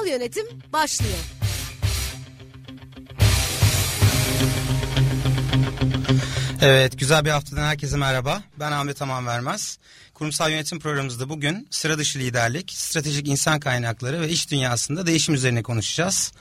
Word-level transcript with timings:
Kurumsal 0.00 0.20
yönetim 0.20 0.46
başlıyor. 0.72 1.18
Evet 6.62 6.98
güzel 6.98 7.24
bir 7.24 7.30
haftadan 7.30 7.62
herkese 7.62 7.96
merhaba. 7.96 8.42
Ben 8.60 8.72
Ahmet 8.72 9.02
Aman 9.02 9.26
Vermez. 9.26 9.78
Kurumsal 10.14 10.50
yönetim 10.50 10.80
programımızda 10.80 11.28
bugün 11.28 11.68
sıra 11.70 11.98
dışı 11.98 12.18
liderlik, 12.18 12.72
stratejik 12.72 13.28
insan 13.28 13.60
kaynakları 13.60 14.20
ve 14.20 14.28
iş 14.28 14.50
dünyasında 14.50 15.06
değişim 15.06 15.34
üzerine 15.34 15.62
konuşacağız. 15.62 16.32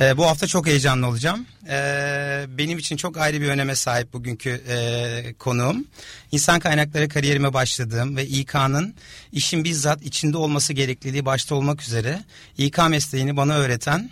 Ee, 0.00 0.16
bu 0.16 0.26
hafta 0.26 0.46
çok 0.46 0.66
heyecanlı 0.66 1.06
olacağım. 1.06 1.46
Ee, 1.68 2.44
benim 2.48 2.78
için 2.78 2.96
çok 2.96 3.16
ayrı 3.16 3.40
bir 3.40 3.48
öneme 3.48 3.74
sahip 3.74 4.12
bugünkü 4.12 4.50
e, 4.68 5.34
konuğum. 5.38 5.84
İnsan 6.32 6.60
kaynakları 6.60 7.08
kariyerime 7.08 7.52
başladığım 7.52 8.16
ve 8.16 8.26
İK'nın 8.26 8.94
işin 9.32 9.64
bizzat 9.64 10.02
içinde 10.02 10.36
olması 10.36 10.72
gerekliliği 10.72 11.24
başta 11.24 11.54
olmak 11.54 11.82
üzere 11.82 12.24
İK 12.58 12.78
mesleğini 12.88 13.36
bana 13.36 13.56
öğreten 13.56 14.10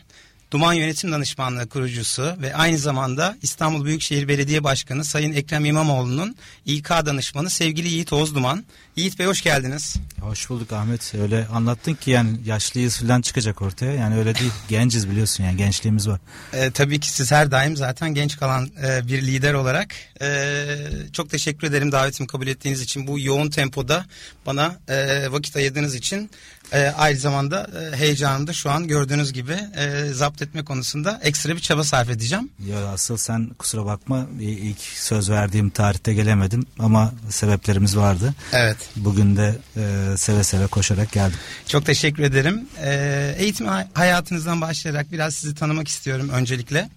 Duman 0.50 0.72
Yönetim 0.72 1.12
Danışmanlığı 1.12 1.68
kurucusu 1.68 2.36
ve 2.42 2.54
aynı 2.54 2.78
zamanda 2.78 3.36
İstanbul 3.42 3.84
Büyükşehir 3.84 4.28
Belediye 4.28 4.64
Başkanı 4.64 5.04
Sayın 5.04 5.32
Ekrem 5.32 5.64
İmamoğlu'nun 5.64 6.36
İK 6.66 6.90
danışmanı 6.90 7.50
sevgili 7.50 7.88
Yiğit 7.88 8.12
Ozduman. 8.12 8.64
Yiğit 8.96 9.18
Bey 9.18 9.26
hoş 9.26 9.42
geldiniz. 9.42 9.96
Hoş 10.20 10.50
bulduk 10.50 10.72
Ahmet. 10.72 11.14
Öyle 11.14 11.46
anlattın 11.46 11.94
ki 11.94 12.10
yani 12.10 12.30
yaşlıyız 12.44 12.96
falan 12.96 13.20
çıkacak 13.20 13.62
ortaya. 13.62 13.92
Yani 13.92 14.18
öyle 14.18 14.34
değil. 14.34 14.52
Genciz 14.68 15.10
biliyorsun 15.10 15.44
yani 15.44 15.56
gençliğimiz 15.56 16.08
var. 16.08 16.20
Ee, 16.52 16.70
tabii 16.70 17.00
ki 17.00 17.10
siz 17.10 17.32
her 17.32 17.50
daim 17.50 17.76
zaten 17.76 18.14
genç 18.14 18.38
kalan 18.38 18.70
e, 18.84 19.06
bir 19.08 19.22
lider 19.22 19.54
olarak 19.54 19.94
e, 20.22 20.66
çok 21.12 21.30
teşekkür 21.30 21.66
ederim 21.66 21.92
davetimi 21.92 22.26
kabul 22.26 22.46
ettiğiniz 22.46 22.80
için. 22.80 23.06
Bu 23.06 23.20
yoğun 23.20 23.50
tempoda 23.50 24.06
bana 24.46 24.78
e, 24.88 25.26
vakit 25.32 25.56
ayırdığınız 25.56 25.94
için 25.94 26.30
e, 26.72 26.86
aynı 26.88 27.18
zamanda 27.18 27.70
e, 27.80 27.96
heyecanımı 27.96 28.46
da 28.46 28.52
şu 28.52 28.70
an 28.70 28.88
gördüğünüz 28.88 29.32
gibi 29.32 29.52
e, 29.76 30.12
zapt 30.12 30.42
etme 30.42 30.64
konusunda 30.64 31.20
ekstra 31.22 31.56
bir 31.56 31.60
çaba 31.60 31.84
sarf 31.84 32.10
edeceğim. 32.10 32.50
Ya 32.66 32.88
asıl 32.88 33.16
sen 33.16 33.50
kusura 33.58 33.86
bakma 33.86 34.26
ilk 34.40 34.80
söz 34.80 35.30
verdiğim 35.30 35.70
tarihte 35.70 36.14
gelemedim 36.14 36.66
ama 36.78 37.12
sebeplerimiz 37.30 37.96
vardı. 37.96 38.34
Evet. 38.52 38.76
Bugün 38.96 39.36
de 39.36 39.58
e, 39.76 40.16
seve 40.16 40.44
seve 40.44 40.66
koşarak 40.66 41.12
geldim. 41.12 41.38
Çok 41.66 41.86
teşekkür 41.86 42.22
ederim. 42.22 42.68
E, 42.82 43.34
eğitim 43.38 43.66
hayatınızdan 43.94 44.60
başlayarak 44.60 45.12
biraz 45.12 45.34
sizi 45.34 45.54
tanımak 45.54 45.88
istiyorum 45.88 46.28
öncelikle. 46.28 46.88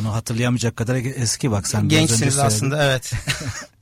Onu 0.00 0.14
hatırlayamayacak 0.14 0.76
kadar 0.76 0.94
eski 0.96 1.50
bak 1.50 1.68
sen. 1.68 1.88
Gençsiniz 1.88 2.38
aslında 2.38 2.84
evet. 2.84 3.12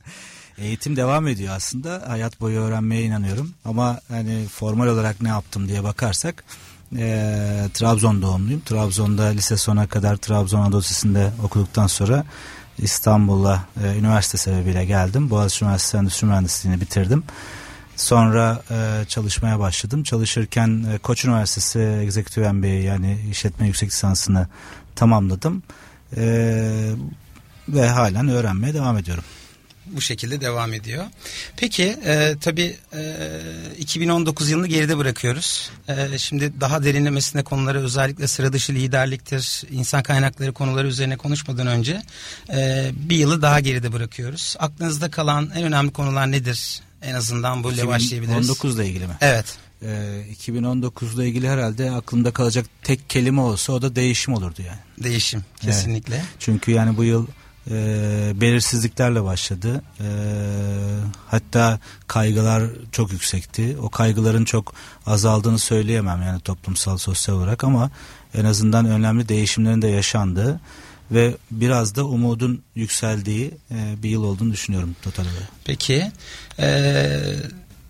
Eğitim 0.59 0.97
devam 0.97 1.29
ediyor 1.29 1.55
aslında. 1.57 2.03
Hayat 2.07 2.41
boyu 2.41 2.61
öğrenmeye 2.61 3.03
inanıyorum. 3.03 3.55
Ama 3.65 4.01
hani 4.09 4.47
formal 4.47 4.87
olarak 4.87 5.23
ne 5.23 5.29
yaptım 5.29 5.69
diye 5.69 5.85
bakarsak 5.85 6.45
e, 6.97 7.69
Trabzon 7.75 8.23
doğumluyum. 8.23 8.61
Trabzon'da 8.61 9.25
lise 9.25 9.57
sona 9.57 9.87
kadar 9.87 10.17
Trabzon 10.17 10.61
Anadolu 10.61 10.81
Lisesi'nde 10.81 11.31
okuduktan 11.43 11.87
sonra 11.87 12.25
İstanbul'a 12.79 13.65
e, 13.85 13.99
üniversite 13.99 14.39
sebebiyle 14.39 14.85
geldim. 14.85 15.31
Boğaziçi 15.31 15.65
Üniversitesi 15.65 15.97
Endüstri 15.97 16.27
Mühendisliğini 16.27 16.81
bitirdim. 16.81 17.25
Sonra 17.97 18.63
e, 18.71 19.05
çalışmaya 19.09 19.59
başladım. 19.59 20.03
Çalışırken 20.03 20.87
e, 20.95 20.99
Koç 20.99 21.25
Üniversitesi 21.25 21.79
Executive 21.79 22.53
MBA 22.53 22.67
yani 22.67 23.19
işletme 23.31 23.67
yüksek 23.67 23.91
lisansını 23.91 24.49
tamamladım. 24.97 25.63
E, 26.17 26.25
ve 27.69 27.89
halen 27.89 28.29
öğrenmeye 28.29 28.75
devam 28.75 28.99
ediyorum 28.99 29.25
bu 29.87 30.01
şekilde 30.01 30.41
devam 30.41 30.73
ediyor. 30.73 31.05
Peki 31.57 31.83
e, 31.83 32.35
tabii 32.41 32.77
e, 32.97 33.17
2019 33.79 34.51
yılını 34.51 34.67
geride 34.67 34.99
bırakıyoruz. 34.99 35.71
E, 35.89 36.19
şimdi 36.19 36.61
daha 36.61 36.85
derinlemesine 36.85 37.45
konuları 37.45 37.81
özellikle 37.81 38.29
sıra 38.29 38.53
dışı 38.53 38.73
liderliktir, 38.73 39.63
insan 39.71 40.03
kaynakları 40.03 40.53
konuları 40.53 40.87
üzerine 40.87 41.17
konuşmadan 41.17 41.67
önce 41.67 42.03
e, 42.51 42.91
bir 42.95 43.17
yılı 43.17 43.43
daha 43.43 43.61
geride 43.61 43.93
bırakıyoruz. 43.93 44.57
Aklınızda 44.59 45.11
kalan 45.11 45.51
en 45.55 45.65
önemli 45.65 45.93
konular 45.93 46.33
nedir? 46.33 46.81
En 47.03 47.15
azından 47.15 47.65
böyle 47.65 47.87
başlayabiliriz. 47.87 48.45
2019 48.45 48.79
ile 48.79 48.87
ilgili 48.89 49.07
mi? 49.07 49.15
Evet. 49.21 49.57
Ee, 49.83 50.25
2019 50.31 51.15
ile 51.15 51.29
ilgili 51.29 51.49
herhalde 51.49 51.91
aklımda 51.91 52.31
kalacak 52.31 52.67
tek 52.83 53.11
kelime 53.11 53.41
olsa 53.41 53.73
o 53.73 53.83
da 53.83 53.97
değişim 53.97 54.35
olurdu 54.35 54.63
yani. 54.67 54.79
Değişim 55.05 55.45
kesinlikle. 55.61 56.15
Evet. 56.15 56.25
Çünkü 56.39 56.71
yani 56.71 56.97
bu 56.97 57.05
yıl 57.05 57.27
e, 57.71 58.33
belirsizliklerle 58.41 59.25
başladı. 59.25 59.83
E, 60.01 60.09
hatta 61.29 61.79
kaygılar 62.07 62.63
çok 62.93 63.13
yüksekti. 63.13 63.77
O 63.83 63.89
kaygıların 63.91 64.45
çok 64.45 64.75
azaldığını 65.07 65.59
söyleyemem 65.59 66.23
yani 66.23 66.41
toplumsal 66.41 66.99
sosyal 66.99 67.35
olarak 67.37 67.65
ama 67.65 67.91
en 68.35 68.45
azından 68.45 68.87
önemli 68.87 69.29
değişimlerin 69.29 69.83
de 69.83 69.89
yaşandığı 69.89 70.61
ve 71.11 71.37
biraz 71.51 71.95
da 71.97 72.05
umudun 72.05 72.63
yükseldiği 72.75 73.51
e, 73.71 74.03
bir 74.03 74.09
yıl 74.09 74.25
olduğunu 74.25 74.53
düşünüyorum 74.53 74.97
total 75.03 75.23
olarak. 75.23 75.49
Peki. 75.65 76.13
Eee 76.59 77.37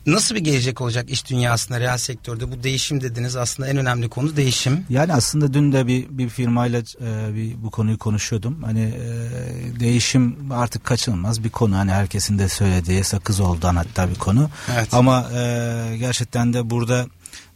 Nasıl 0.06 0.34
bir 0.34 0.40
gelecek 0.40 0.80
olacak 0.80 1.10
iş 1.10 1.30
dünyasında, 1.30 1.80
reel 1.80 1.98
sektörde? 1.98 2.52
Bu 2.52 2.62
değişim 2.62 3.00
dediniz 3.00 3.36
aslında 3.36 3.68
en 3.68 3.76
önemli 3.76 4.08
konu 4.08 4.36
değişim. 4.36 4.86
Yani 4.88 5.12
aslında 5.12 5.54
dün 5.54 5.72
de 5.72 5.86
bir, 5.86 6.06
bir 6.10 6.28
firmayla 6.28 6.78
e, 6.80 7.34
bir, 7.34 7.62
bu 7.62 7.70
konuyu 7.70 7.98
konuşuyordum. 7.98 8.62
Hani 8.62 8.80
e, 8.80 9.80
değişim 9.80 10.52
artık 10.52 10.84
kaçınılmaz 10.84 11.44
bir 11.44 11.50
konu. 11.50 11.76
Hani 11.76 11.90
herkesin 11.90 12.38
de 12.38 12.48
söylediği 12.48 13.04
sakız 13.04 13.40
oldu 13.40 13.66
hatta 13.74 14.10
bir 14.10 14.14
konu. 14.14 14.50
Evet. 14.74 14.94
Ama 14.94 15.30
e, 15.34 15.96
gerçekten 15.98 16.52
de 16.52 16.70
burada 16.70 17.06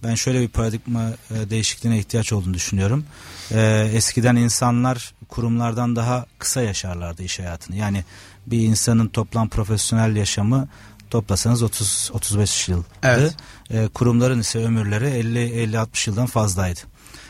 ben 0.02 0.14
şöyle 0.14 0.40
bir 0.40 0.48
paradigma 0.48 1.10
e, 1.30 1.50
değişikliğine 1.50 1.98
ihtiyaç 1.98 2.32
olduğunu 2.32 2.54
düşünüyorum. 2.54 3.04
E, 3.50 3.90
eskiden 3.94 4.36
insanlar 4.36 5.14
kurumlardan 5.28 5.96
daha 5.96 6.26
kısa 6.38 6.62
yaşarlardı 6.62 7.22
iş 7.22 7.38
hayatını. 7.38 7.76
Yani 7.76 8.04
bir 8.46 8.60
insanın 8.60 9.08
toplam 9.08 9.48
profesyonel 9.48 10.16
yaşamı 10.16 10.68
toplasanız 11.10 11.62
30 11.62 12.10
35 12.14 12.68
yıl. 12.68 12.82
Evet. 13.02 13.36
E, 13.70 13.88
kurumların 13.88 14.40
ise 14.40 14.58
ömürleri 14.58 15.06
50 15.06 15.38
50 15.38 15.78
60 15.78 16.06
yıldan 16.06 16.26
fazlaydı. 16.26 16.80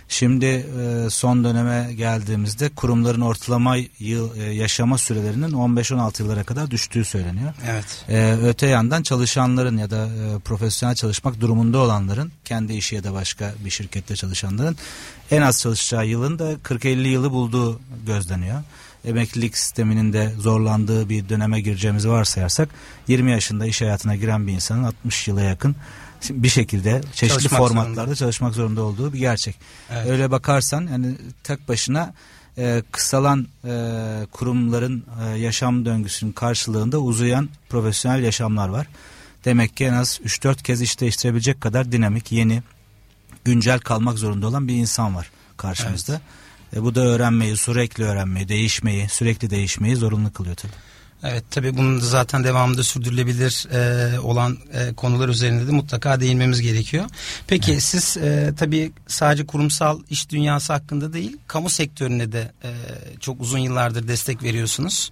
Şimdi 0.08 0.46
e, 0.46 1.10
son 1.10 1.44
döneme 1.44 1.94
geldiğimizde 1.94 2.68
kurumların 2.68 3.20
ortalama 3.20 3.76
yıl 3.98 4.36
e, 4.36 4.42
yaşama 4.42 4.98
sürelerinin 4.98 5.50
15-16 5.50 6.22
yıllara 6.22 6.44
kadar 6.44 6.70
düştüğü 6.70 7.04
söyleniyor. 7.04 7.54
Evet. 7.66 8.04
E, 8.08 8.46
öte 8.46 8.66
yandan 8.66 9.02
çalışanların 9.02 9.78
ya 9.78 9.90
da 9.90 10.06
e, 10.06 10.38
profesyonel 10.38 10.94
çalışmak 10.94 11.40
durumunda 11.40 11.78
olanların 11.78 12.32
kendi 12.44 12.74
işi 12.74 12.94
ya 12.94 13.04
da 13.04 13.14
başka 13.14 13.54
bir 13.64 13.70
şirkette 13.70 14.16
çalışanların 14.16 14.76
en 15.30 15.42
az 15.42 15.60
çalışacağı 15.60 16.06
yılın 16.06 16.38
da 16.38 16.52
40-50 16.52 17.08
yılı 17.08 17.30
bulduğu 17.30 17.80
gözleniyor 18.06 18.62
emeklilik 19.04 19.58
sisteminin 19.58 20.12
de 20.12 20.32
zorlandığı 20.38 21.08
bir 21.08 21.28
döneme 21.28 21.60
gireceğimizi 21.60 22.10
varsayarsak 22.10 22.68
20 23.08 23.30
yaşında 23.30 23.66
iş 23.66 23.80
hayatına 23.80 24.16
giren 24.16 24.46
bir 24.46 24.52
insanın 24.52 24.84
60 24.84 25.28
yıla 25.28 25.42
yakın 25.42 25.76
bir 26.30 26.48
şekilde 26.48 27.00
çeşitli 27.12 27.28
çalışmak 27.42 27.58
formatlarda 27.58 27.94
zorunda. 27.94 28.14
çalışmak 28.14 28.54
zorunda 28.54 28.82
olduğu 28.82 29.12
bir 29.12 29.18
gerçek. 29.18 29.56
Evet. 29.90 30.10
Öyle 30.10 30.30
bakarsan 30.30 30.88
yani 30.92 31.14
tek 31.44 31.68
başına 31.68 32.14
e, 32.58 32.82
kısalan 32.92 33.46
e, 33.64 33.70
kurumların 34.32 35.04
e, 35.22 35.38
yaşam 35.38 35.84
döngüsünün 35.84 36.32
karşılığında 36.32 36.98
uzayan 36.98 37.48
profesyonel 37.68 38.22
yaşamlar 38.22 38.68
var. 38.68 38.86
Demek 39.44 39.76
ki 39.76 39.84
en 39.84 39.92
az 39.92 40.20
3-4 40.24 40.62
kez 40.62 40.82
iş 40.82 41.00
değiştirebilecek 41.00 41.60
kadar 41.60 41.92
dinamik, 41.92 42.32
yeni, 42.32 42.62
güncel 43.44 43.80
kalmak 43.80 44.18
zorunda 44.18 44.46
olan 44.46 44.68
bir 44.68 44.74
insan 44.74 45.14
var 45.14 45.30
karşımızda. 45.56 46.12
Evet. 46.12 46.22
E, 46.76 46.82
bu 46.82 46.94
da 46.94 47.00
öğrenmeyi, 47.00 47.56
sürekli 47.56 48.04
öğrenmeyi, 48.04 48.48
değişmeyi, 48.48 49.08
sürekli 49.08 49.50
değişmeyi 49.50 49.96
zorunlu 49.96 50.32
kılıyor 50.32 50.56
tabii. 50.56 50.72
Evet 51.22 51.44
tabii 51.50 51.76
bunun 51.76 52.00
da 52.00 52.04
zaten 52.04 52.44
devamında 52.44 52.82
sürdürülebilir 52.82 53.66
e, 53.72 54.20
olan 54.20 54.58
e, 54.72 54.94
konular 54.94 55.28
üzerinde 55.28 55.66
de 55.66 55.72
mutlaka 55.72 56.20
değinmemiz 56.20 56.60
gerekiyor. 56.60 57.04
Peki 57.46 57.72
evet. 57.72 57.82
siz 57.82 58.16
e, 58.16 58.54
tabii 58.58 58.92
sadece 59.06 59.46
kurumsal 59.46 60.00
iş 60.10 60.30
dünyası 60.30 60.72
hakkında 60.72 61.12
değil 61.12 61.36
kamu 61.46 61.70
sektörüne 61.70 62.32
de 62.32 62.52
e, 62.62 62.70
çok 63.20 63.40
uzun 63.40 63.58
yıllardır 63.58 64.08
destek 64.08 64.42
veriyorsunuz. 64.42 65.10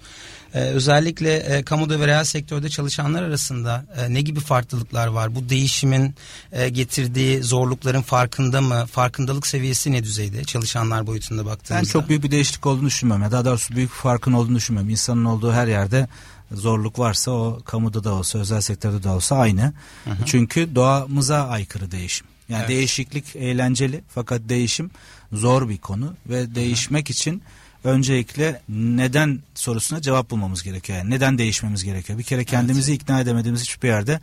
Ee, 0.56 0.60
özellikle 0.60 1.36
e, 1.36 1.62
kamuda 1.62 2.00
ve 2.00 2.06
reel 2.06 2.24
sektörde 2.24 2.68
çalışanlar 2.68 3.22
arasında 3.22 3.84
e, 3.96 4.14
ne 4.14 4.20
gibi 4.20 4.40
farklılıklar 4.40 5.06
var? 5.06 5.34
Bu 5.34 5.48
değişimin 5.48 6.14
e, 6.52 6.68
getirdiği 6.68 7.42
zorlukların 7.42 8.02
farkında 8.02 8.60
mı? 8.60 8.86
Farkındalık 8.86 9.46
seviyesi 9.46 9.92
ne 9.92 10.04
düzeyde 10.04 10.44
çalışanlar 10.44 11.06
boyutunda 11.06 11.46
baktığımızda? 11.46 11.86
Ben 11.86 11.92
çok 11.92 12.08
büyük 12.08 12.22
bir 12.22 12.30
değişiklik 12.30 12.66
olduğunu 12.66 12.86
düşünmüyorum. 12.86 13.32
Daha 13.32 13.44
doğrusu 13.44 13.76
büyük 13.76 13.90
farkın 13.90 14.32
olduğunu 14.32 14.56
düşünmüyorum. 14.56 14.90
İnsanın 14.90 15.24
olduğu 15.24 15.52
her 15.52 15.66
yerde 15.66 16.08
zorluk 16.52 16.98
varsa 16.98 17.30
o 17.30 17.60
kamuda 17.64 18.04
da 18.04 18.14
olsa 18.14 18.38
özel 18.38 18.60
sektörde 18.60 19.02
de 19.02 19.08
olsa 19.08 19.36
aynı. 19.36 19.72
Hı 20.04 20.10
hı. 20.10 20.24
Çünkü 20.26 20.74
doğamıza 20.74 21.48
aykırı 21.48 21.90
değişim. 21.90 22.26
Yani 22.48 22.60
evet. 22.60 22.68
değişiklik 22.68 23.36
eğlenceli 23.36 24.04
fakat 24.08 24.40
değişim 24.48 24.90
zor 25.32 25.68
bir 25.68 25.78
konu 25.78 26.14
ve 26.26 26.40
hı 26.40 26.44
hı. 26.44 26.54
değişmek 26.54 27.10
için 27.10 27.42
öncelikle 27.84 28.62
neden 28.68 29.40
sorusuna 29.54 30.00
cevap 30.02 30.30
bulmamız 30.30 30.62
gerekiyor. 30.62 30.98
Yani 30.98 31.10
neden 31.10 31.38
değişmemiz 31.38 31.84
gerekiyor? 31.84 32.18
Bir 32.18 32.24
kere 32.24 32.44
kendimizi 32.44 32.92
evet. 32.92 33.02
ikna 33.02 33.20
edemediğimiz 33.20 33.62
hiçbir 33.62 33.88
yerde 33.88 34.20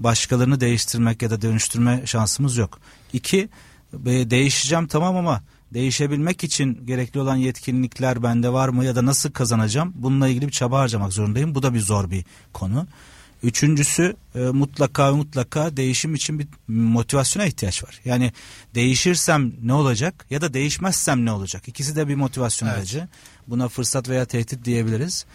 başkalarını 0.00 0.60
değiştirmek 0.60 1.22
ya 1.22 1.30
da 1.30 1.42
dönüştürme 1.42 2.02
şansımız 2.04 2.56
yok. 2.56 2.80
İki, 3.12 3.48
değişeceğim 4.04 4.86
tamam 4.86 5.16
ama 5.16 5.42
değişebilmek 5.74 6.44
için 6.44 6.86
gerekli 6.86 7.20
olan 7.20 7.36
yetkinlikler 7.36 8.22
bende 8.22 8.52
var 8.52 8.68
mı 8.68 8.84
ya 8.84 8.96
da 8.96 9.06
nasıl 9.06 9.30
kazanacağım? 9.30 9.92
Bununla 9.96 10.28
ilgili 10.28 10.46
bir 10.46 10.52
çaba 10.52 10.78
harcamak 10.78 11.12
zorundayım. 11.12 11.54
Bu 11.54 11.62
da 11.62 11.74
bir 11.74 11.80
zor 11.80 12.10
bir 12.10 12.24
konu. 12.52 12.86
Üçüncüsü 13.42 14.16
e, 14.34 14.38
mutlaka 14.38 15.12
mutlaka 15.12 15.76
değişim 15.76 16.14
için 16.14 16.38
bir 16.38 16.48
motivasyona 16.68 17.46
ihtiyaç 17.46 17.84
var. 17.84 18.00
Yani 18.04 18.32
değişirsem 18.74 19.52
ne 19.62 19.72
olacak 19.72 20.26
ya 20.30 20.40
da 20.40 20.54
değişmezsem 20.54 21.24
ne 21.24 21.32
olacak? 21.32 21.68
İkisi 21.68 21.96
de 21.96 22.08
bir 22.08 22.14
motivasyon 22.14 22.68
evet. 22.68 22.78
aracı. 22.78 23.08
Buna 23.46 23.68
fırsat 23.68 24.08
veya 24.08 24.24
tehdit 24.24 24.64
diyebiliriz. 24.64 25.26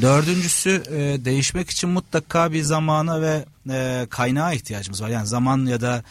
Dördüncüsü 0.00 0.82
e, 0.90 1.24
değişmek 1.24 1.70
için 1.70 1.90
mutlaka 1.90 2.52
bir 2.52 2.62
zamana 2.62 3.20
ve 3.20 3.44
e, 3.70 4.06
kaynağa 4.10 4.52
ihtiyacımız 4.52 5.02
var. 5.02 5.08
Yani 5.08 5.26
zaman 5.26 5.66
ya 5.66 5.80
da 5.80 6.04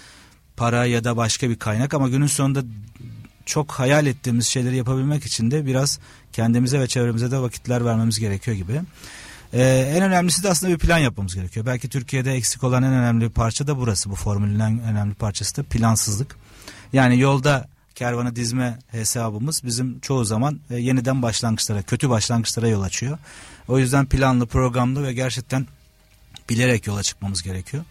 para 0.58 0.86
ya 0.86 1.04
da 1.04 1.18
başka 1.18 1.50
bir 1.50 1.60
kaynak 1.60 1.94
ama 1.94 2.10
günün 2.10 2.28
sonunda 2.28 2.64
çok 3.46 3.72
hayal 3.72 4.06
ettiğimiz 4.06 4.46
şeyleri 4.46 4.76
yapabilmek 4.76 5.26
için 5.26 5.52
de 5.52 5.66
biraz 5.66 6.00
kendimize 6.34 6.80
ve 6.80 6.88
çevremize 6.88 7.32
de 7.32 7.40
vakitler 7.40 7.86
vermemiz 7.86 8.20
gerekiyor 8.20 8.58
gibi. 8.58 8.82
Ee, 9.54 9.94
en 9.96 10.04
önemlisi 10.04 10.44
de 10.44 10.50
aslında 10.50 10.74
bir 10.74 10.80
plan 10.80 10.98
yapmamız 10.98 11.36
gerekiyor. 11.36 11.66
Belki 11.66 11.90
Türkiye'de 11.90 12.34
eksik 12.34 12.64
olan 12.64 12.84
en 12.84 12.94
önemli 12.94 13.30
parça 13.30 13.68
da 13.68 13.78
burası. 13.78 14.10
Bu 14.10 14.16
formülün 14.16 14.60
en 14.60 14.80
önemli 14.80 15.14
parçası 15.14 15.58
da 15.58 15.64
plansızlık. 15.64 16.36
Yani 16.94 17.20
yolda 17.20 17.68
kervanı 17.96 18.36
dizme 18.36 18.80
hesabımız 18.92 19.62
bizim 19.64 20.00
çoğu 20.00 20.26
zaman 20.26 20.60
e, 20.70 20.76
yeniden 20.76 21.22
başlangıçlara, 21.22 21.82
kötü 21.82 22.10
başlangıçlara 22.10 22.68
yol 22.68 22.82
açıyor. 22.82 23.18
O 23.68 23.80
yüzden 23.80 24.06
planlı, 24.06 24.46
programlı 24.48 25.04
ve 25.04 25.14
gerçekten 25.14 25.68
bilerek 26.50 26.88
yola 26.88 27.04
çıkmamız 27.04 27.44
gerekiyor. 27.44 27.84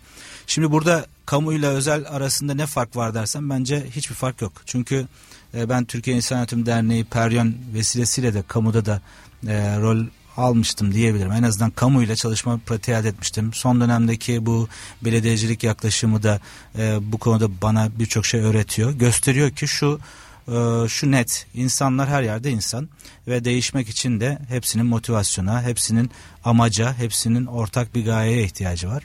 Şimdi 0.47 0.71
burada 0.71 1.07
kamuyla 1.27 1.71
özel 1.71 2.05
arasında 2.09 2.55
ne 2.55 2.67
fark 2.67 2.97
var 2.97 3.15
dersen 3.15 3.51
bence 3.51 3.87
hiçbir 3.91 4.15
fark 4.15 4.43
yok. 4.43 4.53
Çünkü 4.67 5.07
e, 5.55 5.69
ben 5.69 5.85
Türkiye 5.85 6.17
İnsan 6.17 6.37
Yönetimi 6.37 6.67
Derneği 6.67 7.05
Peryon 7.05 7.55
vesilesiyle 7.75 8.35
de 8.35 8.43
kamuda 8.49 8.87
da 8.87 9.01
e, 9.47 9.79
rol 9.81 10.05
almıştım 10.37 10.93
diyebilirim. 10.95 11.33
En 11.33 11.43
azından 11.43 11.71
kamuyla 11.71 12.17
çalışma 12.17 12.61
pratiği 12.67 12.97
elde 12.97 13.09
etmiştim. 13.09 13.53
Son 13.53 13.81
dönemdeki 13.81 14.47
bu 14.47 14.69
belediyecilik 15.05 15.65
yaklaşımı 15.65 16.23
da 16.23 16.41
e, 16.79 16.99
bu 17.13 17.19
konuda 17.19 17.49
bana 17.63 17.89
birçok 17.99 18.27
şey 18.27 18.41
öğretiyor. 18.41 18.93
Gösteriyor 18.93 19.51
ki 19.51 19.69
şu 19.69 20.01
e, 20.49 20.89
şu 20.89 21.11
net 21.11 21.47
insanlar 21.55 22.09
her 22.09 22.23
yerde 22.23 22.51
insan 22.51 22.89
ve 23.29 23.45
değişmek 23.45 23.89
için 23.89 24.21
de 24.21 24.39
hepsinin 24.49 24.87
motivasyona, 24.87 25.63
hepsinin 25.63 26.11
amaca, 26.45 26.95
hepsinin 26.99 27.47
ortak 27.47 27.95
bir 27.95 28.05
gayeye 28.05 28.45
ihtiyacı 28.45 28.89
var. 28.89 29.03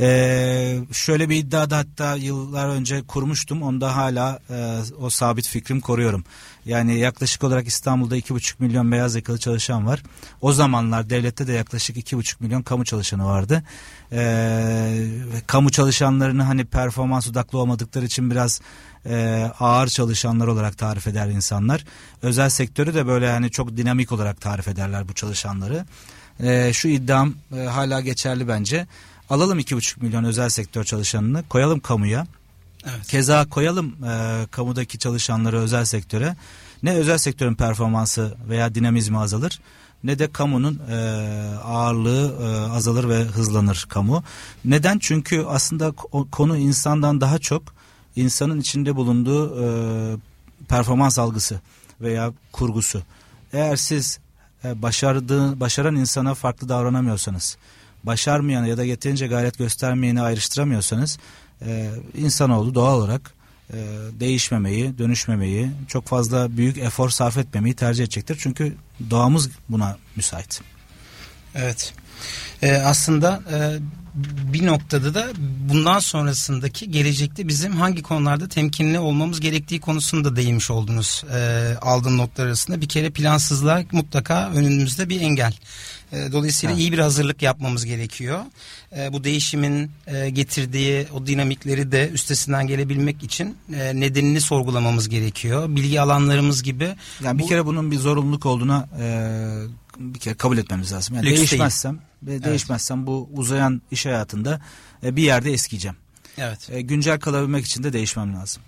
Ee, 0.00 0.78
şöyle 0.92 1.28
bir 1.28 1.36
iddiada 1.36 1.76
hatta 1.76 2.16
yıllar 2.16 2.68
önce 2.68 3.02
kurmuştum. 3.02 3.62
Onda 3.62 3.96
hala 3.96 4.38
e, 4.50 4.78
o 5.00 5.10
sabit 5.10 5.48
fikrim 5.48 5.80
koruyorum. 5.80 6.24
Yani 6.66 6.98
yaklaşık 6.98 7.44
olarak 7.44 7.66
İstanbul'da 7.66 8.16
iki 8.16 8.34
buçuk 8.34 8.60
milyon 8.60 8.92
beyaz 8.92 9.14
yakalı 9.14 9.38
çalışan 9.38 9.86
var. 9.86 10.02
O 10.40 10.52
zamanlar 10.52 11.10
devlette 11.10 11.46
de 11.46 11.52
yaklaşık 11.52 11.96
iki 11.96 12.16
buçuk 12.16 12.40
milyon 12.40 12.62
kamu 12.62 12.84
çalışanı 12.84 13.26
vardı. 13.26 13.62
Ee, 14.12 15.08
kamu 15.46 15.70
çalışanlarını 15.70 16.42
hani 16.42 16.64
performans 16.64 17.28
odaklı 17.28 17.58
olmadıkları 17.58 18.04
için 18.04 18.30
biraz 18.30 18.60
e, 19.06 19.50
ağır 19.60 19.88
çalışanlar 19.88 20.46
olarak 20.46 20.78
tarif 20.78 21.06
eder 21.06 21.28
insanlar. 21.28 21.84
Özel 22.22 22.48
sektörü 22.48 22.94
de 22.94 23.06
böyle 23.06 23.30
hani 23.30 23.50
çok 23.50 23.76
dinamik 23.76 24.12
olarak 24.12 24.40
tarif 24.40 24.68
ederler 24.68 25.08
bu 25.08 25.12
çalışanları. 25.14 25.84
E, 26.40 26.72
şu 26.72 26.88
iddiam 26.88 27.34
e, 27.56 27.60
hala 27.60 28.00
geçerli 28.00 28.48
bence. 28.48 28.86
Alalım 29.30 29.58
iki 29.58 29.76
buçuk 29.76 30.02
milyon 30.02 30.24
özel 30.24 30.48
sektör 30.48 30.84
çalışanını 30.84 31.42
koyalım 31.48 31.80
kamuya. 31.80 32.26
Evet. 32.84 33.06
Keza 33.08 33.48
koyalım 33.48 34.04
e, 34.04 34.46
kamudaki 34.50 34.98
çalışanları 34.98 35.58
özel 35.58 35.84
sektöre. 35.84 36.36
Ne 36.82 36.94
özel 36.94 37.18
sektörün 37.18 37.54
performansı 37.54 38.36
veya 38.48 38.74
dinamizmi 38.74 39.18
azalır 39.18 39.60
ne 40.04 40.18
de 40.18 40.32
kamunun 40.32 40.80
e, 40.90 40.94
ağırlığı 41.64 42.34
e, 42.42 42.72
azalır 42.72 43.08
ve 43.08 43.24
hızlanır 43.24 43.86
kamu. 43.88 44.24
Neden? 44.64 44.98
Çünkü 44.98 45.44
aslında 45.48 45.92
konu 46.30 46.56
insandan 46.56 47.20
daha 47.20 47.38
çok 47.38 47.62
insanın 48.16 48.60
içinde 48.60 48.96
bulunduğu 48.96 49.62
e, 49.62 49.66
performans 50.68 51.18
algısı 51.18 51.60
veya 52.00 52.32
kurgusu. 52.52 53.02
Eğer 53.52 53.76
siz 53.76 54.18
e, 54.64 54.82
başardığı, 54.82 55.60
başaran 55.60 55.96
insana 55.96 56.34
farklı 56.34 56.68
davranamıyorsanız, 56.68 57.56
başarmayan 58.04 58.64
ya 58.64 58.76
da 58.76 58.84
yeterince 58.84 59.26
gayret 59.26 59.58
göstermeyeni 59.58 60.22
ayrıştıramıyorsanız 60.22 61.18
e, 61.66 61.90
insanoğlu 62.14 62.74
doğal 62.74 62.98
olarak 62.98 63.34
e, 63.72 63.76
değişmemeyi, 64.20 64.98
dönüşmemeyi, 64.98 65.70
çok 65.88 66.06
fazla 66.06 66.56
büyük 66.56 66.78
efor 66.78 67.10
sarf 67.10 67.38
etmemeyi 67.38 67.74
tercih 67.74 68.04
edecektir. 68.04 68.36
Çünkü 68.40 68.74
doğamız 69.10 69.50
buna 69.68 69.96
müsait. 70.16 70.60
Evet. 71.54 71.94
Ee, 72.62 72.72
aslında 72.72 73.42
e, 73.52 73.78
bir 74.52 74.66
noktada 74.66 75.14
da 75.14 75.28
bundan 75.68 75.98
sonrasındaki 75.98 76.90
gelecekte 76.90 77.48
bizim 77.48 77.76
hangi 77.76 78.02
konularda 78.02 78.48
temkinli 78.48 78.98
olmamız 78.98 79.40
gerektiği 79.40 79.80
konusunda 79.80 80.36
değinmiş 80.36 80.70
oldunuz. 80.70 81.24
E, 81.34 81.70
aldığım 81.80 82.18
notlar 82.18 82.46
arasında 82.46 82.80
bir 82.80 82.88
kere 82.88 83.10
plansızlık 83.10 83.92
mutlaka 83.92 84.50
önümüzde 84.50 85.08
bir 85.08 85.20
engel. 85.20 85.54
E, 86.14 86.32
dolayısıyla 86.32 86.74
evet. 86.74 86.82
iyi 86.82 86.92
bir 86.92 86.98
hazırlık 86.98 87.42
yapmamız 87.42 87.84
gerekiyor. 87.84 88.40
E, 88.96 89.12
bu 89.12 89.24
değişimin 89.24 89.90
e, 90.06 90.30
getirdiği 90.30 91.06
o 91.14 91.26
dinamikleri 91.26 91.92
de 91.92 92.10
üstesinden 92.10 92.66
gelebilmek 92.66 93.22
için 93.22 93.56
nedenini 93.68 94.40
sorgulamamız 94.40 95.08
gerekiyor. 95.08 95.68
Bilgi 95.68 96.00
alanlarımız 96.00 96.62
gibi. 96.62 96.96
Yani 97.24 97.38
bir 97.38 97.44
bu, 97.44 97.48
kere 97.48 97.66
bunun 97.66 97.90
bir 97.90 97.96
zorunluluk 97.96 98.46
olduğuna 98.46 98.88
bir 99.98 100.18
kere 100.18 100.34
kabul 100.34 100.58
etmemiz 100.58 100.92
lazım. 100.92 101.16
Yani 101.16 101.26
değişmezsem 101.26 101.98
ve 102.22 102.32
evet. 102.32 102.44
değişmezsem 102.44 103.06
bu 103.06 103.28
uzayan 103.32 103.82
iş 103.90 104.06
hayatında 104.06 104.60
bir 105.02 105.22
yerde 105.22 105.52
eskiyeceğim. 105.52 105.96
Evet. 106.38 106.70
Güncel 106.80 107.20
kalabilmek 107.20 107.66
için 107.66 107.82
de 107.82 107.92
değişmem 107.92 108.34
lazım. 108.34 108.62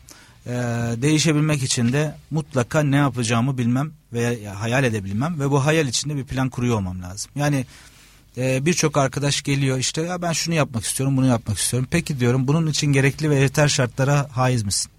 Değişebilmek 1.03 1.63
için 1.63 1.93
de 1.93 2.15
mutlaka 2.31 2.83
ne 2.83 2.97
yapacağımı 2.97 3.59
bilmem 3.59 3.93
veya 4.17 4.61
hayal 4.61 4.85
edebilmem 4.85 5.41
ve 5.41 5.51
bu 5.51 5.65
hayal 5.65 5.89
içinde 5.89 6.17
bir 6.17 6.25
plan 6.25 6.49
kuruyor 6.51 6.77
olmam 6.77 7.03
lazım. 7.03 7.31
Yani 7.37 7.67
e, 8.37 8.67
birçok 8.67 8.97
arkadaş 8.97 9.43
geliyor 9.43 9.79
işte 9.79 10.03
ya 10.03 10.23
ben 10.23 10.33
şunu 10.33 10.55
yapmak 10.55 10.85
istiyorum 10.85 11.17
bunu 11.17 11.27
yapmak 11.27 11.59
istiyorum. 11.59 11.89
Peki 11.91 12.21
diyorum 12.21 12.49
bunun 12.49 12.67
için 12.67 12.87
gerekli 12.87 13.31
ve 13.31 13.37
yeter 13.37 13.69
şartlara 13.69 14.29
haiz 14.33 14.63
misin? 14.63 14.91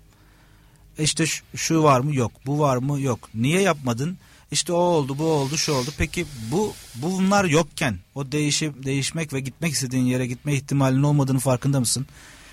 E 0.97 1.03
işte 1.03 1.25
şu, 1.25 1.43
şu 1.55 1.83
var 1.83 1.99
mı 1.99 2.15
yok 2.15 2.31
bu 2.45 2.59
var 2.59 2.77
mı 2.77 3.01
yok. 3.01 3.29
Niye 3.35 3.61
yapmadın? 3.61 4.17
İşte 4.51 4.73
o 4.73 4.75
oldu, 4.75 5.17
bu 5.17 5.23
oldu, 5.23 5.57
şu 5.57 5.73
oldu. 5.73 5.89
Peki 5.97 6.25
bu 6.51 6.73
bunlar 6.95 7.45
yokken 7.45 7.97
o 8.15 8.31
değişip 8.31 8.85
değişmek 8.85 9.33
ve 9.33 9.39
gitmek 9.39 9.73
istediğin 9.73 10.05
yere 10.05 10.27
gitme 10.27 10.53
ihtimalinin 10.53 11.03
olmadığını 11.03 11.39
farkında 11.39 11.79
mısın? 11.79 12.07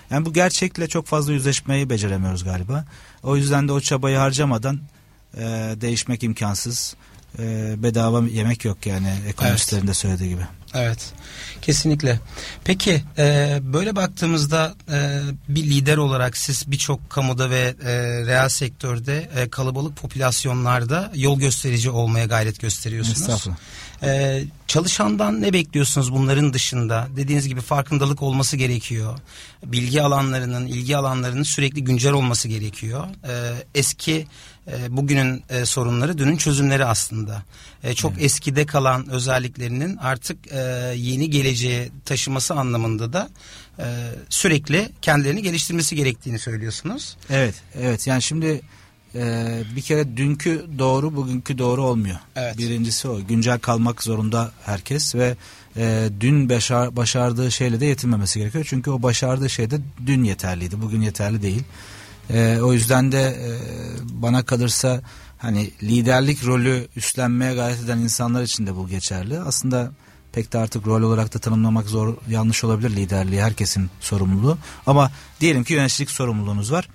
Yani 0.09 0.25
bu 0.25 0.33
gerçekle 0.33 0.87
çok 0.87 1.05
fazla 1.05 1.33
yüzleşmeyi 1.33 1.89
beceremiyoruz 1.89 2.43
galiba. 2.43 2.85
O 3.23 3.37
yüzden 3.37 3.67
de 3.67 3.71
o 3.71 3.79
çabayı 3.79 4.17
harcamadan 4.17 4.79
e, 5.37 5.41
değişmek 5.81 6.23
imkansız. 6.23 6.95
E, 7.39 7.75
bedava 7.83 8.23
yemek 8.27 8.65
yok 8.65 8.85
yani 8.85 9.13
ekonomistlerin 9.27 9.81
evet. 9.81 9.89
de 9.89 9.93
söylediği 9.93 10.29
gibi. 10.29 10.41
Evet 10.73 11.13
kesinlikle. 11.61 12.19
Peki 12.63 13.03
e, 13.17 13.57
böyle 13.61 13.95
baktığımızda 13.95 14.75
e, 14.91 15.21
bir 15.49 15.63
lider 15.63 15.97
olarak 15.97 16.37
siz 16.37 16.71
birçok 16.71 17.09
kamuda 17.09 17.49
ve 17.49 17.75
e, 17.83 17.91
reel 18.25 18.49
sektörde 18.49 19.29
e, 19.35 19.49
kalabalık 19.49 19.97
popülasyonlarda 19.97 21.11
yol 21.15 21.39
gösterici 21.39 21.89
olmaya 21.89 22.25
gayret 22.25 22.59
gösteriyorsunuz. 22.59 23.21
Estağfurullah. 23.21 23.57
Ee, 24.03 24.43
çalışandan 24.67 25.41
ne 25.41 25.53
bekliyorsunuz 25.53 26.13
bunların 26.13 26.53
dışında? 26.53 27.07
Dediğiniz 27.15 27.47
gibi 27.47 27.61
farkındalık 27.61 28.21
olması 28.21 28.57
gerekiyor. 28.57 29.19
Bilgi 29.65 30.01
alanlarının, 30.01 30.67
ilgi 30.67 30.97
alanlarının 30.97 31.43
sürekli 31.43 31.83
güncel 31.83 32.13
olması 32.13 32.47
gerekiyor. 32.47 33.07
Ee, 33.27 33.53
eski 33.75 34.27
e, 34.67 34.97
bugünün 34.97 35.43
e, 35.49 35.65
sorunları 35.65 36.17
dünün 36.17 36.37
çözümleri 36.37 36.85
aslında. 36.85 37.43
E, 37.83 37.93
çok 37.93 38.13
evet. 38.13 38.23
eskide 38.23 38.65
kalan 38.65 39.09
özelliklerinin 39.09 39.97
artık 39.97 40.51
e, 40.51 40.59
yeni 40.95 41.29
geleceğe 41.29 41.89
taşıması 42.05 42.53
anlamında 42.53 43.13
da 43.13 43.29
e, 43.79 43.85
sürekli 44.29 44.89
kendilerini 45.01 45.41
geliştirmesi 45.41 45.95
gerektiğini 45.95 46.39
söylüyorsunuz. 46.39 47.17
Evet, 47.29 47.55
evet. 47.75 48.07
Yani 48.07 48.21
şimdi 48.21 48.61
e, 49.15 49.63
bir 49.75 49.81
kere 49.81 50.17
dünkü 50.17 50.65
doğru 50.79 51.15
bugünkü 51.15 51.57
doğru 51.57 51.83
olmuyor. 51.83 52.17
Evet. 52.35 52.57
Birincisi 52.57 53.07
o. 53.07 53.27
Güncel 53.27 53.59
kalmak 53.59 54.03
zorunda 54.03 54.51
herkes 54.65 55.15
ve 55.15 55.35
e, 55.77 56.09
dün 56.19 56.49
başar, 56.49 56.95
başardığı 56.95 57.51
şeyle 57.51 57.79
de 57.79 57.85
yetinmemesi 57.85 58.39
gerekiyor. 58.39 58.65
Çünkü 58.69 58.91
o 58.91 59.03
başardığı 59.03 59.49
şey 59.49 59.71
de 59.71 59.79
dün 60.05 60.23
yeterliydi. 60.23 60.81
Bugün 60.81 61.01
yeterli 61.01 61.41
değil. 61.41 61.63
E, 62.29 62.59
o 62.61 62.73
yüzden 62.73 63.11
de 63.11 63.21
e, 63.21 63.49
bana 64.03 64.45
kalırsa 64.45 65.01
hani 65.37 65.71
liderlik 65.83 66.45
rolü 66.45 66.87
üstlenmeye 66.95 67.53
gayret 67.53 67.79
eden 67.83 67.97
insanlar 67.97 68.43
için 68.43 68.67
de 68.67 68.75
bu 68.75 68.87
geçerli. 68.87 69.39
Aslında 69.39 69.91
pek 70.33 70.53
de 70.53 70.57
artık 70.57 70.87
rol 70.87 71.01
olarak 71.01 71.33
da 71.33 71.39
tanımlamak 71.39 71.85
zor 71.85 72.17
yanlış 72.29 72.63
olabilir 72.63 72.89
liderliği 72.89 73.41
herkesin 73.41 73.89
sorumluluğu. 73.99 74.57
Ama 74.85 75.11
diyelim 75.41 75.63
ki 75.63 75.73
yöneticilik 75.73 76.11
sorumluluğunuz 76.11 76.71
var. 76.71 76.89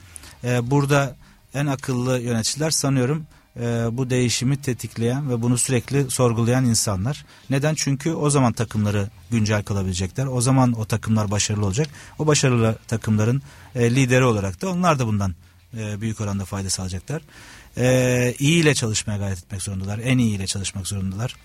E, 0.44 0.70
burada 0.70 1.16
en 1.54 1.66
akıllı 1.66 2.18
yöneticiler 2.18 2.70
sanıyorum 2.70 3.26
e, 3.56 3.62
bu 3.92 4.10
değişimi 4.10 4.56
tetikleyen 4.56 5.30
ve 5.30 5.42
bunu 5.42 5.58
sürekli 5.58 6.10
sorgulayan 6.10 6.64
insanlar. 6.64 7.24
Neden? 7.50 7.74
Çünkü 7.74 8.12
o 8.12 8.30
zaman 8.30 8.52
takımları 8.52 9.10
güncel 9.30 9.62
kalabilecekler. 9.62 10.26
O 10.26 10.40
zaman 10.40 10.72
o 10.72 10.84
takımlar 10.84 11.30
başarılı 11.30 11.66
olacak. 11.66 11.88
O 12.18 12.26
başarılı 12.26 12.78
takımların 12.88 13.42
e, 13.74 13.94
lideri 13.94 14.24
olarak 14.24 14.62
da 14.62 14.68
onlar 14.68 14.98
da 14.98 15.06
bundan 15.06 15.34
e, 15.76 16.00
büyük 16.00 16.20
oranda 16.20 16.44
fayda 16.44 16.70
sağlayacaklar. 16.70 17.22
E, 17.76 18.34
iyi 18.38 18.62
ile 18.62 18.74
çalışmaya 18.74 19.18
gayret 19.18 19.38
etmek 19.38 19.62
zorundalar. 19.62 19.98
En 19.98 20.18
iyi 20.18 20.36
ile 20.36 20.46
çalışmak 20.46 20.86
zorundalar. 20.86 21.36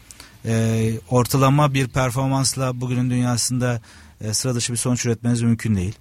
E, 0.45 0.93
ortalama 1.09 1.74
bir 1.74 1.88
performansla 1.88 2.81
bugünün 2.81 3.09
dünyasında 3.09 3.81
e, 4.21 4.33
sıra 4.33 4.55
dışı 4.55 4.74
bir 4.74 4.77
sonuç 4.77 5.05
üretmeniz 5.05 5.41
mümkün 5.41 5.75
değil. 5.75 5.95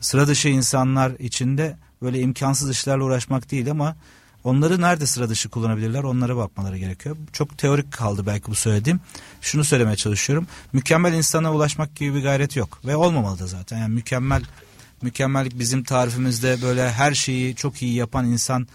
Sıra 0.00 0.26
dışı 0.26 0.48
insanlar 0.48 1.12
içinde 1.18 1.76
böyle 2.02 2.20
imkansız 2.20 2.70
işlerle 2.70 3.02
uğraşmak 3.02 3.50
değil 3.50 3.70
ama 3.70 3.96
onları 4.44 4.80
nerede 4.80 5.06
sıra 5.06 5.28
dışı 5.28 5.48
kullanabilirler 5.48 6.02
onlara 6.02 6.36
bakmaları 6.36 6.78
gerekiyor. 6.78 7.16
Çok 7.32 7.58
teorik 7.58 7.92
kaldı 7.92 8.26
belki 8.26 8.46
bu 8.46 8.54
söylediğim. 8.54 9.00
Şunu 9.40 9.64
söylemeye 9.64 9.96
çalışıyorum. 9.96 10.46
Mükemmel 10.72 11.12
insana 11.12 11.54
ulaşmak 11.54 11.96
gibi 11.96 12.14
bir 12.14 12.22
gayret 12.22 12.56
yok 12.56 12.80
ve 12.84 12.96
olmamalı 12.96 13.38
da 13.38 13.46
zaten. 13.46 13.78
Yani 13.78 13.94
mükemmel 13.94 14.42
mükemmellik 15.02 15.58
bizim 15.58 15.84
tarifimizde 15.84 16.62
böyle 16.62 16.92
her 16.92 17.14
şeyi 17.14 17.56
çok 17.56 17.82
iyi 17.82 17.94
yapan 17.94 18.26
insan 18.26 18.68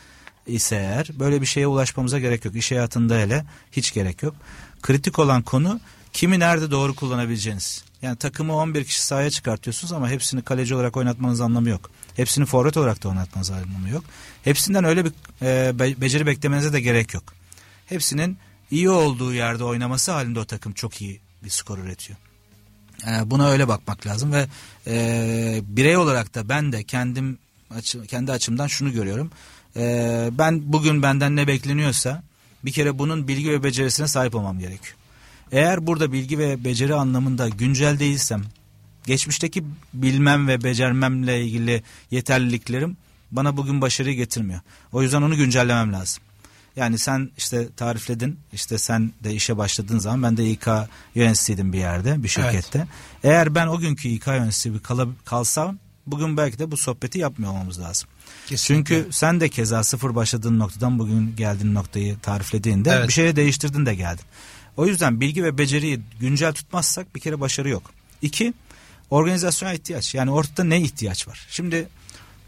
ise 0.48 0.76
eğer 0.76 1.10
böyle 1.20 1.42
bir 1.42 1.46
şeye 1.46 1.68
ulaşmamıza 1.68 2.20
gerek 2.20 2.46
yok. 2.46 2.56
İş 2.56 2.72
hayatında 2.72 3.16
hele 3.16 3.46
hiç 3.72 3.94
gerek 3.94 4.24
yok. 4.24 4.36
Kritik 4.82 5.20
olan 5.20 5.42
konu 5.42 5.80
kimi 6.14 6.40
nerede 6.40 6.72
doğru 6.72 6.96
kullanabileceğiniz. 6.96 7.89
Yani 8.02 8.16
takımı 8.16 8.56
11 8.56 8.84
kişi 8.84 9.02
sahaya 9.06 9.30
çıkartıyorsunuz 9.30 9.94
ama 9.94 10.10
hepsini 10.10 10.42
kaleci 10.42 10.76
olarak 10.76 10.98
oynatmanız 10.98 11.42
anlamı 11.42 11.70
yok. 11.70 11.92
Hepsini 12.16 12.46
forvet 12.46 12.78
olarak 12.78 13.04
da 13.04 13.10
oynatmanız 13.10 13.52
anlamı 13.52 13.90
yok. 13.90 14.04
Hepsinden 14.44 14.84
öyle 14.84 15.06
bir 15.06 15.12
e, 15.42 15.80
be, 15.80 16.02
beceri 16.02 16.26
beklemenize 16.26 16.74
de 16.74 16.82
gerek 16.82 17.14
yok. 17.14 17.24
Hepsinin 17.86 18.38
iyi 18.72 18.90
olduğu 18.90 19.34
yerde 19.34 19.64
oynaması 19.64 20.12
halinde 20.12 20.40
o 20.40 20.46
takım 20.46 20.74
çok 20.74 21.02
iyi 21.02 21.20
bir 21.44 21.50
skor 21.50 21.78
üretiyor. 21.78 22.20
E, 23.08 23.32
buna 23.32 23.50
öyle 23.50 23.68
bakmak 23.68 24.08
lazım 24.08 24.34
ve 24.34 24.48
e, 24.88 25.62
birey 25.64 25.98
olarak 25.98 26.36
da 26.36 26.50
ben 26.50 26.72
de 26.72 26.84
kendim 26.84 27.38
açı, 27.76 28.08
kendi 28.08 28.32
açımdan 28.32 28.68
şunu 28.68 28.92
görüyorum. 28.92 29.32
E, 29.76 30.30
ben 30.32 30.74
bugün 30.74 31.04
benden 31.04 31.36
ne 31.36 31.48
bekleniyorsa 31.48 32.24
bir 32.66 32.72
kere 32.72 33.00
bunun 33.00 33.28
bilgi 33.28 33.52
ve 33.52 33.64
becerisine 33.64 34.08
sahip 34.08 34.36
olmam 34.36 34.60
gerekiyor. 34.60 34.99
Eğer 35.52 35.88
burada 35.88 36.12
bilgi 36.12 36.40
ve 36.40 36.64
beceri 36.64 36.96
anlamında 36.96 37.50
güncel 37.50 38.00
değilsem, 38.00 38.42
geçmişteki 39.06 39.64
bilmem 39.94 40.48
ve 40.48 40.64
becermemle 40.64 41.42
ilgili 41.42 41.84
yeterliliklerim 42.12 42.98
bana 43.32 43.58
bugün 43.58 43.82
başarıyı 43.82 44.16
getirmiyor. 44.16 44.60
O 44.92 45.02
yüzden 45.04 45.22
onu 45.22 45.36
güncellemem 45.36 45.94
lazım. 45.94 46.24
Yani 46.76 46.98
sen 46.98 47.30
işte 47.38 47.68
tarifledin, 47.78 48.40
işte 48.54 48.78
sen 48.78 49.12
de 49.24 49.34
işe 49.34 49.58
başladığın 49.58 50.00
zaman 50.00 50.24
ben 50.24 50.38
de 50.38 50.50
İK 50.50 50.68
yöneticisiydim 51.16 51.74
bir 51.74 51.78
yerde, 51.78 52.24
bir 52.24 52.28
şirkette. 52.28 52.80
Evet. 52.80 52.88
Eğer 53.24 53.56
ben 53.56 53.68
o 53.68 53.80
günkü 53.80 54.08
İK 54.08 54.28
yöneticisi 54.28 54.80
kal 54.80 55.08
kalsam 55.26 55.78
bugün 56.08 56.38
belki 56.38 56.60
de 56.60 56.72
bu 56.72 56.78
sohbeti 56.78 57.20
yapmıyor 57.20 57.52
olmamız 57.52 57.80
lazım. 57.80 58.10
Kesinlikle. 58.48 58.96
Çünkü 58.96 59.14
sen 59.14 59.40
de 59.40 59.50
keza 59.50 59.84
sıfır 59.84 60.16
başladığın 60.16 60.60
noktadan 60.60 61.00
bugün 61.00 61.36
geldiğin 61.36 61.74
noktayı 61.74 62.20
tariflediğinde 62.20 62.92
evet. 62.92 63.08
bir 63.08 63.14
şeye 63.14 63.36
değiştirdin 63.36 63.86
de 63.86 63.96
geldin. 63.96 64.26
O 64.80 64.86
yüzden 64.86 65.22
bilgi 65.22 65.44
ve 65.44 65.58
beceriyi 65.58 66.00
güncel 66.20 66.54
tutmazsak 66.54 67.16
bir 67.16 67.20
kere 67.20 67.40
başarı 67.40 67.70
yok. 67.70 67.92
İki, 68.22 68.54
organizasyona 69.10 69.74
ihtiyaç. 69.74 70.16
Yani 70.16 70.32
ortada 70.32 70.64
ne 70.64 70.82
ihtiyaç 70.82 71.28
var? 71.28 71.48
Şimdi 71.50 71.88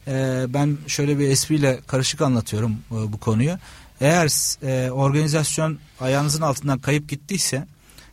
e, 0.08 0.46
ben 0.50 0.78
şöyle 0.88 1.20
bir 1.20 1.30
espriyle 1.30 1.80
karışık 1.88 2.22
anlatıyorum 2.22 2.72
e, 2.72 2.96
bu 3.14 3.20
konuyu. 3.20 3.58
Eğer 4.02 4.56
e, 4.64 4.92
organizasyon 4.92 5.80
ayağınızın 6.00 6.42
altından 6.42 6.80
kayıp 6.80 7.10
gittiyse 7.10 7.68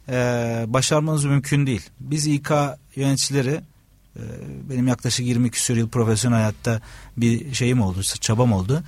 e, 0.09 0.15
başarmanız 0.67 1.25
mümkün 1.25 1.67
değil. 1.67 1.83
Biz 2.01 2.27
İK 2.27 2.51
yöneticileri 2.97 3.61
e, 4.17 4.23
benim 4.71 4.89
yaklaşık 4.89 5.27
20 5.27 5.51
küsur 5.51 5.77
yıl 5.77 5.89
profesyonel 5.89 6.39
hayatta 6.39 6.81
bir 7.17 7.55
şeyim 7.55 7.81
oldu, 7.81 8.03
çabam 8.03 8.53
oldu. 8.53 8.83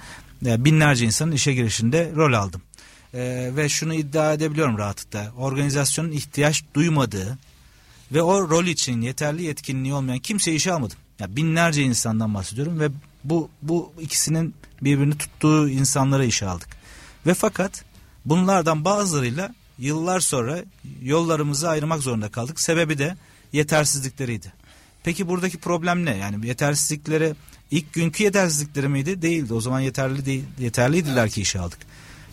E, 0.46 0.64
binlerce 0.64 1.06
insanın 1.06 1.32
işe 1.32 1.54
girişinde 1.54 2.12
rol 2.16 2.32
aldım 2.32 2.62
e, 3.14 3.50
ve 3.57 3.69
şunu 3.69 3.95
iddia 3.95 4.33
edebiliyorum 4.33 4.79
rahatlıkla. 4.79 5.33
Organizasyonun 5.38 6.11
ihtiyaç 6.11 6.64
duymadığı 6.75 7.38
ve 8.12 8.23
o 8.23 8.50
rol 8.50 8.64
için 8.64 9.00
yeterli 9.00 9.43
yetkinliği 9.43 9.95
olmayan 9.95 10.19
kimse 10.19 10.52
işe 10.52 10.73
almadım. 10.73 10.99
Ya 11.19 11.37
binlerce 11.37 11.83
insandan 11.83 12.35
bahsediyorum 12.35 12.81
ve 12.81 12.88
bu 13.25 13.49
bu 13.62 13.93
ikisinin 14.00 14.55
birbirini 14.83 15.19
tuttuğu 15.19 15.69
insanlara 15.69 16.25
işe 16.25 16.47
aldık. 16.47 16.69
Ve 17.26 17.35
fakat 17.35 17.85
bunlardan 18.25 18.85
bazılarıyla 18.85 19.55
yıllar 19.79 20.21
sonra 20.21 20.64
yollarımızı 21.02 21.69
ayırmak 21.69 22.02
zorunda 22.02 22.29
kaldık. 22.29 22.61
Sebebi 22.61 22.99
de 22.99 23.17
yetersizlikleriydi. 23.52 24.52
Peki 25.05 25.29
buradaki 25.29 25.59
problem 25.59 26.05
ne? 26.05 26.17
Yani 26.17 26.47
yetersizlikleri 26.47 27.35
ilk 27.71 27.93
günkü 27.93 28.25
yetersizlikleri 28.25 28.88
miydi? 28.88 29.23
Değildi. 29.23 29.55
O 29.55 29.61
zaman 29.61 29.81
yeterli 29.81 30.26
değil, 30.26 30.45
yeterliydiler 30.59 31.23
evet. 31.23 31.35
ki 31.35 31.43
işe 31.43 31.61
aldık. 31.61 31.79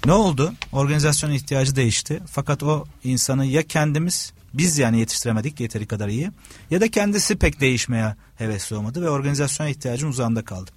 Ne 0.06 0.12
oldu? 0.13 0.54
Organizasyonun 0.72 1.34
ihtiyacı 1.34 1.75
değişti. 1.75 2.20
Fakat 2.32 2.63
o 2.63 2.86
insanı 3.04 3.46
ya 3.46 3.63
kendimiz 3.63 4.34
biz 4.54 4.77
yani 4.77 5.00
yetiştiremedik 5.00 5.60
yeteri 5.60 5.86
kadar 5.88 6.08
iyi 6.08 6.32
ya 6.72 6.82
da 6.82 6.92
kendisi 6.92 7.36
pek 7.36 7.62
değişmeye 7.62 8.16
hevesli 8.36 8.75
olmadı 8.75 9.01
ve 9.01 9.10
organizasyona 9.10 9.70
ihtiyacın 9.70 10.08
uzağında 10.08 10.46
kaldı. 10.46 10.72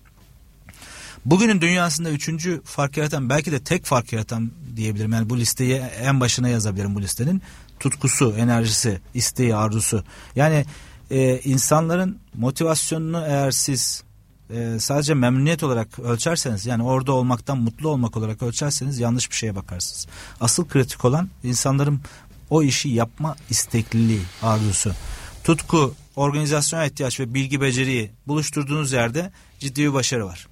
Bugünün 1.24 1.60
dünyasında 1.60 2.10
üçüncü 2.10 2.62
fark 2.64 2.96
yaratan 2.96 3.28
belki 3.28 3.52
de 3.52 3.60
tek 3.60 3.84
fark 3.84 4.12
yaratan 4.12 4.52
diyebilirim. 4.76 5.12
Yani 5.12 5.30
bu 5.30 5.38
listeyi 5.38 5.74
en 6.02 6.20
başına 6.20 6.48
yazabilirim 6.48 6.94
bu 6.94 7.02
listenin. 7.02 7.42
Tutkusu, 7.80 8.34
enerjisi, 8.38 9.00
isteği, 9.14 9.56
arzusu. 9.56 10.04
Yani 10.36 10.64
e, 11.10 11.38
insanların 11.38 12.18
motivasyonunu 12.34 13.24
eğer 13.26 13.50
siz 13.50 14.02
e, 14.54 14.80
sadece 14.80 15.14
memnuniyet 15.14 15.62
olarak 15.62 15.99
ölçerseniz 15.99 16.66
yani 16.66 16.83
orada 16.83 17.12
olmaktan 17.12 17.59
mutlu 17.59 17.88
olmak 17.88 18.16
olarak 18.16 18.42
ölçerseniz 18.42 18.99
yanlış 18.99 19.30
bir 19.30 19.37
şeye 19.37 19.57
bakarsınız. 19.57 20.07
Asıl 20.40 20.69
kritik 20.69 21.04
olan 21.04 21.28
insanların 21.45 22.00
o 22.50 22.62
işi 22.62 22.88
yapma 22.88 23.37
istekliliği, 23.50 24.23
arzusu. 24.42 24.92
Tutku, 25.45 25.95
organizasyona 26.16 26.87
ihtiyaç 26.87 27.21
ve 27.21 27.35
bilgi 27.35 27.61
beceriyi 27.61 28.11
buluşturduğunuz 28.26 28.92
yerde 28.92 29.33
ciddi 29.59 29.83
bir 29.83 29.92
başarı 29.92 30.26
var. 30.26 30.47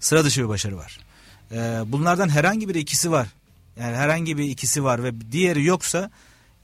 Sıra 0.00 0.24
dışı 0.24 0.42
bir 0.42 0.48
başarı 0.48 0.76
var. 0.76 0.98
Ee, 1.52 1.82
bunlardan 1.86 2.28
herhangi 2.28 2.68
bir 2.68 2.74
ikisi 2.74 3.10
var. 3.10 3.28
Yani 3.80 3.96
herhangi 3.96 4.38
bir 4.38 4.44
ikisi 4.44 4.84
var 4.84 5.04
ve 5.04 5.32
diğeri 5.32 5.64
yoksa 5.64 6.10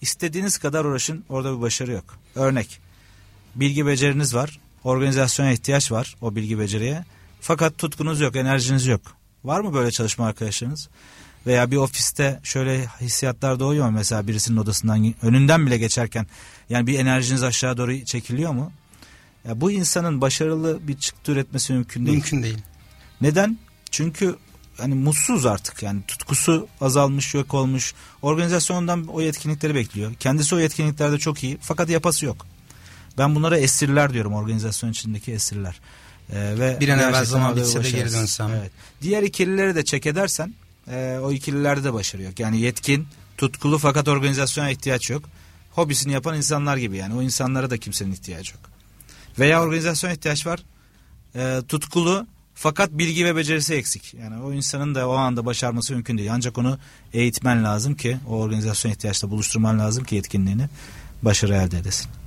istediğiniz 0.01 0.59
kadar 0.59 0.85
uğraşın 0.85 1.25
orada 1.29 1.57
bir 1.57 1.63
başarı 1.63 1.93
yok. 1.93 2.05
Örnek 2.35 2.81
bilgi 3.55 3.87
beceriniz 3.87 4.35
var 4.35 4.60
organizasyona 4.85 5.53
ihtiyaç 5.53 5.93
var 5.93 6.17
o 6.21 6.37
bilgi 6.37 6.59
beceriye. 6.59 7.05
Fakat 7.41 7.79
tutkunuz 7.79 8.21
yok, 8.21 8.37
enerjiniz 8.37 8.87
yok. 8.87 9.01
Var 9.45 9.61
mı 9.61 9.75
böyle 9.75 9.91
çalışma 9.91 10.27
arkadaşlarınız? 10.27 10.89
Veya 11.47 11.71
bir 11.71 11.77
ofiste 11.77 12.41
şöyle 12.43 12.87
hissiyatlar 13.01 13.61
doğuyor 13.61 13.87
mu? 13.87 13.93
Mesela 13.93 14.27
birisinin 14.27 14.57
odasından 14.57 15.15
önünden 15.23 15.67
bile 15.67 15.79
geçerken 15.79 16.27
yani 16.71 16.87
bir 16.87 16.99
enerjiniz 16.99 17.43
aşağı 17.43 17.77
doğru 17.77 18.05
çekiliyor 18.05 18.53
mu? 18.53 18.73
Ya 19.49 19.61
bu 19.61 19.71
insanın 19.71 20.21
başarılı 20.21 20.89
bir 20.89 20.99
çıktı 20.99 21.33
üretmesi 21.33 21.73
mümkün 21.73 22.07
değil. 22.07 22.17
Mümkün 22.17 22.43
değil. 22.43 22.59
Neden? 23.21 23.59
Çünkü 23.91 24.37
hani 24.77 24.95
mutsuz 24.95 25.47
artık 25.47 25.83
yani 25.83 26.01
tutkusu 26.09 26.69
azalmış 26.81 27.35
yok 27.35 27.55
olmuş 27.55 27.95
organizasyondan 28.23 29.07
o 29.07 29.21
yetkinlikleri 29.21 29.75
bekliyor 29.75 30.15
kendisi 30.15 30.55
o 30.55 30.59
yetkinliklerde 30.59 31.19
çok 31.19 31.45
iyi 31.45 31.59
fakat 31.61 31.89
yapası 31.91 32.27
yok 32.27 32.47
ben 33.21 33.35
bunlara 33.35 33.59
esirler 33.59 34.12
diyorum 34.12 34.35
organizasyon 34.35 34.91
içindeki 34.91 35.33
esirler. 35.33 35.81
Ee, 36.33 36.59
ve 36.59 36.77
bir 36.81 36.89
an 36.89 36.99
evvel 36.99 37.25
zaman 37.25 37.57
bitse 37.57 37.85
de 37.85 37.91
geri 37.91 38.12
dönsem. 38.12 38.50
Evet. 38.50 38.71
Diğer 39.03 39.23
ikilileri 39.23 39.75
de 39.75 39.85
çek 39.85 40.07
edersen 40.07 40.55
e, 40.91 41.19
o 41.23 41.33
ikililerde 41.33 41.85
de 41.85 41.93
başarı 41.93 42.23
yok. 42.23 42.41
Yani 42.41 42.61
yetkin, 42.61 43.07
tutkulu 43.37 43.79
fakat 43.79 44.09
organizasyona 44.09 44.71
ihtiyaç 44.71 45.11
yok. 45.11 45.23
Hobisini 45.71 46.12
yapan 46.12 46.37
insanlar 46.37 46.77
gibi 46.77 46.97
yani 46.97 47.15
o 47.15 47.23
insanlara 47.23 47.71
da 47.71 47.79
kimsenin 47.79 48.12
ihtiyacı 48.12 48.53
yok. 48.53 48.62
Veya 49.39 49.62
organizasyona 49.62 50.12
ihtiyaç 50.12 50.47
var. 50.47 50.61
E, 51.35 51.62
tutkulu 51.69 52.27
fakat 52.55 52.91
bilgi 52.91 53.25
ve 53.25 53.37
becerisi 53.37 53.75
eksik. 53.75 54.15
Yani 54.15 54.43
o 54.43 54.53
insanın 54.53 54.95
da 54.95 55.09
o 55.09 55.12
anda 55.12 55.47
başarması 55.47 55.93
mümkün 55.93 56.19
değil. 56.19 56.35
Ancak 56.35 56.59
onu 56.59 56.79
eğitmen 57.12 57.65
lazım 57.65 57.95
ki 57.95 58.19
o 58.29 58.37
organizasyon 58.37 58.93
ihtiyaçla 58.93 59.31
buluşturman 59.31 59.79
lazım 59.79 60.05
ki 60.05 60.15
yetkinliğini 60.15 60.69
başarı 61.23 61.55
elde 61.55 61.79
edesin. 61.79 62.20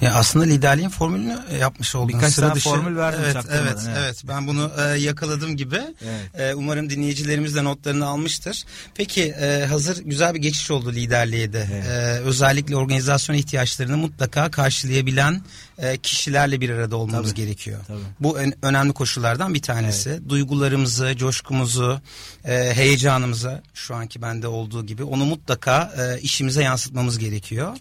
Ya 0.00 0.14
aslında 0.14 0.44
liderliğin 0.44 0.88
formülünü 0.88 1.38
yapmış 1.60 1.94
oldun. 1.94 2.08
Birkaç 2.08 2.32
Sıra 2.32 2.48
tane 2.48 2.60
formül 2.60 2.96
verdim. 2.96 3.20
Evet, 3.24 3.36
evet, 3.36 3.62
evet, 3.62 3.96
evet. 3.98 4.22
Ben 4.28 4.46
bunu 4.46 4.70
e, 4.78 4.98
yakaladım 4.98 5.56
gibi. 5.56 5.80
Evet. 6.04 6.40
E, 6.40 6.54
umarım 6.54 6.90
dinleyicilerimiz 6.90 7.54
de 7.54 7.64
notlarını 7.64 8.06
almıştır. 8.06 8.64
Peki 8.94 9.22
e, 9.22 9.66
hazır 9.66 10.04
güzel 10.04 10.34
bir 10.34 10.38
geçiş 10.38 10.70
oldu 10.70 10.92
liderliğe 10.92 11.52
de. 11.52 11.68
Evet. 11.72 11.86
E, 11.86 12.20
özellikle 12.20 12.76
organizasyon 12.76 13.36
ihtiyaçlarını 13.36 13.96
mutlaka 13.96 14.50
karşılayabilen 14.50 15.42
e, 15.78 15.96
kişilerle 15.96 16.60
bir 16.60 16.70
arada 16.70 16.96
olmamız 16.96 17.30
tabii, 17.30 17.40
gerekiyor. 17.40 17.80
Tabii. 17.86 17.98
Bu 18.20 18.40
en, 18.40 18.54
önemli 18.62 18.92
koşullardan 18.92 19.54
bir 19.54 19.62
tanesi. 19.62 20.10
Evet. 20.10 20.28
Duygularımızı, 20.28 21.16
coşkumuzu, 21.16 22.00
e, 22.44 22.74
heyecanımızı 22.74 23.62
şu 23.74 23.94
anki 23.94 24.22
bende 24.22 24.48
olduğu 24.48 24.86
gibi 24.86 25.04
onu 25.04 25.24
mutlaka 25.24 25.92
e, 25.98 26.20
işimize 26.20 26.62
yansıtmamız 26.62 27.18
gerekiyor. 27.18 27.76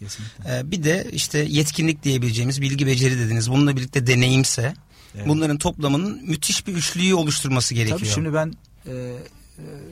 E, 0.50 0.72
bir 0.72 0.84
de 0.84 1.08
işte 1.12 1.40
yetkinlik 1.50 2.04
diyebileceğimiz 2.10 2.62
bilgi 2.62 2.88
beceri 2.88 3.20
dediniz. 3.20 3.52
Bununla 3.52 3.76
birlikte 3.76 4.08
deneyimse 4.08 4.74
evet. 5.16 5.28
bunların 5.28 5.58
toplamının 5.58 6.22
müthiş 6.26 6.68
bir 6.68 6.74
üçlüyü 6.74 7.14
oluşturması 7.14 7.74
gerekiyor. 7.74 8.00
Tabii 8.00 8.10
şimdi 8.10 8.34
ben 8.34 8.54
e, 8.86 8.92
e 8.92 9.16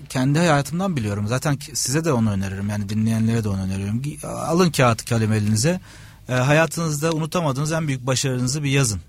kendi 0.10 0.40
hayatımdan 0.40 0.96
biliyorum. 0.96 1.28
Zaten 1.28 1.58
size 1.74 2.06
de 2.06 2.12
onu 2.12 2.32
öneririm. 2.32 2.70
Yani 2.70 2.90
dinleyenlere 2.90 3.44
de 3.44 3.50
onu 3.50 3.62
öneriyorum. 3.62 4.04
Alın 4.24 4.72
kağıt 4.72 5.06
kalem 5.06 5.34
elinize 5.34 5.80
e, 6.30 6.34
hayatınızda 6.34 7.12
unutamadığınız 7.12 7.72
en 7.72 7.88
büyük 7.88 8.08
başarınızı 8.08 8.64
bir 8.64 8.70
yazın. 8.70 9.02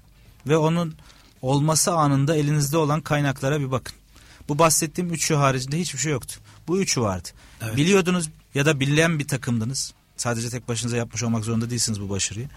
Ve 0.46 0.56
onun 0.56 0.94
olması 1.42 1.92
anında 1.92 2.36
elinizde 2.36 2.76
olan 2.76 3.00
kaynaklara 3.00 3.60
bir 3.60 3.70
bakın. 3.70 3.94
Bu 4.48 4.58
bahsettiğim 4.58 5.12
üçü 5.12 5.34
haricinde 5.34 5.78
hiçbir 5.78 5.98
şey 5.98 6.12
yoktu. 6.12 6.40
Bu 6.68 6.80
üçü 6.80 7.00
vardı. 7.00 7.28
Evet. 7.62 7.76
Biliyordunuz 7.76 8.28
ya 8.54 8.66
da 8.66 8.80
bilen 8.80 9.18
bir 9.18 9.28
takımdınız. 9.28 9.92
Sadece 10.16 10.50
tek 10.50 10.68
başınıza 10.68 10.96
yapmış 10.96 11.22
olmak 11.22 11.44
zorunda 11.44 11.70
değilsiniz 11.70 12.00
bu 12.00 12.10
başarıyı. 12.10 12.48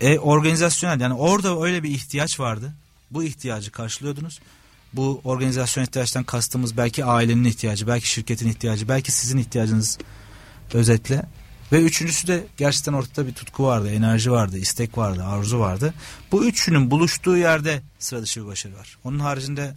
E, 0.00 0.18
organizasyonel 0.18 1.00
yani 1.00 1.14
orada 1.14 1.62
öyle 1.62 1.82
bir 1.82 1.90
ihtiyaç 1.90 2.40
vardı. 2.40 2.72
Bu 3.10 3.24
ihtiyacı 3.24 3.70
karşılıyordunuz. 3.70 4.40
Bu 4.92 5.20
organizasyon 5.24 5.84
ihtiyaçtan 5.84 6.24
kastımız 6.24 6.76
belki 6.76 7.04
ailenin 7.04 7.44
ihtiyacı, 7.44 7.86
belki 7.86 8.08
şirketin 8.08 8.48
ihtiyacı, 8.48 8.88
belki 8.88 9.12
sizin 9.12 9.38
ihtiyacınız 9.38 9.98
özetle. 10.74 11.22
Ve 11.72 11.82
üçüncüsü 11.82 12.26
de 12.26 12.46
gerçekten 12.56 12.92
ortada 12.92 13.26
bir 13.26 13.32
tutku 13.32 13.64
vardı, 13.64 13.90
enerji 13.90 14.30
vardı, 14.30 14.58
istek 14.58 14.98
vardı, 14.98 15.24
arzu 15.24 15.58
vardı. 15.58 15.94
Bu 16.32 16.44
üçünün 16.44 16.90
buluştuğu 16.90 17.36
yerde 17.36 17.82
sıra 17.98 18.22
dışı 18.22 18.42
bir 18.42 18.46
başarı 18.46 18.76
var. 18.76 18.98
Onun 19.04 19.18
haricinde 19.18 19.74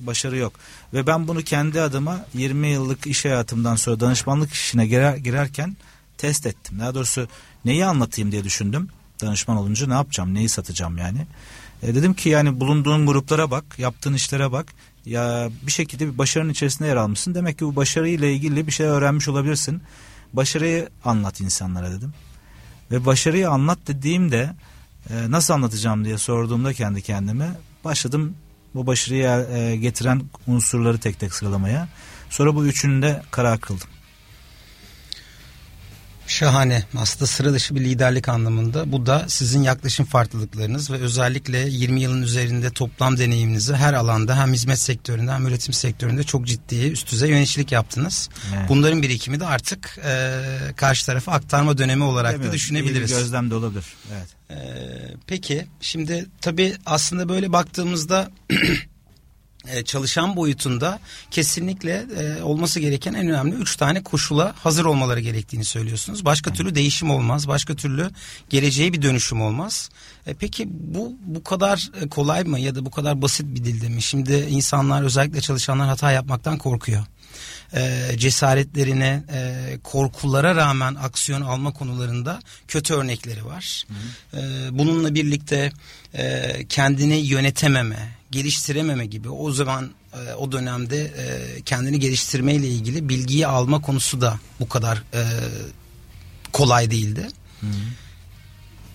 başarı 0.00 0.36
yok. 0.36 0.52
Ve 0.94 1.06
ben 1.06 1.28
bunu 1.28 1.42
kendi 1.42 1.80
adıma 1.80 2.26
20 2.34 2.68
yıllık 2.68 3.06
iş 3.06 3.24
hayatımdan 3.24 3.76
sonra 3.76 4.00
danışmanlık 4.00 4.52
işine 4.52 4.86
girer, 4.86 5.16
girerken 5.16 5.76
test 6.18 6.46
ettim. 6.46 6.78
Daha 6.80 6.94
doğrusu 6.94 7.28
neyi 7.64 7.86
anlatayım 7.86 8.32
diye 8.32 8.44
düşündüm. 8.44 8.88
Danışman 9.20 9.56
olunca 9.56 9.86
ne 9.86 9.94
yapacağım, 9.94 10.34
neyi 10.34 10.48
satacağım 10.48 10.98
yani. 10.98 11.26
E 11.82 11.94
dedim 11.94 12.14
ki 12.14 12.28
yani 12.28 12.60
bulunduğun 12.60 13.06
gruplara 13.06 13.50
bak, 13.50 13.78
yaptığın 13.78 14.14
işlere 14.14 14.52
bak. 14.52 14.66
Ya 15.06 15.50
bir 15.66 15.72
şekilde 15.72 16.12
bir 16.12 16.18
başarının 16.18 16.52
içerisinde 16.52 16.88
yer 16.88 16.96
almışsın. 16.96 17.34
Demek 17.34 17.58
ki 17.58 17.64
bu 17.64 17.76
başarıyla 17.76 18.28
ilgili 18.28 18.66
bir 18.66 18.72
şey 18.72 18.86
öğrenmiş 18.86 19.28
olabilirsin 19.28 19.82
başarıyı 20.32 20.88
anlat 21.04 21.40
insanlara 21.40 21.90
dedim. 21.90 22.14
Ve 22.90 23.06
başarıyı 23.06 23.50
anlat 23.50 23.78
dediğimde 23.86 24.54
e, 25.10 25.30
nasıl 25.30 25.54
anlatacağım 25.54 26.04
diye 26.04 26.18
sorduğumda 26.18 26.72
kendi 26.72 27.02
kendime 27.02 27.50
başladım 27.84 28.34
bu 28.74 28.86
başarıyı 28.86 29.46
e, 29.52 29.76
getiren 29.76 30.22
unsurları 30.46 30.98
tek 30.98 31.20
tek 31.20 31.34
sıralamaya. 31.34 31.88
Sonra 32.30 32.54
bu 32.54 32.66
üçünü 32.66 33.02
de 33.02 33.22
karar 33.30 33.60
kıldım. 33.60 33.88
Şahane. 36.28 36.82
Aslında 36.96 37.26
sıra 37.26 37.52
dışı 37.52 37.74
bir 37.74 37.80
liderlik 37.80 38.28
anlamında. 38.28 38.92
Bu 38.92 39.06
da 39.06 39.24
sizin 39.28 39.62
yaklaşım 39.62 40.06
farklılıklarınız 40.06 40.90
ve 40.90 40.94
özellikle 40.96 41.58
20 41.58 42.00
yılın 42.00 42.22
üzerinde 42.22 42.70
toplam 42.70 43.18
deneyiminizi 43.18 43.74
her 43.74 43.94
alanda 43.94 44.38
hem 44.38 44.52
hizmet 44.52 44.78
sektöründe 44.78 45.32
hem 45.32 45.46
üretim 45.46 45.74
sektöründe 45.74 46.22
çok 46.22 46.46
ciddi 46.46 46.90
üst 46.90 47.12
düzey 47.12 47.30
yöneticilik 47.30 47.72
yaptınız. 47.72 48.28
Evet. 48.56 48.68
Bunların 48.68 49.02
birikimi 49.02 49.40
de 49.40 49.46
artık 49.46 49.98
e, 50.04 50.42
karşı 50.76 51.06
tarafa 51.06 51.32
aktarma 51.32 51.78
dönemi 51.78 52.04
olarak 52.04 52.44
da 52.44 52.52
düşünebiliriz. 52.52 53.10
İyi 53.10 53.14
bir 53.14 53.20
gözlem 53.20 53.50
de 53.50 53.54
olabilir. 53.54 53.84
Evet. 54.12 54.28
E, 54.50 54.56
peki 55.26 55.66
şimdi 55.80 56.26
tabii 56.40 56.74
aslında 56.86 57.28
böyle 57.28 57.52
baktığımızda 57.52 58.30
çalışan 59.84 60.36
boyutunda 60.36 60.98
kesinlikle 61.30 62.06
e, 62.18 62.42
olması 62.42 62.80
gereken 62.80 63.14
en 63.14 63.28
önemli 63.28 63.54
üç 63.54 63.76
tane 63.76 64.02
koşula 64.02 64.54
hazır 64.56 64.84
olmaları 64.84 65.20
gerektiğini 65.20 65.64
söylüyorsunuz. 65.64 66.24
Başka 66.24 66.52
türlü 66.52 66.74
değişim 66.74 67.10
olmaz, 67.10 67.48
başka 67.48 67.74
türlü 67.74 68.10
geleceğe 68.50 68.92
bir 68.92 69.02
dönüşüm 69.02 69.42
olmaz. 69.42 69.90
E, 70.26 70.34
peki 70.34 70.68
bu 70.70 71.16
bu 71.26 71.44
kadar 71.44 71.90
e, 72.02 72.08
kolay 72.08 72.44
mı 72.44 72.60
ya 72.60 72.74
da 72.74 72.84
bu 72.84 72.90
kadar 72.90 73.22
basit 73.22 73.46
bir 73.46 73.64
dilde 73.64 73.88
mi? 73.88 74.02
Şimdi 74.02 74.46
insanlar 74.50 75.02
özellikle 75.02 75.40
çalışanlar 75.40 75.88
hata 75.88 76.12
yapmaktan 76.12 76.58
korkuyor 76.58 77.06
e, 77.76 78.12
cesaretlerine, 78.16 79.22
e, 79.32 79.78
korkulara 79.84 80.56
rağmen 80.56 80.94
aksiyon 80.94 81.40
alma 81.40 81.72
konularında 81.72 82.40
kötü 82.68 82.94
örnekleri 82.94 83.44
var. 83.44 83.84
Hı 83.88 84.38
hı. 84.38 84.40
E, 84.40 84.78
bununla 84.78 85.14
birlikte 85.14 85.72
e, 86.14 86.52
kendini 86.68 87.16
yönetememe, 87.16 88.17
geliştirememe 88.30 89.06
gibi 89.06 89.28
o 89.28 89.52
zaman 89.52 89.90
e, 90.12 90.34
o 90.34 90.52
dönemde 90.52 91.02
e, 91.04 91.60
kendini 91.62 92.00
geliştirme 92.00 92.54
ile 92.54 92.68
ilgili 92.68 93.08
bilgiyi 93.08 93.46
alma 93.46 93.82
konusu 93.82 94.20
da 94.20 94.40
bu 94.60 94.68
kadar 94.68 95.02
e, 95.14 95.22
kolay 96.52 96.90
değildi. 96.90 97.28
Hı 97.60 97.66
hı. 97.66 97.70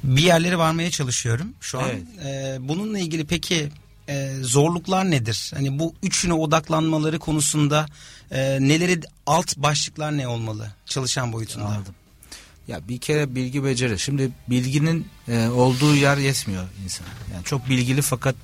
Bir 0.03 0.23
yerlere 0.23 0.57
varmaya 0.57 0.91
çalışıyorum 0.91 1.53
şu 1.61 1.79
an. 1.79 1.89
Evet. 1.89 2.03
E, 2.25 2.57
bununla 2.67 2.99
ilgili 2.99 3.25
peki 3.25 3.69
e, 4.09 4.35
zorluklar 4.41 5.11
nedir? 5.11 5.51
Hani 5.53 5.79
bu 5.79 5.93
üçüne 6.03 6.33
odaklanmaları 6.33 7.19
konusunda 7.19 7.85
e, 8.31 8.57
neleri 8.61 9.01
alt 9.25 9.57
başlıklar 9.57 10.17
ne 10.17 10.27
olmalı 10.27 10.73
çalışan 10.85 11.33
boyutunda? 11.33 11.65
Anladım. 11.65 11.95
Ya 12.67 12.87
bir 12.87 12.97
kere 12.97 13.35
bilgi 13.35 13.63
beceri. 13.63 13.99
Şimdi 13.99 14.31
bilginin 14.49 15.07
e, 15.27 15.47
olduğu 15.47 15.95
yer 15.95 16.17
yetmiyor 16.17 16.63
insan. 16.83 17.07
Yani 17.33 17.43
çok 17.43 17.69
bilgili 17.69 18.01
fakat 18.01 18.35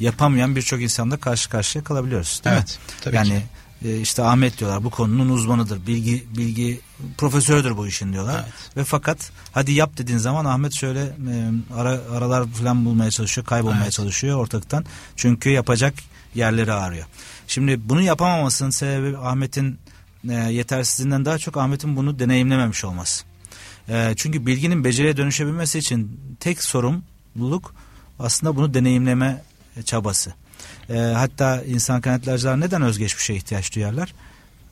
yapamayan 0.00 0.56
birçok 0.56 0.82
insanda 0.82 1.16
karşı 1.16 1.50
karşıya 1.50 1.84
kalabiliyoruz. 1.84 2.40
Değil 2.44 2.56
evet. 2.56 2.78
Mi? 2.88 2.94
Tabii 3.00 3.16
yani 3.16 3.28
ki. 3.28 3.42
E, 3.84 4.00
işte 4.00 4.22
Ahmet 4.22 4.58
diyorlar 4.58 4.84
bu 4.84 4.90
konunun 4.90 5.28
uzmanıdır. 5.28 5.86
Bilgi 5.86 6.24
bilgi 6.36 6.80
profesördür 7.18 7.76
bu 7.76 7.86
işin 7.86 8.12
diyorlar. 8.12 8.34
Evet. 8.44 8.76
Ve 8.76 8.84
fakat 8.84 9.30
hadi 9.52 9.72
yap 9.72 9.90
dediğin 9.98 10.18
zaman 10.18 10.44
Ahmet 10.44 10.74
şöyle 10.74 11.00
e, 11.02 11.50
ara, 11.74 12.00
aralar 12.12 12.46
falan 12.48 12.84
bulmaya 12.84 13.10
çalışıyor, 13.10 13.46
kaybolmaya 13.46 13.82
evet. 13.82 13.92
çalışıyor 13.92 14.38
ortaktan. 14.38 14.84
Çünkü 15.16 15.50
yapacak 15.50 15.94
yerleri 16.34 16.72
arıyor. 16.72 17.06
Şimdi 17.48 17.88
bunu 17.88 18.02
yapamamasının 18.02 18.70
sebebi 18.70 19.18
Ahmet'in 19.18 19.78
e, 20.28 20.34
yetersizliğinden 20.34 21.24
daha 21.24 21.38
çok 21.38 21.56
Ahmet'in 21.56 21.96
bunu 21.96 22.18
deneyimlememiş 22.18 22.84
olması. 22.84 23.24
E, 23.88 24.14
çünkü 24.16 24.46
bilginin 24.46 24.84
beceriye 24.84 25.16
dönüşebilmesi 25.16 25.78
için 25.78 26.20
tek 26.40 26.62
sorumluluk 26.62 27.74
aslında 28.18 28.56
bunu 28.56 28.74
deneyimleme 28.74 29.42
çabası. 29.82 30.34
E, 30.90 30.98
hatta 30.98 31.62
insan 31.62 32.00
kaynaklarcılar 32.00 32.60
neden 32.60 32.82
özgeçmişe 32.82 33.34
ihtiyaç 33.34 33.74
duyarlar? 33.74 34.14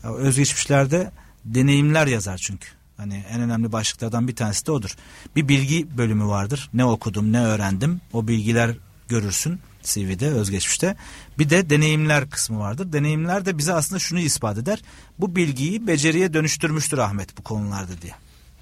Özgeçmişlerde 0.03 1.11
deneyimler 1.45 2.07
yazar 2.07 2.39
çünkü. 2.39 2.69
Hani 2.97 3.25
en 3.31 3.41
önemli 3.41 3.73
başlıklardan 3.73 4.29
bir 4.29 4.37
tanesi 4.37 4.67
de 4.67 4.73
odur. 4.73 4.97
Bir 5.37 5.49
bilgi 5.49 5.99
bölümü 5.99 6.27
vardır. 6.27 6.71
Ne 6.75 6.85
okudum, 6.85 7.33
ne 7.33 7.41
öğrendim. 7.41 8.01
O 8.13 8.29
bilgiler 8.29 8.77
görürsün 9.09 9.61
CV'de, 9.83 10.29
özgeçmişte. 10.29 10.97
Bir 11.39 11.51
de 11.51 11.71
deneyimler 11.71 12.31
kısmı 12.31 12.59
vardır. 12.59 12.93
Deneyimler 12.93 13.47
de 13.47 13.59
bize 13.59 13.73
aslında 13.73 13.99
şunu 13.99 14.21
ispat 14.21 14.59
eder. 14.59 14.83
Bu 15.19 15.37
bilgiyi 15.37 15.87
beceriye 15.87 16.35
dönüştürmüştür 16.35 16.99
Ahmet 16.99 17.39
bu 17.39 17.43
konularda 17.43 18.03
diye. 18.03 18.15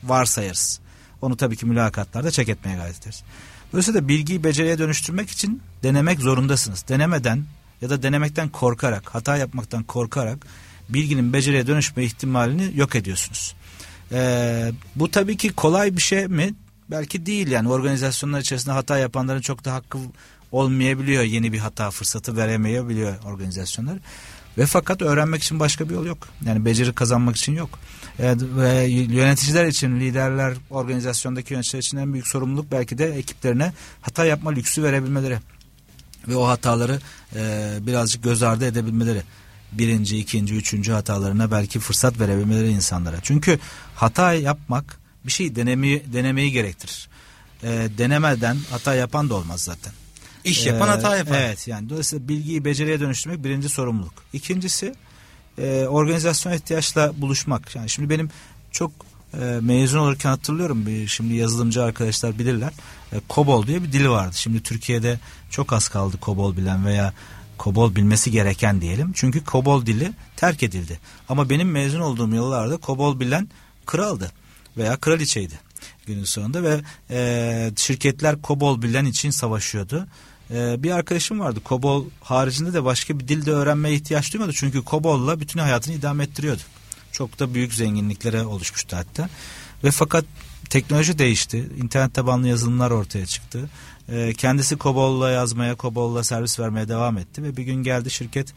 Varsayarız. 0.03 0.81
Onu 1.23 1.37
tabii 1.37 1.57
ki 1.57 1.67
mülakatlarda 1.67 2.31
çek 2.31 2.49
etmeye 2.49 2.77
gayret 2.77 3.01
ederiz. 3.01 3.23
Dolayısıyla 3.73 4.09
bilgiyi 4.09 4.45
beceriye 4.45 4.79
dönüştürmek 4.79 5.31
için 5.31 5.63
denemek 5.83 6.21
zorundasınız. 6.21 6.85
Denemeden 6.89 7.45
ya 7.83 7.91
da 7.91 8.03
denemekten 8.03 8.49
korkarak, 8.49 9.15
hata 9.15 9.37
yapmaktan 9.37 9.83
korkarak 9.83 10.47
bilginin 10.89 11.33
beceriye 11.33 11.67
dönüşme 11.67 12.05
ihtimalini 12.05 12.71
yok 12.75 12.95
ediyorsunuz. 12.95 13.55
Ee, 14.13 14.73
bu 14.97 15.11
tabii 15.11 15.37
ki 15.37 15.53
kolay 15.53 15.97
bir 15.97 16.03
şey 16.03 16.27
mi? 16.27 16.55
Belki 16.91 17.27
değil 17.27 17.49
yani 17.49 17.69
organizasyonlar 17.69 18.41
içerisinde 18.41 18.75
hata 18.75 18.99
yapanların 18.99 19.41
çok 19.41 19.65
da 19.65 19.75
hakkı 19.75 19.99
olmayabiliyor. 20.53 21.23
Yeni 21.23 21.53
bir 21.53 21.59
hata 21.59 21.91
fırsatı 21.91 22.37
veremeyebiliyor 22.37 23.15
organizasyonlar. 23.25 23.99
Ve 24.59 24.67
fakat 24.67 25.03
öğrenmek 25.03 25.43
için 25.43 25.61
başka 25.61 25.89
bir 25.89 25.95
yol 25.95 26.07
yok. 26.07 26.29
Yani 26.47 26.65
beceri 26.65 26.93
kazanmak 26.93 27.37
için 27.37 27.57
yok. 27.57 27.79
Evet, 28.19 28.41
ve 28.43 28.85
yöneticiler 28.91 29.67
için, 29.67 30.01
liderler, 30.01 30.55
organizasyondaki 30.71 31.53
yöneticiler 31.53 31.83
için 31.83 31.97
en 31.97 32.13
büyük 32.13 32.27
sorumluluk 32.27 32.73
belki 32.73 32.99
de 32.99 33.15
ekiplerine 33.15 33.73
hata 34.01 34.25
yapma 34.25 34.51
lüksü 34.51 34.83
verebilmeleri. 34.83 35.39
Ve 36.29 36.37
o 36.37 36.49
hataları 36.49 37.01
e, 37.37 37.73
birazcık 37.81 38.23
göz 38.23 38.43
ardı 38.43 38.67
edebilmeleri. 38.67 39.23
Birinci, 39.73 40.19
ikinci, 40.19 40.55
üçüncü 40.55 40.93
hatalarına 40.93 41.51
belki 41.51 41.81
fırsat 41.81 42.21
verebilmeleri 42.21 42.69
insanlara. 42.69 43.17
Çünkü 43.23 43.59
hata 43.95 44.33
yapmak 44.33 45.01
bir 45.27 45.33
şey 45.33 45.57
denemeyi, 45.57 46.05
denemeyi 46.13 46.53
gerektirir. 46.53 47.09
E, 47.63 47.69
denemeden 47.99 48.57
hata 48.71 48.95
yapan 48.95 49.31
da 49.31 49.35
olmaz 49.35 49.61
zaten. 49.61 49.93
İş 50.45 50.67
yapan 50.67 50.89
Ee, 50.89 50.91
hata 50.91 51.17
yapar. 51.17 51.41
Evet 51.41 51.69
yani 51.69 51.89
dolayısıyla 51.89 52.29
bilgiyi 52.29 52.65
beceriye 52.65 53.01
dönüştürmek 53.01 53.45
birinci 53.45 53.69
sorumluluk. 53.69 54.15
İkincisi 54.33 54.95
e, 55.59 55.87
organizasyon 55.87 56.53
ihtiyaçla 56.53 57.13
buluşmak. 57.21 57.77
Yani 57.77 57.89
şimdi 57.89 58.11
benim 58.11 58.31
çok 58.71 58.93
e, 59.35 59.59
mezun 59.61 59.99
olurken 59.99 60.31
hatırlıyorum 60.31 60.87
bir 60.87 61.09
şimdi 61.09 61.35
yazılımcı 61.35 61.83
arkadaşlar 61.83 62.39
bilirler. 62.39 62.73
E, 63.13 63.17
COBOL 63.31 63.67
diye 63.67 63.83
bir 63.83 63.93
dil 63.93 64.09
vardı. 64.09 64.37
Şimdi 64.37 64.63
Türkiye'de 64.63 65.21
çok 65.51 65.73
az 65.73 65.89
kaldı 65.89 66.17
COBOL 66.23 66.57
bilen 66.57 66.87
veya 66.87 67.13
COBOL 67.59 67.95
bilmesi 67.95 68.31
gereken 68.31 68.81
diyelim. 68.81 69.13
Çünkü 69.15 69.45
COBOL 69.45 69.87
dili 69.87 70.13
terk 70.37 70.63
edildi. 70.63 71.01
Ama 71.29 71.51
benim 71.51 71.71
mezun 71.71 72.01
olduğum 72.01 72.35
yıllarda 72.35 72.79
COBOL 72.83 73.21
bilen 73.21 73.49
kraldı 73.87 74.33
veya 74.77 74.97
kraliçeydi 74.97 75.71
günün 76.07 76.25
sonunda 76.25 76.63
ve 76.63 76.81
e, 77.11 77.71
şirketler 77.77 78.37
COBOL 78.43 78.83
bilen 78.83 79.05
için 79.05 79.31
savaşıyordu. 79.31 80.07
E, 80.55 80.83
bir 80.83 80.91
arkadaşım 80.91 81.41
vardı 81.41 81.61
COBOL 81.69 82.05
haricinde 82.21 82.73
de 82.73 82.85
başka 82.85 83.19
bir 83.19 83.29
dilde 83.29 83.51
öğrenmeye 83.53 83.95
ihtiyaç 83.95 84.33
duymadı. 84.33 84.53
Çünkü 84.55 84.83
COBOL'la 84.87 85.41
bütün 85.41 85.61
hayatını 85.61 85.95
idame 85.95 86.25
ettiriyordu. 86.25 86.63
Çok 87.13 87.39
da 87.39 87.55
büyük 87.55 87.75
zenginliklere 87.75 88.43
oluşmuştu 88.45 88.97
hatta. 88.97 89.29
Ve 89.85 89.91
fakat 89.91 90.25
teknoloji 90.71 91.19
değişti. 91.19 91.69
İnternet 91.77 92.15
tabanlı 92.15 92.49
yazılımlar 92.49 92.91
ortaya 92.91 93.27
çıktı. 93.27 93.71
E, 94.09 94.33
kendisi 94.35 94.79
COBOL'la 94.79 95.31
yazmaya, 95.31 95.77
COBOL'la 95.77 96.25
servis 96.25 96.61
vermeye 96.61 96.89
devam 96.89 97.19
etti 97.19 97.43
ve 97.43 97.57
bir 97.57 97.63
gün 97.63 97.83
geldi 97.83 98.11
şirket 98.11 98.53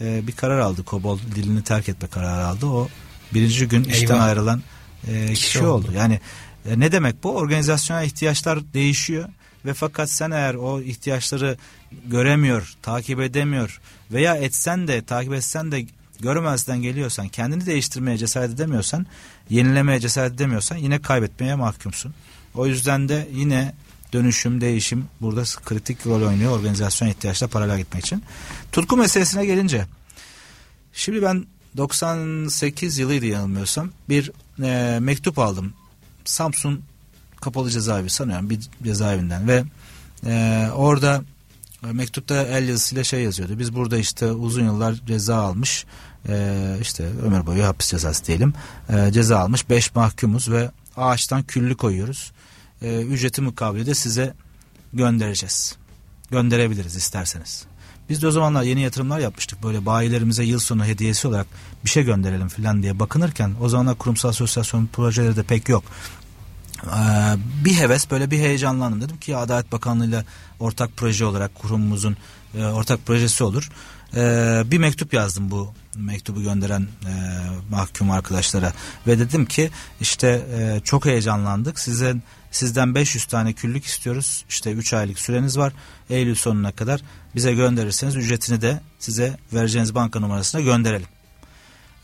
e, 0.00 0.26
bir 0.26 0.32
karar 0.32 0.58
aldı. 0.58 0.84
COBOL 0.86 1.18
dilini 1.34 1.62
terk 1.64 1.88
etme 1.88 2.08
kararı 2.08 2.46
aldı. 2.46 2.66
O 2.66 2.88
birinci 3.34 3.68
gün 3.68 3.84
işten 3.84 4.14
Eyvah. 4.14 4.24
ayrılan 4.24 4.62
e, 5.08 5.26
kişi, 5.26 5.34
Kişi 5.46 5.64
oldu. 5.66 5.86
oldu. 5.88 5.92
Yani 5.96 6.20
e, 6.70 6.80
ne 6.80 6.92
demek 6.92 7.22
bu? 7.24 7.36
Organizasyonel 7.36 8.06
ihtiyaçlar 8.06 8.72
değişiyor 8.74 9.28
ve 9.66 9.74
fakat 9.74 10.10
sen 10.10 10.30
eğer 10.30 10.54
o 10.54 10.80
ihtiyaçları 10.80 11.56
göremiyor, 12.06 12.74
takip 12.82 13.20
edemiyor 13.20 13.80
veya 14.12 14.34
etsen 14.34 14.88
de 14.88 15.02
takip 15.02 15.32
etsen 15.32 15.72
de 15.72 15.86
görmezden 16.20 16.82
geliyorsan, 16.82 17.28
kendini 17.28 17.66
değiştirmeye 17.66 18.18
cesaret 18.18 18.50
edemiyorsan, 18.50 19.06
yenilemeye 19.50 20.00
cesaret 20.00 20.32
edemiyorsan 20.32 20.76
yine 20.76 21.02
kaybetmeye 21.02 21.54
mahkumsun. 21.54 22.14
O 22.54 22.66
yüzden 22.66 23.08
de 23.08 23.28
yine 23.32 23.74
dönüşüm, 24.12 24.60
değişim 24.60 25.04
burada 25.20 25.42
kritik 25.64 26.06
rol 26.06 26.22
oynuyor 26.22 26.52
organizasyon 26.52 27.08
ihtiyaçla 27.08 27.46
paralel 27.46 27.78
gitmek 27.78 28.04
için. 28.04 28.22
Tutku 28.72 28.96
meselesine 28.96 29.46
gelince 29.46 29.86
şimdi 30.92 31.22
ben 31.22 31.46
98 31.76 32.98
yılıydı 32.98 33.26
yanılmıyorsam 33.26 33.90
bir 34.08 34.32
e, 34.62 34.98
mektup 35.00 35.38
aldım. 35.38 35.72
Samsun 36.24 36.82
kapalı 37.46 37.70
cezaevi 37.70 38.10
sanıyorum 38.10 38.50
bir 38.50 38.60
cezaevinden 38.84 39.48
ve 39.48 39.64
e, 40.26 40.66
orada 40.74 41.22
e, 41.88 41.92
mektupta 41.92 42.42
el 42.42 42.68
yazısıyla 42.68 43.04
şey 43.04 43.22
yazıyordu. 43.22 43.58
Biz 43.58 43.74
burada 43.74 43.98
işte 43.98 44.32
uzun 44.32 44.64
yıllar 44.64 44.94
ceza 45.06 45.36
almış 45.36 45.84
e, 46.28 46.76
işte 46.80 47.04
ömür 47.04 47.46
boyu 47.46 47.64
hapis 47.64 47.90
cezası 47.90 48.26
diyelim 48.26 48.54
e, 48.88 49.12
ceza 49.12 49.38
almış 49.38 49.70
5 49.70 49.94
mahkumuz 49.94 50.50
ve 50.50 50.70
ağaçtan 50.96 51.42
küllü 51.42 51.76
koyuyoruz. 51.76 52.32
E, 52.82 53.02
ücreti 53.02 53.42
mukabili 53.42 53.86
de 53.86 53.94
size 53.94 54.34
göndereceğiz. 54.92 55.76
Gönderebiliriz 56.30 56.96
isterseniz. 56.96 57.64
Biz 58.08 58.22
de 58.22 58.26
o 58.26 58.30
zamanlar 58.30 58.62
yeni 58.62 58.80
yatırımlar 58.80 59.18
yapmıştık. 59.18 59.62
Böyle 59.62 59.86
bayilerimize 59.86 60.44
yıl 60.44 60.58
sonu 60.58 60.84
hediyesi 60.84 61.28
olarak 61.28 61.46
bir 61.84 61.90
şey 61.90 62.04
gönderelim 62.04 62.48
falan 62.48 62.82
diye 62.82 62.98
bakınırken 62.98 63.54
o 63.60 63.68
zamanlar 63.68 63.94
kurumsal 63.94 64.28
asosyasyon 64.28 64.86
projeleri 64.86 65.36
de 65.36 65.42
pek 65.42 65.68
yok. 65.68 65.84
Ee, 66.84 67.36
bir 67.64 67.74
heves 67.74 68.10
böyle 68.10 68.30
bir 68.30 68.38
heyecanlandım. 68.38 69.00
Dedim 69.00 69.16
ki 69.16 69.36
Adalet 69.36 69.72
Bakanlığı'yla 69.72 70.24
ortak 70.60 70.90
proje 70.96 71.24
olarak 71.24 71.54
kurumumuzun 71.54 72.16
e, 72.54 72.64
ortak 72.64 73.06
projesi 73.06 73.44
olur. 73.44 73.70
Ee, 74.14 74.62
bir 74.66 74.78
mektup 74.78 75.14
yazdım 75.14 75.50
bu 75.50 75.72
mektubu 75.96 76.42
gönderen 76.42 76.82
e, 76.82 77.12
mahkum 77.70 78.10
arkadaşlara 78.10 78.72
ve 79.06 79.18
dedim 79.18 79.46
ki 79.46 79.70
işte 80.00 80.46
e, 80.58 80.80
çok 80.84 81.06
heyecanlandık. 81.06 81.78
Sizden 81.78 82.22
sizden 82.50 82.94
500 82.94 83.24
tane 83.24 83.52
küllük 83.52 83.84
istiyoruz. 83.84 84.44
İşte 84.48 84.72
3 84.72 84.94
aylık 84.94 85.18
süreniz 85.18 85.58
var. 85.58 85.72
Eylül 86.10 86.34
sonuna 86.34 86.72
kadar 86.72 87.00
bize 87.34 87.54
gönderirseniz 87.54 88.16
ücretini 88.16 88.60
de 88.60 88.80
size 88.98 89.38
vereceğiniz 89.52 89.94
banka 89.94 90.20
numarasına 90.20 90.60
gönderelim. 90.60 91.08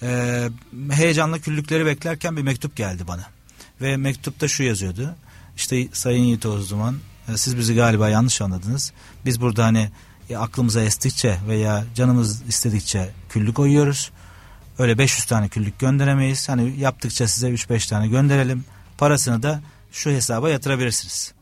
Ee, 0.02 0.48
heyecanla 0.90 1.38
küllükleri 1.38 1.86
beklerken 1.86 2.36
bir 2.36 2.42
mektup 2.42 2.76
geldi 2.76 3.08
bana. 3.08 3.22
Ve 3.82 3.96
mektupta 3.96 4.48
şu 4.48 4.62
yazıyordu. 4.62 5.14
İşte 5.56 5.88
Sayın 5.92 6.22
Yiğit 6.22 6.46
Ozduman 6.46 6.98
e, 7.28 7.36
siz 7.36 7.58
bizi 7.58 7.74
galiba 7.74 8.08
yanlış 8.08 8.40
anladınız. 8.40 8.92
Biz 9.24 9.40
burada 9.40 9.64
hani 9.64 9.90
e, 10.30 10.36
aklımıza 10.36 10.82
estikçe 10.82 11.38
veya 11.48 11.84
canımız 11.94 12.42
istedikçe 12.48 13.10
küllük 13.28 13.56
koyuyoruz. 13.56 14.10
Öyle 14.78 14.98
500 14.98 15.26
tane 15.26 15.48
küllük 15.48 15.78
gönderemeyiz. 15.78 16.48
Hani 16.48 16.80
yaptıkça 16.80 17.28
size 17.28 17.48
3-5 17.48 17.88
tane 17.88 18.08
gönderelim. 18.08 18.64
Parasını 18.98 19.42
da 19.42 19.62
şu 19.92 20.10
hesaba 20.10 20.50
yatırabilirsiniz. 20.50 21.32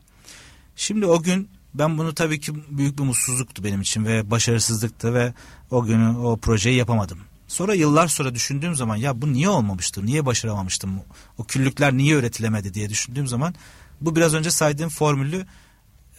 Şimdi 0.75 1.05
o 1.05 1.21
gün 1.21 1.49
ben 1.73 1.97
bunu 1.97 2.13
tabii 2.13 2.39
ki 2.39 2.53
büyük 2.69 2.99
bir 2.99 3.03
mutsuzluktu 3.03 3.63
benim 3.63 3.81
için 3.81 4.05
ve 4.05 4.31
başarısızlıktı 4.31 5.13
ve 5.13 5.33
o 5.71 5.83
günü 5.83 6.17
o 6.17 6.37
projeyi 6.37 6.77
yapamadım. 6.77 7.19
Sonra 7.51 7.73
yıllar 7.73 8.07
sonra 8.07 8.35
düşündüğüm 8.35 8.75
zaman 8.75 8.95
ya 8.95 9.21
bu 9.21 9.33
niye 9.33 9.49
olmamıştı, 9.49 10.05
niye 10.05 10.25
başaramamıştım, 10.25 11.01
o 11.37 11.43
küllükler 11.43 11.93
niye 11.93 12.15
üretilemedi 12.15 12.73
diye 12.73 12.89
düşündüğüm 12.89 13.27
zaman 13.27 13.55
bu 14.01 14.15
biraz 14.15 14.33
önce 14.33 14.51
saydığım 14.51 14.89
formülü 14.89 15.45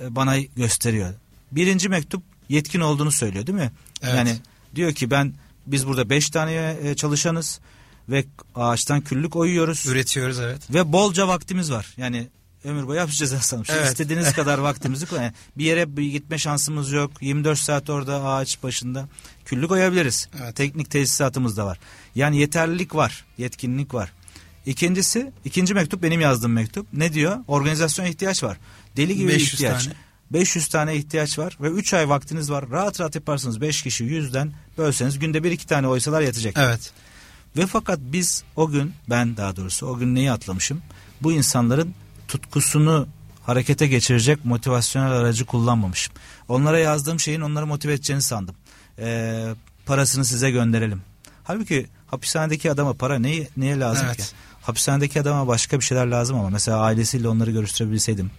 e, 0.00 0.16
bana 0.16 0.38
gösteriyor. 0.40 1.14
Birinci 1.52 1.88
mektup 1.88 2.22
yetkin 2.48 2.80
olduğunu 2.80 3.12
söylüyor 3.12 3.46
değil 3.46 3.58
mi? 3.58 3.72
Evet. 4.02 4.14
Yani 4.14 4.36
diyor 4.74 4.92
ki 4.92 5.10
ben 5.10 5.34
biz 5.66 5.86
burada 5.86 6.10
beş 6.10 6.30
tane 6.30 6.76
e, 6.82 6.94
çalışanız 6.94 7.60
ve 8.08 8.24
ağaçtan 8.54 9.00
küllük 9.00 9.36
oyuyoruz 9.36 9.86
Üretiyoruz 9.86 10.40
evet. 10.40 10.74
ve 10.74 10.92
bolca 10.92 11.28
vaktimiz 11.28 11.72
var. 11.72 11.94
Yani 11.96 12.28
ömür 12.64 12.86
boyu 12.86 13.00
hapis 13.00 13.18
cezası 13.18 13.56
almış. 13.56 13.70
Evet. 13.70 13.86
İstediğiniz 13.86 14.32
kadar 14.36 14.58
vaktimizi 14.58 15.06
koyun. 15.06 15.22
Yani 15.22 15.32
bir 15.58 15.64
yere 15.64 15.96
bir 15.96 16.02
gitme 16.02 16.38
şansımız 16.38 16.92
yok. 16.92 17.10
24 17.20 17.58
saat 17.58 17.90
orada 17.90 18.24
ağaç 18.24 18.62
başında 18.62 19.08
küllük 19.44 19.68
koyabiliriz. 19.68 20.28
Evet. 20.42 20.56
Teknik 20.56 20.90
tesisatımız 20.90 21.56
da 21.56 21.66
var. 21.66 21.78
Yani 22.14 22.36
yeterlilik 22.36 22.94
var, 22.94 23.24
yetkinlik 23.38 23.94
var. 23.94 24.12
İkincisi, 24.66 25.32
ikinci 25.44 25.74
mektup 25.74 26.02
benim 26.02 26.20
yazdığım 26.20 26.52
mektup. 26.52 26.86
Ne 26.92 27.12
diyor? 27.12 27.36
Organizasyon 27.48 28.06
ihtiyaç 28.06 28.42
var. 28.42 28.58
Deli 28.96 29.16
gibi 29.16 29.28
bir 29.28 29.34
500 29.34 29.54
ihtiyaç. 29.54 29.84
tane. 29.84 29.96
500 30.30 30.68
tane 30.68 30.96
ihtiyaç 30.96 31.38
var 31.38 31.58
ve 31.60 31.68
3 31.68 31.94
ay 31.94 32.08
vaktiniz 32.08 32.50
var. 32.50 32.70
Rahat 32.70 33.00
rahat 33.00 33.14
yaparsınız. 33.14 33.60
5 33.60 33.82
kişi 33.82 34.04
100'den 34.04 34.52
bölseniz 34.78 35.18
günde 35.18 35.38
1-2 35.38 35.66
tane 35.66 35.88
oysalar 35.88 36.22
yetecek. 36.22 36.54
Evet. 36.58 36.92
Ve 37.56 37.66
fakat 37.66 37.98
biz 38.02 38.44
o 38.56 38.68
gün 38.68 38.92
ben 39.10 39.36
daha 39.36 39.56
doğrusu 39.56 39.86
o 39.86 39.98
gün 39.98 40.14
neyi 40.14 40.32
atlamışım? 40.32 40.82
Bu 41.22 41.32
insanların 41.32 41.94
tutkusunu 42.32 43.06
harekete 43.42 43.86
geçirecek 43.86 44.44
motivasyonel 44.44 45.12
aracı 45.12 45.44
kullanmamışım. 45.44 46.14
Onlara 46.48 46.78
yazdığım 46.78 47.20
şeyin 47.20 47.40
onları 47.40 47.66
motive 47.66 47.92
edeceğini 47.92 48.22
sandım. 48.22 48.54
Ee, 48.98 49.54
parasını 49.86 50.24
size 50.24 50.50
gönderelim. 50.50 51.02
Halbuki 51.44 51.86
hapishanedeki 52.06 52.70
adama 52.70 52.92
para 52.92 53.18
neye, 53.18 53.48
neye 53.56 53.80
lazım 53.80 54.06
Evet. 54.06 54.16
ki? 54.16 54.24
Hapishanedeki 54.62 55.20
adama 55.20 55.46
başka 55.46 55.80
bir 55.80 55.84
şeyler 55.84 56.06
lazım 56.06 56.38
ama 56.38 56.50
mesela 56.50 56.80
ailesiyle 56.80 57.28
onları 57.28 57.50
görüştürebilseydim 57.50 58.30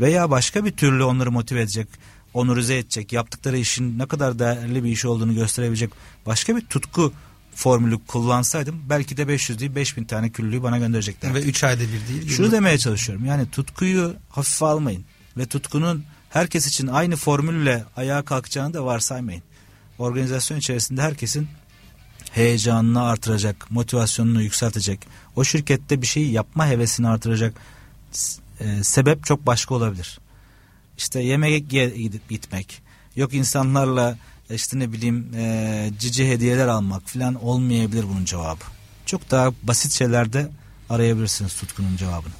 veya 0.00 0.30
başka 0.30 0.64
bir 0.64 0.72
türlü 0.72 1.04
onları 1.04 1.30
motive 1.32 1.60
edecek, 1.60 1.88
onurize 2.34 2.78
edecek, 2.78 3.12
yaptıkları 3.12 3.58
işin 3.58 3.98
ne 3.98 4.06
kadar 4.06 4.38
değerli 4.38 4.84
bir 4.84 4.90
iş 4.90 5.04
olduğunu 5.04 5.34
gösterebilecek 5.34 5.90
başka 6.26 6.56
bir 6.56 6.60
tutku 6.60 7.12
formülü 7.58 7.98
kullansaydım 8.06 8.82
belki 8.88 9.16
de 9.16 9.28
500 9.28 9.58
değil 9.58 9.74
5000 9.74 10.04
tane 10.04 10.30
küllüğü 10.30 10.62
bana 10.62 10.78
gönderecekler. 10.78 11.34
Ve 11.34 11.42
3 11.42 11.64
ayda 11.64 11.80
bir 11.82 12.14
değil. 12.14 12.28
Şunu 12.28 12.52
demeye 12.52 12.78
çalışıyorum. 12.78 13.24
Yani 13.24 13.50
tutkuyu 13.50 14.16
hafife 14.28 14.64
almayın 14.64 15.04
ve 15.36 15.46
tutkunun 15.46 16.04
herkes 16.30 16.66
için 16.66 16.86
aynı 16.86 17.16
formülle 17.16 17.84
ayağa 17.96 18.22
kalkacağını 18.22 18.74
da 18.74 18.84
varsaymayın. 18.84 19.42
Organizasyon 19.98 20.58
içerisinde 20.58 21.02
herkesin 21.02 21.48
heyecanını 22.30 23.02
artıracak, 23.02 23.70
motivasyonunu 23.70 24.42
yükseltecek, 24.42 25.00
o 25.36 25.44
şirkette 25.44 26.02
bir 26.02 26.06
şeyi 26.06 26.32
yapma 26.32 26.66
hevesini 26.66 27.08
artıracak 27.08 27.54
e, 28.60 28.82
sebep 28.82 29.24
çok 29.24 29.46
başka 29.46 29.74
olabilir. 29.74 30.18
İşte 30.98 31.20
yemek 31.20 31.70
gitmek, 32.28 32.82
yok 33.16 33.34
insanlarla 33.34 34.18
işte 34.54 34.78
ne 34.78 34.92
bileyim 34.92 35.34
e, 35.36 35.90
cici 35.98 36.28
hediyeler 36.28 36.68
almak 36.68 37.08
falan 37.08 37.44
olmayabilir 37.44 38.04
bunun 38.08 38.24
cevabı. 38.24 38.64
Çok 39.06 39.30
daha 39.30 39.52
basit 39.62 39.92
şeylerde 39.92 40.48
arayabilirsiniz 40.90 41.54
tutkunun 41.54 41.96
cevabını. 41.96 42.32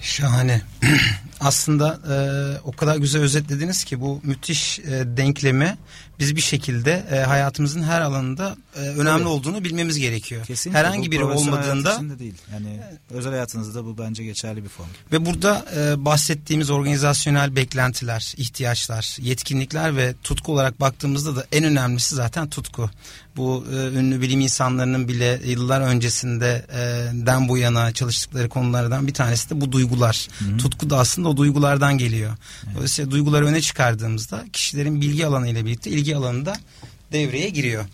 Şahane. 0.00 0.62
Aslında 1.40 2.00
e, 2.10 2.16
o 2.64 2.72
kadar 2.72 2.96
güzel 2.96 3.22
özetlediniz 3.22 3.84
ki 3.84 4.00
bu 4.00 4.20
müthiş 4.24 4.78
e, 4.78 4.82
denklemi 5.16 5.76
biz 6.18 6.36
bir 6.36 6.40
şekilde 6.40 7.04
e, 7.12 7.16
hayatımızın 7.16 7.82
her 7.82 8.00
alanında 8.00 8.56
e, 8.76 8.80
önemli 8.80 9.16
evet. 9.16 9.26
olduğunu 9.26 9.64
bilmemiz 9.64 9.98
gerekiyor. 9.98 10.44
Kesinlikle. 10.46 10.78
Herhangi 10.78 11.10
biri 11.10 11.24
olmadığında 11.24 12.00
de 12.00 12.18
değil. 12.18 12.34
Yani 12.52 12.80
özel 13.10 13.32
hayatınızda 13.32 13.84
bu 13.84 13.98
bence 13.98 14.24
geçerli 14.24 14.64
bir 14.64 14.68
form. 14.68 14.88
Ve 15.12 15.26
burada 15.26 15.64
e, 15.76 16.04
bahsettiğimiz 16.04 16.70
organizasyonel 16.70 17.56
beklentiler, 17.56 18.34
ihtiyaçlar, 18.36 19.16
yetkinlikler 19.20 19.96
ve 19.96 20.14
tutku 20.22 20.52
olarak 20.52 20.80
baktığımızda 20.80 21.36
da 21.36 21.46
en 21.52 21.64
önemlisi 21.64 22.14
zaten 22.14 22.48
tutku. 22.50 22.90
Bu 23.36 23.64
e, 23.72 23.76
ünlü 23.76 24.20
bilim 24.20 24.40
insanlarının 24.40 25.08
bile 25.08 25.40
yıllar 25.44 25.80
öncesinde 25.80 26.66
e, 26.72 26.80
den 27.26 27.48
bu 27.48 27.58
yana 27.58 27.92
çalıştıkları 27.92 28.48
konulardan 28.48 29.06
bir 29.06 29.14
tanesi 29.14 29.50
de 29.50 29.60
bu 29.60 29.72
duygular. 29.72 30.28
Hı-hı. 30.38 30.56
Tutku 30.56 30.73
da 30.80 30.98
aslında 30.98 31.28
o 31.28 31.36
duygulardan 31.36 31.98
geliyor. 31.98 32.36
Evet. 32.64 32.76
Dolayısıyla 32.76 33.10
duyguları 33.10 33.46
öne 33.46 33.60
çıkardığımızda 33.60 34.44
kişilerin 34.52 35.00
bilgi 35.00 35.26
alanı 35.26 35.48
ile 35.48 35.64
birlikte 35.64 35.90
ilgi 35.90 36.16
alanında 36.16 36.56
devreye 37.12 37.48
giriyor. 37.48 37.84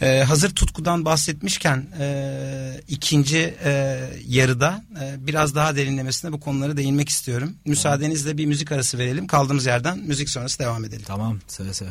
Ee, 0.00 0.24
hazır 0.28 0.50
tutkudan 0.50 1.04
bahsetmişken 1.04 1.86
e, 2.00 2.80
ikinci 2.88 3.54
e, 3.64 4.00
yarıda 4.26 4.84
e, 5.02 5.26
biraz 5.26 5.54
daha 5.54 5.76
derinlemesine 5.76 6.32
bu 6.32 6.40
konulara 6.40 6.76
değinmek 6.76 7.08
istiyorum. 7.08 7.54
Müsaadenizle 7.64 8.38
bir 8.38 8.46
müzik 8.46 8.72
arası 8.72 8.98
verelim. 8.98 9.26
Kaldığımız 9.26 9.66
yerden 9.66 9.98
müzik 9.98 10.28
sonrası 10.28 10.58
devam 10.58 10.84
edelim. 10.84 11.04
Tamam 11.06 11.40
seve 11.46 11.74
seve. 11.74 11.90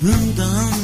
broom 0.00 0.32
down 0.32 0.79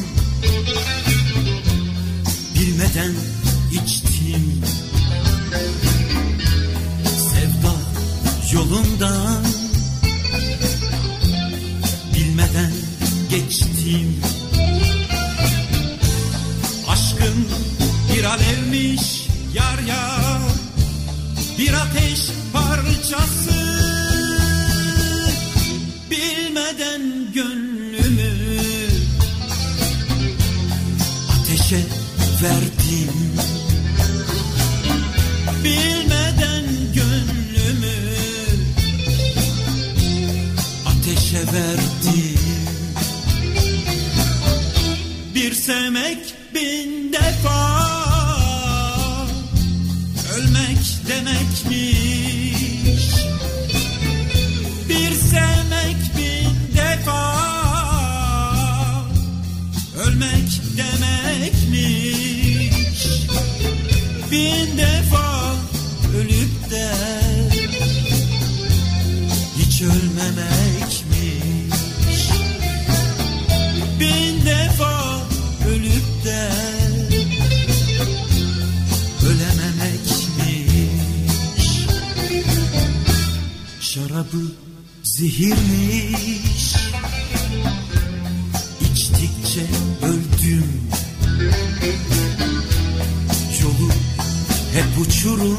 uçurum. 95.00 95.58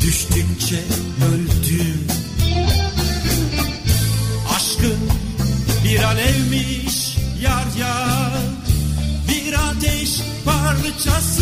Düştükçe 0.00 0.84
öldüm. 1.32 2.06
Aşkın 4.56 4.98
bir 5.84 6.02
alevmiş 6.02 7.16
yar 7.42 7.66
yar. 7.80 8.32
Bir 9.28 9.52
ateş 9.52 10.20
parçası 10.44 11.37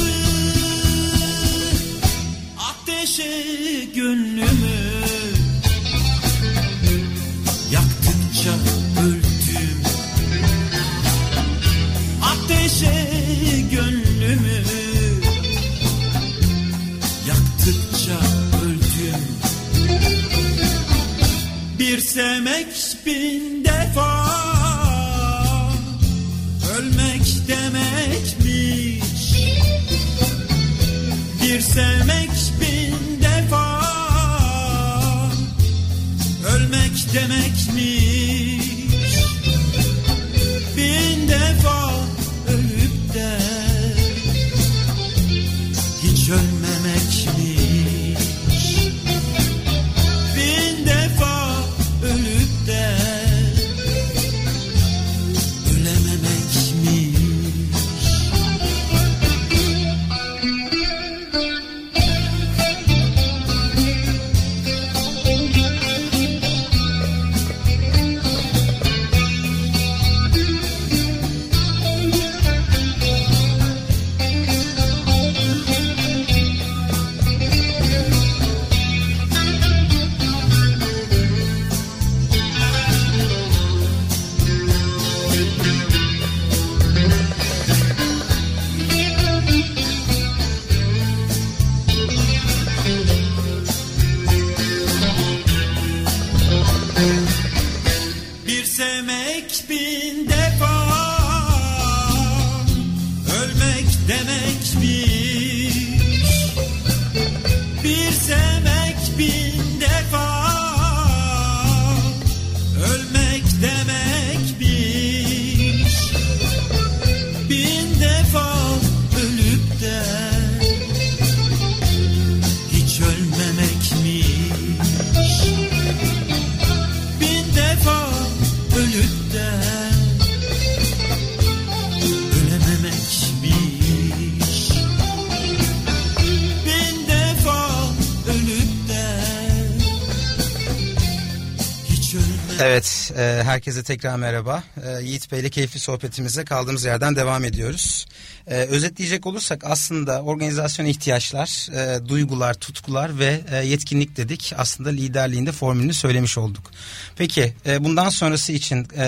tekrar 143.87 144.17
merhaba. 144.17 144.63
E, 144.87 145.03
Yiğit 145.03 145.33
Bey 145.33 145.41
ile 145.41 145.51
keyifli 145.51 145.81
sohbetimize 145.81 146.45
kaldığımız 146.45 146.85
yerden 146.85 147.17
devam 147.17 147.45
ediyoruz. 147.45 148.07
E, 148.47 148.55
özetleyecek 148.55 149.27
olursak 149.27 149.65
aslında 149.65 150.23
organizasyon 150.23 150.87
ihtiyaçlar, 150.87 151.69
e, 151.73 152.09
duygular, 152.09 152.55
tutkular 152.55 153.19
ve 153.19 153.41
e, 153.51 153.57
yetkinlik 153.57 154.17
dedik. 154.17 154.53
Aslında 154.57 154.89
liderliğinde 154.89 155.53
formülünü 155.53 155.95
söylemiş 155.95 156.39
olduk. 156.39 156.71
Peki, 157.17 157.55
e, 157.67 157.85
bundan 157.85 158.09
sonrası 158.09 158.53
için 158.53 158.89
e, 158.97 159.05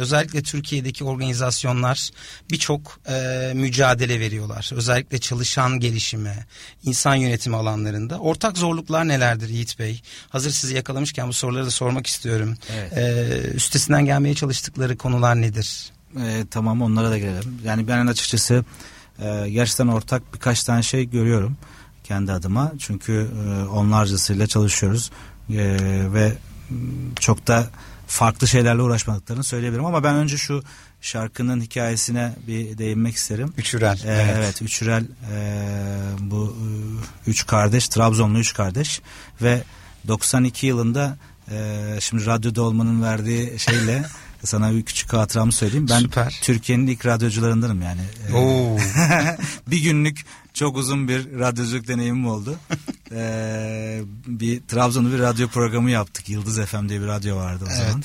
özellikle 0.00 0.42
Türkiye'deki 0.42 1.04
organizasyonlar 1.04 2.10
birçok 2.50 3.00
e, 3.08 3.52
mücadele 3.54 4.20
veriyorlar. 4.20 4.70
Özellikle 4.74 5.18
çalışan 5.18 5.80
gelişimi, 5.80 6.46
insan 6.84 7.14
yönetimi 7.14 7.56
alanlarında. 7.56 8.18
Ortak 8.18 8.58
zorluklar 8.58 9.08
nelerdir 9.08 9.48
Yiğit 9.48 9.78
Bey? 9.78 10.00
Hazır 10.28 10.50
sizi 10.50 10.74
yakalamışken 10.74 11.28
bu 11.28 11.32
soruları 11.32 11.66
da 11.66 11.70
sormak 11.70 12.06
istiyorum. 12.06 12.56
Evet. 12.72 12.92
Ee, 12.98 13.50
üstesinden 13.54 14.04
gelmeye 14.04 14.34
çalıştıkları 14.34 14.96
konular 14.96 15.40
nedir? 15.40 15.93
E, 16.20 16.44
tamam 16.50 16.82
onlara 16.82 17.10
da 17.10 17.18
gelelim. 17.18 17.58
Yani 17.64 17.88
ben 17.88 18.06
açıkçası 18.06 18.64
e, 19.18 19.50
gerçekten 19.50 19.88
ortak 19.88 20.34
birkaç 20.34 20.64
tane 20.64 20.82
şey 20.82 21.10
görüyorum 21.10 21.56
kendi 22.04 22.32
adıma. 22.32 22.72
Çünkü 22.78 23.30
e, 23.46 23.64
onlarcasıyla 23.68 24.46
çalışıyoruz 24.46 25.10
e, 25.50 25.76
ve 26.12 26.32
çok 27.20 27.46
da 27.46 27.70
farklı 28.06 28.48
şeylerle 28.48 28.82
uğraşmadıklarını 28.82 29.44
söyleyebilirim. 29.44 29.84
Ama 29.84 30.04
ben 30.04 30.14
önce 30.14 30.36
şu 30.36 30.62
şarkının 31.00 31.60
hikayesine 31.60 32.32
bir 32.46 32.78
değinmek 32.78 33.14
isterim. 33.14 33.52
Üçürel. 33.56 33.98
Ee, 34.04 34.34
evet. 34.36 34.62
Üçürel 34.62 35.04
e, 35.32 35.36
bu 36.20 36.56
e, 37.26 37.30
üç 37.30 37.46
kardeş 37.46 37.88
Trabzonlu 37.88 38.38
üç 38.38 38.54
kardeş 38.54 39.00
ve 39.42 39.62
92 40.08 40.66
yılında 40.66 41.16
e, 41.50 41.56
şimdi 42.00 42.26
radyoda 42.26 42.62
olmanın 42.62 43.02
verdiği 43.02 43.58
şeyle 43.58 44.04
sana 44.44 44.74
bir 44.74 44.82
küçük 44.82 45.12
hatıramı 45.12 45.52
söyleyeyim. 45.52 45.86
Ben 45.90 46.00
Süper. 46.00 46.38
Türkiye'nin 46.42 46.86
ilk 46.86 47.06
radyocularındanım 47.06 47.82
yani. 47.82 48.00
Oo. 48.34 48.78
bir 49.66 49.82
günlük 49.82 50.24
çok 50.54 50.76
uzun 50.76 51.08
bir 51.08 51.38
radyoculuk 51.38 51.88
deneyimim 51.88 52.26
oldu. 52.26 52.58
Ee, 53.16 54.00
bir 54.26 54.60
Trabzon'da 54.60 55.12
bir 55.12 55.18
radyo 55.18 55.48
programı 55.48 55.90
yaptık. 55.90 56.28
Yıldız 56.28 56.60
FM 56.60 56.88
diye 56.88 57.00
bir 57.00 57.06
radyo 57.06 57.36
vardı 57.36 57.64
o 57.68 57.72
Evet. 57.72 57.86
zaman. 57.86 58.02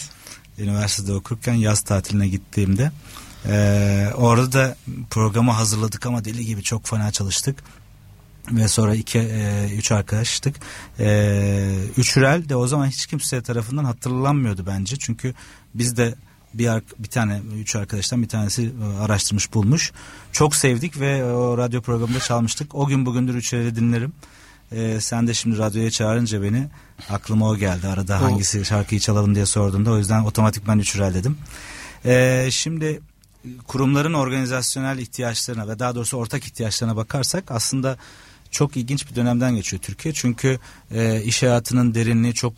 Üniversitede 0.57 1.13
okurken 1.13 1.53
yaz 1.53 1.81
tatiline 1.81 2.27
gittiğimde. 2.27 2.91
Ee, 3.45 4.07
orada 4.15 4.51
da 4.51 4.75
programı 5.09 5.51
hazırladık 5.51 6.05
ama 6.05 6.25
deli 6.25 6.45
gibi 6.45 6.63
çok 6.63 6.87
fena 6.87 7.11
çalıştık. 7.11 7.63
Ve 8.51 8.67
sonra 8.67 8.95
iki, 8.95 9.19
e, 9.19 9.69
üç 9.77 9.91
arkadaştık. 9.91 10.55
E, 10.99 11.85
Üçürel 11.97 12.49
de 12.49 12.55
o 12.55 12.67
zaman 12.67 12.87
hiç 12.87 13.05
kimse 13.05 13.41
tarafından 13.41 13.83
hatırlanmıyordu 13.83 14.65
bence. 14.67 14.95
Çünkü 14.99 15.33
biz 15.75 15.97
de 15.97 16.15
bir 16.53 16.69
bir 16.99 17.07
tane 17.07 17.41
üç 17.55 17.75
arkadaştan 17.75 18.21
bir 18.23 18.27
tanesi 18.27 18.63
e, 18.63 18.97
araştırmış 18.99 19.53
bulmuş. 19.53 19.91
Çok 20.31 20.55
sevdik 20.55 20.99
ve 20.99 21.23
o 21.33 21.57
radyo 21.57 21.81
programında 21.81 22.19
çalmıştık. 22.19 22.75
O 22.75 22.87
gün 22.87 23.05
bugündür 23.05 23.35
Üçürel'i 23.35 23.75
dinlerim. 23.75 24.13
E, 24.71 25.01
sen 25.01 25.27
de 25.27 25.33
şimdi 25.33 25.57
radyoya 25.57 25.91
çağırınca 25.91 26.43
beni 26.43 26.67
aklıma 27.09 27.49
o 27.49 27.57
geldi. 27.57 27.87
Arada 27.87 28.15
O- 28.15 28.21
hangisi 28.21 28.65
şarkıyı 28.65 29.01
çalalım 29.01 29.35
diye 29.35 29.45
sorduğunda 29.45 29.91
o 29.91 29.97
yüzden 29.97 30.23
otomatik 30.23 30.67
ben 30.67 30.79
Üçürel 30.79 31.13
dedim. 31.13 31.37
E, 32.05 32.47
şimdi 32.51 33.01
kurumların 33.67 34.13
organizasyonel 34.13 34.97
ihtiyaçlarına 34.97 35.67
ve 35.67 35.79
daha 35.79 35.95
doğrusu 35.95 36.17
ortak 36.17 36.43
ihtiyaçlarına 36.43 36.95
bakarsak 36.95 37.51
aslında 37.51 37.97
çok 38.51 38.77
ilginç 38.77 39.09
bir 39.09 39.15
dönemden 39.15 39.55
geçiyor 39.55 39.81
Türkiye. 39.81 40.13
Çünkü 40.13 40.59
e, 40.91 41.23
iş 41.23 41.43
hayatının 41.43 41.93
derinliği 41.93 42.33
çok 42.33 42.53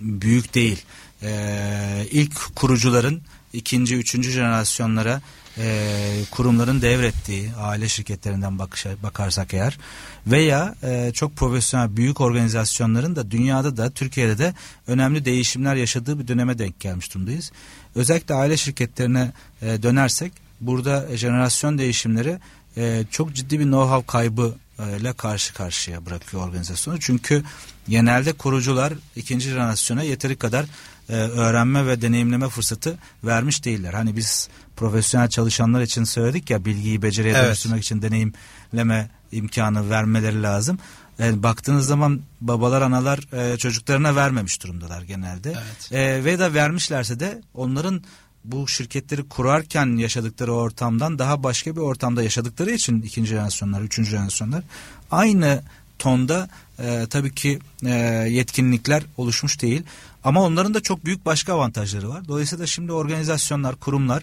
büyük 0.00 0.54
değil. 0.54 0.82
E, 1.22 2.06
ilk 2.10 2.56
kurucuların 2.56 3.22
ikinci, 3.52 3.96
üçüncü 3.96 4.30
jenerasyonlara 4.30 5.20
e, 5.58 6.24
kurumların 6.30 6.82
devrettiği 6.82 7.50
aile 7.58 7.88
şirketlerinden 7.88 8.58
bakışa, 8.58 8.90
bakarsak 9.02 9.54
eğer 9.54 9.78
veya 10.26 10.74
e, 10.82 11.10
çok 11.14 11.36
profesyonel 11.36 11.96
büyük 11.96 12.20
organizasyonların 12.20 13.16
da 13.16 13.30
dünyada 13.30 13.76
da 13.76 13.90
Türkiye'de 13.90 14.38
de 14.38 14.54
önemli 14.86 15.24
değişimler 15.24 15.76
yaşadığı 15.76 16.18
bir 16.18 16.28
döneme 16.28 16.58
denk 16.58 16.80
gelmiş 16.80 17.14
durumdayız. 17.14 17.52
Özellikle 17.94 18.34
aile 18.34 18.56
şirketlerine 18.56 19.32
e, 19.62 19.82
dönersek 19.82 20.32
burada 20.60 21.16
jenerasyon 21.16 21.78
değişimleri 21.78 22.38
e, 22.76 23.04
çok 23.10 23.34
ciddi 23.34 23.60
bir 23.60 23.64
know-how 23.64 24.06
kaybı 24.06 24.54
e, 24.78 25.00
ile 25.00 25.12
karşı 25.12 25.54
karşıya 25.54 26.06
bırakıyor 26.06 26.48
organizasyonu. 26.48 27.00
Çünkü 27.00 27.44
genelde 27.88 28.32
kurucular 28.32 28.92
ikinci 29.16 29.50
jenerasyona 29.50 30.02
yeteri 30.02 30.36
kadar 30.36 30.66
e, 31.08 31.12
öğrenme 31.14 31.86
ve 31.86 32.02
deneyimleme 32.02 32.48
fırsatı 32.48 32.98
vermiş 33.24 33.64
değiller. 33.64 33.94
Hani 33.94 34.16
biz 34.16 34.48
profesyonel 34.76 35.28
çalışanlar 35.28 35.82
için 35.82 36.04
söyledik 36.04 36.50
ya 36.50 36.64
bilgiyi 36.64 37.02
beceriye 37.02 37.34
Evet. 37.34 37.46
dönüştürmek 37.46 37.82
için 37.82 38.02
deneyimleme 38.02 39.10
imkanı 39.32 39.90
vermeleri 39.90 40.42
lazım. 40.42 40.78
Yani 41.18 41.42
baktığınız 41.42 41.86
zaman 41.86 42.20
babalar 42.40 42.82
analar 42.82 43.52
e, 43.52 43.56
çocuklarına 43.56 44.16
vermemiş 44.16 44.62
durumdalar 44.62 45.02
genelde. 45.02 45.50
Evet. 45.50 45.92
E, 45.92 46.24
ve 46.24 46.38
de 46.38 46.54
vermişlerse 46.54 47.20
de 47.20 47.42
onların 47.54 48.02
bu 48.44 48.68
şirketleri 48.68 49.28
kurarken 49.28 49.96
yaşadıkları 49.96 50.52
ortamdan 50.52 51.18
daha 51.18 51.42
başka 51.42 51.76
bir 51.76 51.80
ortamda 51.80 52.22
yaşadıkları 52.22 52.70
için 52.70 53.02
ikinci 53.02 53.28
jenerasyonlar, 53.28 53.80
üçüncü 53.80 54.10
jenerasyonlar 54.10 54.62
aynı 55.10 55.62
tonda 55.98 56.48
e, 56.78 57.06
tabii 57.10 57.34
ki 57.34 57.58
e, 57.84 57.90
yetkinlikler 58.30 59.02
oluşmuş 59.16 59.62
değil. 59.62 59.82
Ama 60.24 60.42
onların 60.42 60.74
da 60.74 60.80
çok 60.80 61.04
büyük 61.04 61.26
başka 61.26 61.54
avantajları 61.54 62.08
var. 62.08 62.28
Dolayısıyla 62.28 62.66
şimdi 62.66 62.92
organizasyonlar, 62.92 63.76
kurumlar 63.76 64.22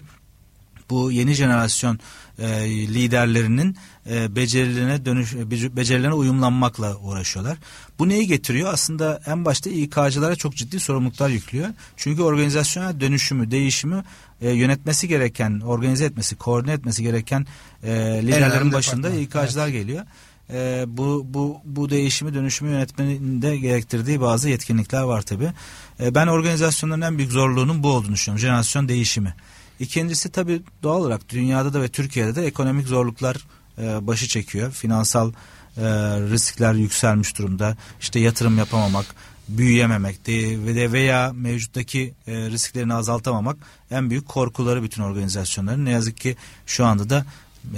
bu 0.90 1.12
yeni 1.12 1.34
jenerasyon 1.34 1.98
e, 2.38 2.48
liderlerinin 2.70 3.76
e, 4.10 4.36
becerilerine 4.36 5.04
dönüş 5.04 5.32
bec- 5.32 5.76
becerilerine 5.76 6.14
uyumlanmakla 6.14 6.96
uğraşıyorlar. 6.96 7.58
Bu 7.98 8.08
neyi 8.08 8.26
getiriyor? 8.26 8.72
Aslında 8.72 9.20
en 9.26 9.44
başta 9.44 9.70
İK'cılara 9.70 10.36
çok 10.36 10.54
ciddi 10.54 10.80
sorumluluklar 10.80 11.28
yüklüyor. 11.28 11.68
Çünkü 11.96 12.22
organizasyonel 12.22 13.00
dönüşümü, 13.00 13.50
değişimi 13.50 14.04
e, 14.40 14.50
yönetmesi 14.50 15.08
gereken, 15.08 15.60
organize 15.60 16.04
etmesi, 16.04 16.36
koordine 16.36 16.72
etmesi 16.72 17.02
gereken 17.02 17.46
e, 17.82 17.90
liderlerin 18.22 18.72
başında 18.72 19.10
İK'cılar 19.10 19.68
geliyor. 19.68 20.04
E, 20.52 20.84
bu 20.88 21.26
bu 21.28 21.60
bu 21.64 21.90
değişimi 21.90 22.34
dönüşümü 22.34 22.70
yönetmenin 22.70 23.42
de 23.42 23.56
gerektirdiği 23.56 24.20
bazı 24.20 24.48
yetkinlikler 24.48 25.02
var 25.02 25.22
tabi. 25.22 25.52
ben 26.00 26.26
organizasyonların 26.26 27.00
en 27.00 27.18
büyük 27.18 27.32
zorluğunun 27.32 27.82
bu 27.82 27.88
olduğunu 27.88 28.12
düşünüyorum. 28.12 28.40
Jenerasyon 28.40 28.88
değişimi. 28.88 29.34
İkincisi 29.80 30.28
tabi 30.30 30.62
doğal 30.82 31.00
olarak 31.00 31.28
dünyada 31.28 31.72
da 31.72 31.82
ve 31.82 31.88
Türkiye'de 31.88 32.34
de 32.34 32.46
ekonomik 32.46 32.86
zorluklar 32.86 33.36
e, 33.78 34.06
başı 34.06 34.28
çekiyor. 34.28 34.72
Finansal 34.72 35.32
e, 35.76 35.82
riskler 36.30 36.74
yükselmiş 36.74 37.38
durumda. 37.38 37.76
İşte 38.00 38.20
yatırım 38.20 38.58
yapamamak, 38.58 39.06
büyüyememek 39.48 40.26
de 40.26 40.92
veya 40.92 41.32
mevcuttaki 41.34 42.14
e, 42.26 42.50
risklerini 42.50 42.94
azaltamamak 42.94 43.56
en 43.90 44.10
büyük 44.10 44.28
korkuları 44.28 44.82
bütün 44.82 45.02
organizasyonların. 45.02 45.84
Ne 45.84 45.90
yazık 45.90 46.16
ki 46.16 46.36
şu 46.66 46.84
anda 46.84 47.10
da 47.10 47.26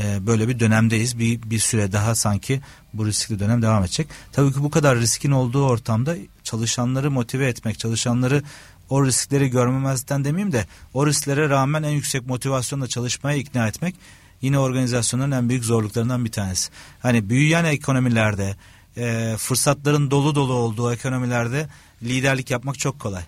e, 0.02 0.26
böyle 0.26 0.48
bir 0.48 0.60
dönemdeyiz. 0.60 1.18
Bir, 1.18 1.42
bir 1.42 1.58
süre 1.58 1.92
daha 1.92 2.14
sanki 2.14 2.60
bu 2.94 3.06
riskli 3.06 3.38
dönem 3.38 3.62
devam 3.62 3.82
edecek. 3.82 4.08
Tabii 4.32 4.52
ki 4.52 4.62
bu 4.62 4.70
kadar 4.70 4.98
riskin 4.98 5.30
olduğu 5.30 5.66
ortamda 5.66 6.16
çalışanları 6.42 7.10
motive 7.10 7.46
etmek, 7.46 7.78
çalışanları 7.78 8.42
o 8.90 9.06
riskleri 9.06 9.50
görmemezden 9.50 10.24
demeyeyim 10.24 10.52
de 10.52 10.66
o 10.94 11.06
risklere 11.06 11.48
rağmen 11.48 11.82
en 11.82 11.90
yüksek 11.90 12.26
motivasyonla 12.26 12.86
çalışmaya 12.86 13.36
ikna 13.36 13.68
etmek 13.68 13.94
yine 14.42 14.58
organizasyonların 14.58 15.30
en 15.30 15.48
büyük 15.48 15.64
zorluklarından 15.64 16.24
bir 16.24 16.32
tanesi. 16.32 16.70
Hani 17.00 17.30
büyüyen 17.30 17.64
ekonomilerde 17.64 18.56
e, 18.96 19.34
fırsatların 19.38 20.10
dolu 20.10 20.34
dolu 20.34 20.52
olduğu 20.52 20.92
ekonomilerde 20.92 21.68
liderlik 22.02 22.50
yapmak 22.50 22.78
çok 22.78 23.00
kolay. 23.00 23.22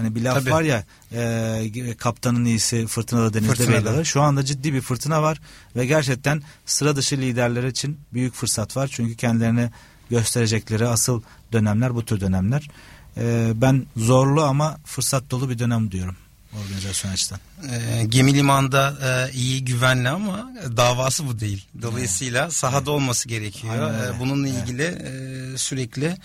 Hani 0.00 0.14
bir 0.14 0.22
laf 0.22 0.34
Tabii. 0.34 0.50
var 0.50 0.62
ya 0.62 0.84
e, 1.12 1.94
kaptanın 1.98 2.44
iyisi 2.44 2.86
fırtınada 2.86 3.34
denizde 3.34 3.54
Fırtınada. 3.54 3.96
belli. 3.96 4.06
Şu 4.06 4.20
anda 4.20 4.44
ciddi 4.44 4.74
bir 4.74 4.80
fırtına 4.80 5.22
var 5.22 5.40
ve 5.76 5.86
gerçekten 5.86 6.42
sıra 6.66 6.96
dışı 6.96 7.16
liderler 7.16 7.64
için 7.64 8.00
büyük 8.12 8.34
fırsat 8.34 8.76
var. 8.76 8.90
Çünkü 8.92 9.16
kendilerini 9.16 9.70
gösterecekleri 10.10 10.86
asıl 10.88 11.22
dönemler 11.52 11.94
bu 11.94 12.04
tür 12.04 12.20
dönemler. 12.20 12.68
E, 13.16 13.52
ben 13.54 13.86
zorlu 13.96 14.42
ama 14.42 14.78
fırsat 14.84 15.30
dolu 15.30 15.50
bir 15.50 15.58
dönem 15.58 15.90
diyorum 15.90 16.16
organizasyon 16.64 17.12
açısından. 17.12 17.40
E, 17.72 18.04
gemi 18.04 18.34
limanda 18.34 18.94
e, 19.04 19.32
iyi 19.32 19.64
güvenli 19.64 20.08
ama 20.08 20.50
davası 20.76 21.26
bu 21.26 21.40
değil. 21.40 21.66
Dolayısıyla 21.82 22.50
sahada 22.50 22.90
olması 22.90 23.28
gerekiyor. 23.28 23.92
E, 23.94 24.20
bununla 24.20 24.48
Evet. 24.48 24.58
ilgili 24.62 24.82
e, 24.82 25.58
sürekli 25.58 26.16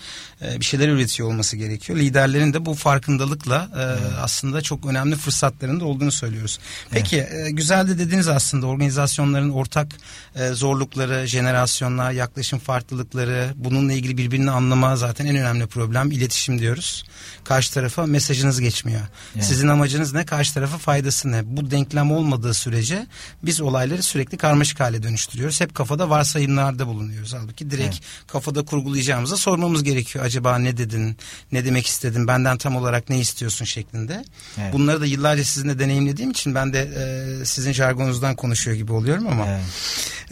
e, 0.42 0.60
bir 0.60 0.64
şeyler 0.64 0.88
üretiyor 0.88 1.28
olması 1.28 1.56
gerekiyor. 1.56 1.98
Liderlerin 1.98 2.52
de 2.52 2.66
bu 2.66 2.74
farkındalıkla 2.74 3.68
e, 3.76 3.82
aslında 4.20 4.62
çok 4.62 4.86
önemli 4.86 5.16
fırsatlarında 5.16 5.84
olduğunu 5.84 6.12
söylüyoruz. 6.12 6.58
Peki 6.90 7.16
e, 7.16 7.50
güzel 7.50 7.88
de 7.88 7.98
dediniz 7.98 8.28
aslında 8.28 8.66
organizasyonların 8.66 9.50
ortak 9.50 9.88
e, 10.34 10.48
zorlukları, 10.48 11.26
jenerasyonlar, 11.26 12.12
yaklaşım 12.12 12.58
farklılıkları, 12.58 13.52
bununla 13.56 13.92
ilgili 13.92 14.18
birbirini 14.18 14.50
anlama 14.50 14.96
zaten 14.96 15.26
en 15.26 15.36
önemli 15.36 15.66
problem 15.66 16.10
iletişim 16.10 16.58
diyoruz. 16.58 17.04
Karşı 17.44 17.74
tarafa 17.74 18.06
mesajınız 18.06 18.60
geçmiyor. 18.60 19.00
Evet. 19.34 19.44
Sizin 19.44 19.68
amacınız 19.68 20.12
ne? 20.12 20.26
Karşı 20.26 20.54
tarafa 20.54 20.78
faydası 20.78 21.25
ne? 21.26 21.42
Bu 21.56 21.70
denklem 21.70 22.12
olmadığı 22.12 22.54
sürece 22.54 23.06
biz 23.42 23.60
olayları 23.60 24.02
sürekli 24.02 24.38
karmaşık 24.38 24.80
hale 24.80 25.02
dönüştürüyoruz. 25.02 25.60
Hep 25.60 25.74
kafada 25.74 26.10
varsayımlarda 26.10 26.86
bulunuyoruz. 26.86 27.34
Halbuki 27.34 27.70
direkt 27.70 27.94
Evet. 27.94 28.26
kafada 28.26 28.64
kurgulayacağımıza 28.64 29.36
sormamız 29.36 29.82
gerekiyor. 29.82 30.24
Acaba 30.24 30.58
ne 30.58 30.76
dedin? 30.76 31.16
Ne 31.52 31.64
demek 31.64 31.86
istedin? 31.86 32.26
Benden 32.28 32.58
tam 32.58 32.76
olarak 32.76 33.08
ne 33.08 33.18
istiyorsun 33.20 33.64
şeklinde. 33.64 34.24
Evet. 34.58 34.72
Bunları 34.72 35.00
da 35.00 35.06
yıllarca 35.06 35.44
sizinle 35.44 35.78
deneyimlediğim 35.78 36.30
için 36.30 36.54
ben 36.54 36.72
de 36.72 36.80
e, 36.80 37.44
sizin 37.44 37.72
jargonunuzdan 37.72 38.36
konuşuyor 38.36 38.76
gibi 38.76 38.92
oluyorum 38.92 39.26
ama. 39.26 39.46
Evet. 39.46 39.62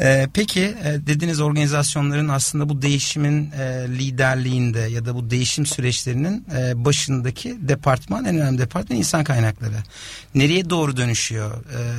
Ee, 0.00 0.28
peki 0.34 0.60
e, 0.60 1.06
dediğiniz 1.06 1.40
organizasyonların 1.40 2.28
aslında 2.28 2.68
bu 2.68 2.82
değişimin 2.82 3.50
e, 3.50 3.86
liderliğinde 3.88 4.78
ya 4.80 5.04
da 5.04 5.14
bu 5.14 5.30
değişim 5.30 5.66
süreçlerinin 5.66 6.46
e, 6.56 6.84
başındaki 6.84 7.56
departman 7.60 8.24
en 8.24 8.36
önemli 8.38 8.58
departman 8.58 8.98
insan 8.98 9.24
kaynakları. 9.24 9.74
Nereye 10.34 10.70
doğru 10.70 10.83
dönüşüyor? 10.96 11.50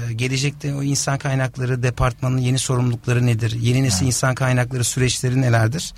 Ee, 0.10 0.14
gelecekte 0.14 0.76
o 0.76 0.84
insan 0.84 1.18
kaynakları 1.18 1.84
departmanının 1.84 2.42
yeni 2.42 2.60
sorumlulukları 2.60 3.26
nedir? 3.26 3.52
Yeni 3.62 3.84
nesil 3.84 4.06
insan 4.06 4.36
kaynakları 4.36 4.84
süreçleri 4.84 5.42
nelerdir? 5.42 5.94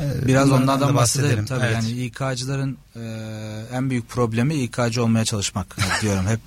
Ee, 0.00 0.26
Biraz 0.26 0.50
onlardan 0.50 0.88
da 0.88 0.94
bahsedelim. 0.94 1.44
Tabii 1.46 1.64
Evet. 1.64 1.74
yani 1.74 1.90
İK'cıların 1.90 2.78
e, 2.96 3.00
en 3.72 3.90
büyük 3.90 4.08
problemi 4.08 4.54
İK'cı 4.54 5.02
olmaya 5.02 5.24
çalışmak 5.24 5.76
diyorum 6.02 6.26
hep. 6.26 6.40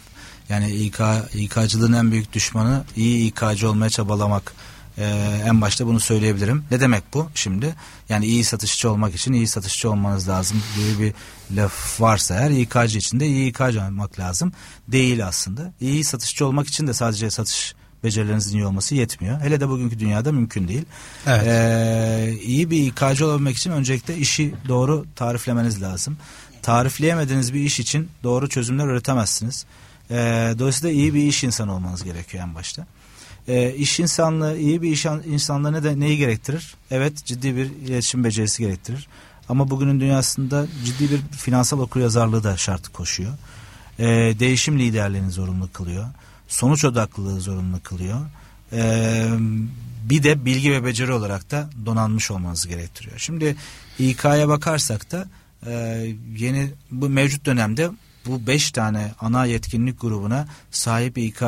Yani 0.50 0.72
İK 0.72 1.00
İK'cılığın 1.34 1.94
en 1.94 2.12
büyük 2.12 2.34
düşmanı 2.34 2.84
iyi 2.96 3.28
İK'cı 3.32 3.70
olmaya 3.70 3.90
çabalamak. 3.90 4.54
E, 4.98 5.06
en 5.46 5.62
başta 5.62 5.86
bunu 5.86 6.00
söyleyebilirim. 6.00 6.64
Ne 6.72 6.80
demek 6.80 7.04
bu 7.14 7.30
şimdi? 7.36 7.76
Yani 8.10 8.26
iyi 8.26 8.44
satışçı 8.44 8.92
olmak 8.92 9.16
için 9.16 9.34
iyi 9.34 9.48
satışçı 9.48 9.92
olmanız 9.92 10.30
lazım 10.30 10.64
gibi 10.76 11.00
bir 11.00 11.14
laf 11.56 12.02
varsa 12.02 12.36
eğer 12.36 12.50
İK'cı 12.50 12.98
için 12.98 13.20
de 13.20 13.28
iyi 13.28 13.50
İK'cı 13.50 13.82
olmak 13.82 14.20
lazım. 14.20 14.52
Değil 14.88 15.28
aslında. 15.28 15.74
İyi 15.82 16.04
satışçı 16.04 16.46
olmak 16.46 16.68
için 16.68 16.88
de 16.88 16.94
sadece 16.94 17.30
satış 17.30 17.76
becerilerinizin 18.04 18.58
iyi 18.58 18.66
olması 18.66 18.96
yetmiyor. 18.96 19.42
Hele 19.42 19.60
de 19.60 19.70
bugünkü 19.70 20.00
dünyada 20.00 20.32
mümkün 20.32 20.68
değil. 20.68 20.86
Evet. 21.28 21.48
Ee, 21.48 22.34
iyi 22.44 22.72
bir 22.72 22.88
İK'cı 22.88 23.26
olabilmek 23.26 23.58
için 23.58 23.72
öncelikle 23.72 24.18
işi 24.18 24.56
doğru 24.68 25.06
tariflemeniz 25.16 25.82
lazım. 25.82 26.18
Tarifleyemediğiniz 26.62 27.54
bir 27.54 27.60
iş 27.60 27.80
için 27.80 28.10
doğru 28.24 28.50
çözümler 28.50 28.86
üretemezsiniz. 28.86 29.66
Ee, 30.12 30.56
dolayısıyla 30.60 30.96
iyi 30.96 31.14
bir 31.14 31.24
iş 31.24 31.44
insanı 31.44 31.74
olmanız 31.74 32.04
gerekiyor 32.04 32.44
en 32.44 32.56
başta. 32.56 32.88
Ee, 33.48 33.74
iş 33.74 34.00
insanlığı, 34.00 34.58
iyi 34.58 34.82
bir 34.82 34.92
iş 34.92 35.06
an- 35.06 35.24
insanlığı 35.26 35.74
ne 35.74 35.84
de, 35.84 36.00
neyi 36.00 36.18
gerektirir? 36.18 36.76
Evet 36.92 37.26
ciddi 37.26 37.56
bir 37.56 37.66
iletişim 37.66 38.24
becerisi 38.24 38.64
gerektirir. 38.64 39.08
Ama 39.50 39.70
bugünün 39.70 40.00
dünyasında 40.00 40.68
ciddi 40.86 41.12
bir 41.12 41.38
finansal 41.38 41.80
okuryazarlığı 41.80 42.44
da 42.44 42.58
şart 42.58 42.88
koşuyor. 42.88 43.34
Ee, 44.00 44.06
değişim 44.40 44.80
liderliğini 44.80 45.32
zorunlu 45.32 45.72
kılıyor. 45.72 46.06
Sonuç 46.48 46.86
odaklılığı 46.86 47.42
zorunlu 47.42 47.80
kılıyor. 47.84 48.20
Ee, 48.74 49.28
bir 50.10 50.24
de 50.24 50.46
bilgi 50.46 50.72
ve 50.72 50.86
beceri 50.86 51.14
olarak 51.14 51.52
da 51.52 51.70
donanmış 51.86 52.32
olmanızı 52.32 52.70
gerektiriyor. 52.70 53.18
Şimdi 53.20 53.56
İK'ya 54.00 54.48
bakarsak 54.48 55.12
da 55.12 55.28
e, 55.66 55.72
yeni 56.38 56.70
bu 56.92 57.10
mevcut 57.10 57.46
dönemde 57.46 57.90
bu 58.26 58.48
beş 58.48 58.72
tane 58.72 59.12
ana 59.20 59.46
yetkinlik 59.46 60.02
grubuna 60.02 60.48
sahip 60.72 61.18
İK 61.18 61.42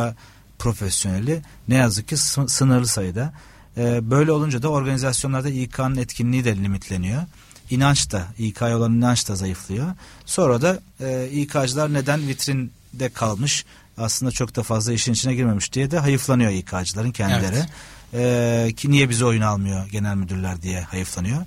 profesyoneli 0.60 1.42
ne 1.68 1.76
yazık 1.76 2.08
ki 2.08 2.18
sı- 2.18 2.48
sınırlı 2.48 2.88
sayıda. 2.88 3.34
E, 3.78 4.12
böyle 4.12 4.32
olunca 4.32 4.62
da 4.62 4.70
organizasyonlarda 4.70 5.50
İK'nın 5.50 5.96
etkinliği 5.98 6.46
de 6.46 6.56
limitleniyor. 6.56 7.22
İnanç 7.70 8.12
da 8.12 8.24
İK'ya 8.38 8.78
olan 8.78 8.94
inanç 8.94 9.30
da 9.30 9.36
zayıflıyor. 9.36 9.88
Sonra 10.26 10.62
da 10.62 10.80
e, 11.00 11.30
İK'cılar 11.32 11.94
neden 11.94 12.28
vitrinde 12.28 13.10
kalmış 13.14 13.66
aslında 13.98 14.32
çok 14.32 14.56
da 14.56 14.64
fazla 14.64 14.94
işin 14.94 15.14
içine 15.14 15.36
girmemiş 15.36 15.74
diye 15.74 15.92
de 15.92 16.00
hayıflanıyor 16.00 16.52
İK'cıların 16.52 17.12
kendileri. 17.12 17.56
Evet. 17.56 17.70
Ee, 18.14 18.72
ki 18.78 18.92
niye 18.92 19.10
bizi 19.10 19.26
oyun 19.26 19.42
almıyor 19.42 19.88
genel 19.88 20.16
müdürler 20.16 20.62
diye 20.62 20.82
hayıflanıyor. 20.82 21.38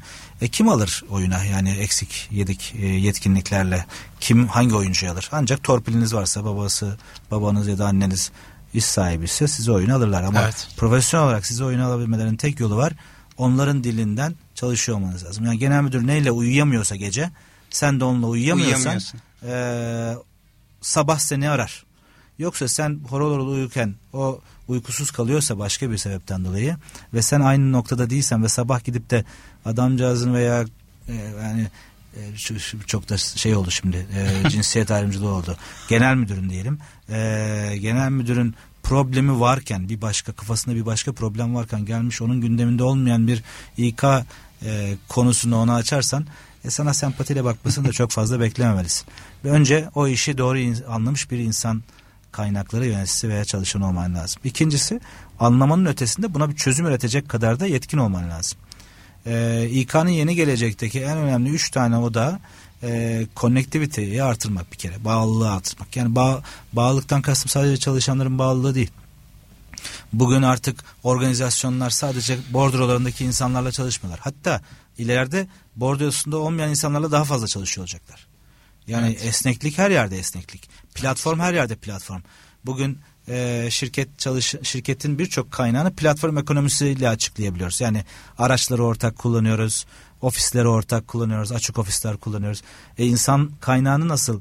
E, 0.41 0.49
kim 0.49 0.69
alır 0.69 1.05
oyuna 1.11 1.45
yani 1.45 1.71
eksik 1.71 2.29
yedik 2.31 2.75
e, 2.79 2.87
yetkinliklerle 2.87 3.87
kim 4.21 4.49
hangi 4.49 4.75
oyuncu 4.75 5.11
alır? 5.11 5.29
Ancak 5.33 5.63
torpiliniz 5.63 6.15
varsa 6.15 6.45
babası 6.45 6.97
babanız 7.31 7.69
ya 7.69 7.79
da 7.79 7.87
anneniz 7.87 8.31
iş 8.75 8.85
sahibi 8.85 9.25
ise 9.25 9.49
sizi 9.49 9.73
oyuna 9.73 9.95
alırlar 9.95 10.23
ama 10.23 10.43
Evet. 10.43 10.68
profesyonel 10.77 11.27
olarak 11.27 11.47
sizi 11.47 11.64
oyuna 11.64 11.87
alabilmelerinin 11.87 12.37
tek 12.37 12.61
yolu 12.61 12.77
var. 12.77 12.93
Onların 13.37 13.85
dilinden 13.85 14.35
çalışıyor 14.55 14.99
olmanız 14.99 15.25
lazım. 15.25 15.45
Yani 15.45 15.59
genel 15.59 15.83
müdür 15.83 16.07
neyle 16.07 16.31
uyuyamıyorsa 16.31 16.97
gece 16.97 17.31
sen 17.70 18.01
de 18.01 18.05
onunla 18.05 18.27
uyuyamıyorsan 18.27 19.01
e, 19.47 20.14
sabah 20.81 21.18
seni 21.18 21.51
arar. 21.51 21.85
Yoksa 22.39 22.68
sen 22.68 23.01
horol 23.09 23.35
horol 23.35 23.49
uyurken 23.49 23.95
o 24.12 24.41
uykusuz 24.68 25.11
kalıyorsa 25.11 25.59
başka 25.59 25.91
bir 25.91 25.97
sebepten 25.99 26.45
dolayı 26.45 26.77
ve 27.14 27.23
sen 27.23 27.41
aynı 27.41 27.73
noktada 27.73 28.11
değilsen 28.11 28.43
ve 28.45 28.49
sabah 28.49 28.85
gidip 28.85 29.11
de 29.11 29.25
adamcağızın 29.64 30.35
veya 30.35 30.64
e, 31.09 31.14
yani 31.14 31.66
çok 32.87 33.09
da 33.09 33.19
şey 33.19 33.55
oldu 33.55 33.71
şimdi 33.71 34.07
e, 34.17 34.49
cinsiyet 34.51 34.91
ayrımcılığı 34.91 35.29
oldu. 35.29 35.57
Genel 35.89 36.15
müdürün 36.15 36.51
diyelim. 36.51 36.79
E, 37.09 37.77
genel 37.81 38.11
müdürün 38.11 38.55
problemi 38.83 39.41
varken 39.41 39.89
bir 39.89 40.01
başka 40.01 40.33
kafasında 40.33 40.75
bir 40.75 40.87
başka 40.87 41.13
problem 41.13 41.55
varken 41.55 41.85
gelmiş 41.85 42.23
onun 42.23 42.41
gündeminde 42.41 42.85
olmayan 42.85 43.27
bir 43.27 43.43
İK 43.77 44.05
e, 44.65 44.95
konusunu 45.09 45.57
ona 45.57 45.75
açarsan 45.75 46.27
e, 46.65 46.71
sana 46.71 46.95
sempatiyle 46.95 47.45
bakmasını 47.45 47.89
da 47.89 47.93
çok 47.93 48.11
fazla 48.19 48.41
beklememelisin. 48.41 49.07
Ve 49.45 49.51
önce 49.51 49.89
o 49.95 50.09
işi 50.09 50.39
doğru 50.39 50.59
anlamış 50.89 51.31
bir 51.31 51.39
insan 51.39 51.83
kaynakları 52.33 52.87
yöneticisi 52.87 53.29
veya 53.29 53.45
çalışan 53.45 53.83
olman 53.83 54.15
lazım. 54.15 54.43
İkincisi 54.45 55.01
anlamanın 55.41 55.87
ötesinde 55.87 56.35
buna 56.35 56.49
bir 56.51 56.57
çözüm 56.57 56.87
üretecek 56.87 57.29
kadar 57.29 57.61
da 57.61 57.67
yetkin 57.67 57.99
olman 57.99 58.31
lazım. 58.31 58.59
Ee, 59.27 59.68
İK'nın 59.70 60.09
yeni 60.09 60.35
gelecekteki 60.35 61.01
en 61.01 61.16
önemli 61.18 61.51
üç 61.51 61.70
tane 61.70 61.97
oda 61.97 62.41
e, 62.83 63.23
connectivity'yi 63.37 64.23
artırmak 64.23 64.73
bir 64.73 64.77
kere. 64.77 65.05
Bağlılığı 65.05 65.51
artırmak. 65.51 65.97
Yani 65.97 66.14
bağ, 66.14 66.43
bağlılıktan 66.73 67.23
kastım 67.23 67.49
sadece 67.49 67.77
çalışanların 67.77 68.39
bağlılığı 68.39 68.75
değil. 68.75 68.91
Bugün 70.12 70.43
artık 70.43 70.85
organizasyonlar 71.03 71.91
sadece 71.91 72.39
bordrolarındaki 72.51 73.25
insanlarla 73.25 73.73
çalışmıyorlar. 73.73 74.20
Hatta 74.25 74.61
ileride 74.99 75.47
bordrosunda 75.77 76.37
olmayan 76.37 76.70
insanlarla 76.70 77.12
daha 77.12 77.25
fazla 77.25 77.47
çalışıyor 77.47 77.83
olacaklar. 77.83 78.27
Yani 78.87 79.07
Evet. 79.07 79.25
esneklik 79.25 79.79
her 79.79 79.91
yerde 79.91 80.18
esneklik. 80.18 80.68
Platform 80.95 81.41
her 81.41 81.55
yerde 81.55 81.77
platform. 81.77 82.20
Bugün 82.64 82.99
e, 83.29 83.68
şirket 83.70 84.18
çalış 84.18 84.55
şirketin 84.62 85.18
birçok 85.18 85.53
kaynağını 85.53 85.93
platform 85.93 86.39
ekonomisiyle 86.39 87.09
açıklayabiliyoruz. 87.09 87.81
Yani 87.81 88.05
araçları 88.39 88.85
ortak 88.85 89.18
kullanıyoruz, 89.18 89.87
ofisleri 90.20 90.68
ortak 90.68 91.09
kullanıyoruz, 91.09 91.53
açık 91.53 91.79
ofisler 91.79 92.16
kullanıyoruz. 92.16 92.62
E, 92.99 93.07
insan 93.07 93.51
kaynağını 93.61 94.09
nasıl 94.09 94.41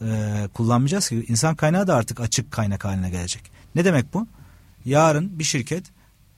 e, 0.00 0.48
kullanmayacağız 0.54 1.08
ki? 1.08 1.24
İnsan 1.28 1.54
kaynağı 1.54 1.86
da 1.86 1.94
artık 1.94 2.20
açık 2.20 2.52
kaynak 2.52 2.84
haline 2.84 3.10
gelecek. 3.10 3.42
Ne 3.74 3.84
demek 3.84 4.14
bu? 4.14 4.26
Yarın 4.84 5.38
bir 5.38 5.44
şirket 5.44 5.84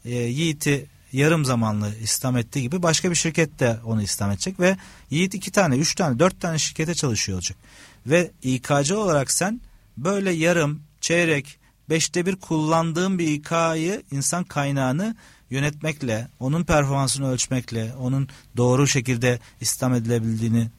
e, 0.04 0.14
Yiğit'i 0.14 0.86
yarım 1.12 1.44
zamanlı 1.44 1.94
istihdam 2.02 2.36
ettiği 2.36 2.60
gibi 2.60 2.82
başka 2.82 3.10
bir 3.10 3.16
şirket 3.16 3.60
de 3.60 3.78
onu 3.84 4.02
istihdam 4.02 4.30
edecek 4.30 4.60
ve 4.60 4.76
Yiğit 5.10 5.34
iki 5.34 5.52
tane, 5.52 5.76
üç 5.76 5.94
tane, 5.94 6.18
dört 6.18 6.40
tane 6.40 6.58
şirkete 6.58 6.94
çalışıyor 6.94 7.38
olacak. 7.38 7.58
Ve 8.06 8.30
İK'cı 8.42 8.98
olarak 8.98 9.30
sen 9.30 9.60
böyle 9.96 10.30
yarım, 10.30 10.82
çeyrek, 11.00 11.58
beşte 11.90 12.26
bir 12.26 12.36
kullandığın 12.36 13.18
bir 13.18 13.26
İK'yı, 13.26 14.02
insan 14.10 14.44
kaynağını 14.44 15.16
yönetmekle, 15.50 16.28
onun 16.40 16.64
performansını 16.64 17.30
ölçmekle, 17.30 17.92
onun 18.00 18.28
doğru 18.56 18.86
şekilde 18.86 19.38
istihdam 19.60 19.94
edilebildiğini 19.94 20.70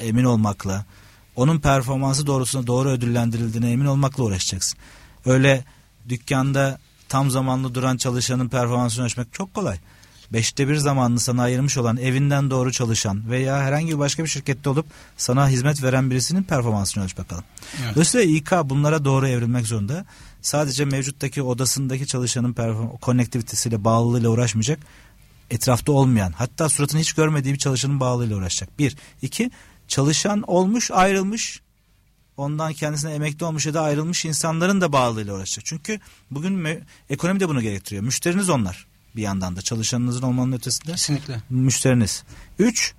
emin 0.00 0.24
olmakla, 0.24 0.84
onun 1.36 1.60
performansı 1.60 2.26
doğrusunda 2.26 2.66
doğru 2.66 2.88
ödüllendirildiğine 2.88 3.70
emin 3.70 3.86
olmakla 3.86 4.24
uğraşacaksın. 4.24 4.78
Öyle 5.26 5.64
dükkanda 6.08 6.78
tam 7.08 7.30
zamanlı 7.30 7.74
duran 7.74 7.96
çalışanın 7.96 8.48
performansını 8.48 9.04
ölçmek 9.04 9.32
çok 9.32 9.54
kolay. 9.54 9.78
Beşte 10.32 10.68
bir 10.68 10.76
zamanını 10.76 11.20
sana 11.20 11.42
ayırmış 11.42 11.78
olan 11.78 11.96
evinden 11.96 12.50
doğru 12.50 12.72
çalışan 12.72 13.30
veya 13.30 13.58
herhangi 13.62 13.92
bir 13.92 13.98
başka 13.98 14.24
bir 14.24 14.28
şirkette 14.28 14.68
olup 14.70 14.86
sana 15.16 15.48
hizmet 15.48 15.82
veren 15.82 16.10
birisinin 16.10 16.42
performansını 16.42 17.04
ölç 17.04 17.18
bakalım. 17.18 17.44
Evet. 17.82 17.94
Dolayısıyla 17.94 18.26
İK 18.36 18.52
bunlara 18.64 19.04
doğru 19.04 19.28
evrilmek 19.28 19.66
zorunda. 19.66 20.04
Sadece 20.44 20.84
mevcuttaki 20.84 21.42
odasındaki 21.42 22.06
çalışanın 22.06 22.52
perform- 22.52 23.00
konnektivitesiyle 23.00 23.84
bağlılığıyla 23.84 24.30
uğraşmayacak. 24.30 24.78
etrafta 25.50 25.92
olmayan 25.92 26.32
hatta 26.32 26.68
suratını 26.68 27.00
hiç 27.00 27.12
görmediği 27.12 27.54
bir 27.54 27.58
çalışanın 27.58 28.00
bağlılığıyla 28.00 28.36
uğraşacak. 28.36 28.78
Bir. 28.78 28.96
iki 29.22 29.50
çalışan 29.88 30.42
olmuş 30.42 30.90
ayrılmış 30.90 31.60
ondan 32.36 32.72
kendisine 32.72 33.12
emekli 33.12 33.44
olmuş 33.44 33.66
ya 33.66 33.74
da 33.74 33.82
ayrılmış 33.82 34.24
insanların 34.24 34.80
da 34.80 34.92
bağlılığıyla 34.92 35.34
uğraşacak. 35.34 35.64
Çünkü 35.66 36.00
bugün 36.30 36.52
mü, 36.52 36.82
ekonomi 37.10 37.40
de 37.40 37.48
bunu 37.48 37.62
gerektiriyor. 37.62 38.02
Müşteriniz 38.04 38.50
onlar 38.50 38.86
bir 39.16 39.22
yandan 39.22 39.56
da 39.56 39.62
çalışanınızın 39.62 40.22
olmanın 40.22 40.52
ötesinde. 40.52 40.92
Kesinlikle. 40.92 41.40
Müşteriniz. 41.50 42.24
Üç, 42.58 42.94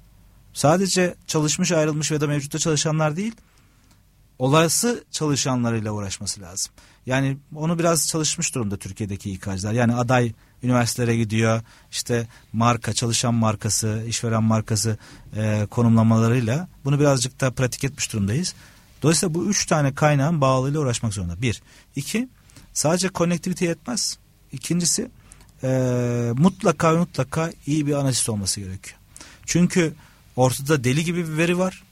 sadece 0.53 1.15
çalışmış 1.27 1.71
ayrılmış 1.71 2.11
ya 2.11 2.21
da 2.21 2.27
mevcutta 2.27 2.59
çalışanlar 2.59 3.15
değil 3.15 3.35
olası 4.39 5.03
çalışanlarıyla 5.11 5.91
uğraşması 5.91 6.41
lazım. 6.41 6.73
Yani 7.05 7.37
onu 7.55 7.79
biraz 7.79 8.07
çalışmış 8.07 8.55
durumda 8.55 8.77
Türkiye'deki 8.77 9.31
İK'cılar. 9.31 9.73
Yani 9.73 9.95
aday 9.95 10.33
üniversitelere 10.63 11.17
gidiyor. 11.17 11.61
işte 11.91 12.27
marka, 12.53 12.93
çalışan 12.93 13.33
markası, 13.33 14.03
işveren 14.07 14.43
markası 14.43 14.97
e, 15.35 15.67
konumlamalarıyla 15.71 16.67
bunu 16.85 16.99
birazcık 16.99 17.41
da 17.41 17.51
pratik 17.51 17.83
etmiş 17.83 18.13
durumdayız. 18.13 18.55
Dolayısıyla 19.01 19.33
bu 19.35 19.45
üç 19.45 19.65
tane 19.65 19.95
kaynağın 19.95 20.41
bağlılığıyla 20.41 20.79
uğraşmak 20.79 21.13
zorunda. 21.13 21.41
Bir. 21.41 21.61
iki 21.95 22.29
sadece 22.73 23.09
konnektivite 23.09 23.65
yetmez. 23.65 24.17
İkincisi 24.51 25.11
e, 25.63 26.31
mutlaka 26.37 26.91
mutlaka 26.91 27.51
iyi 27.65 27.87
bir 27.87 27.93
analist 27.93 28.29
olması 28.29 28.59
gerekiyor. 28.59 28.97
Çünkü 29.45 29.93
ortada 30.35 30.83
deli 30.83 31.03
gibi 31.03 31.27
bir 31.27 31.37
veri 31.37 31.57
var. 31.57 31.83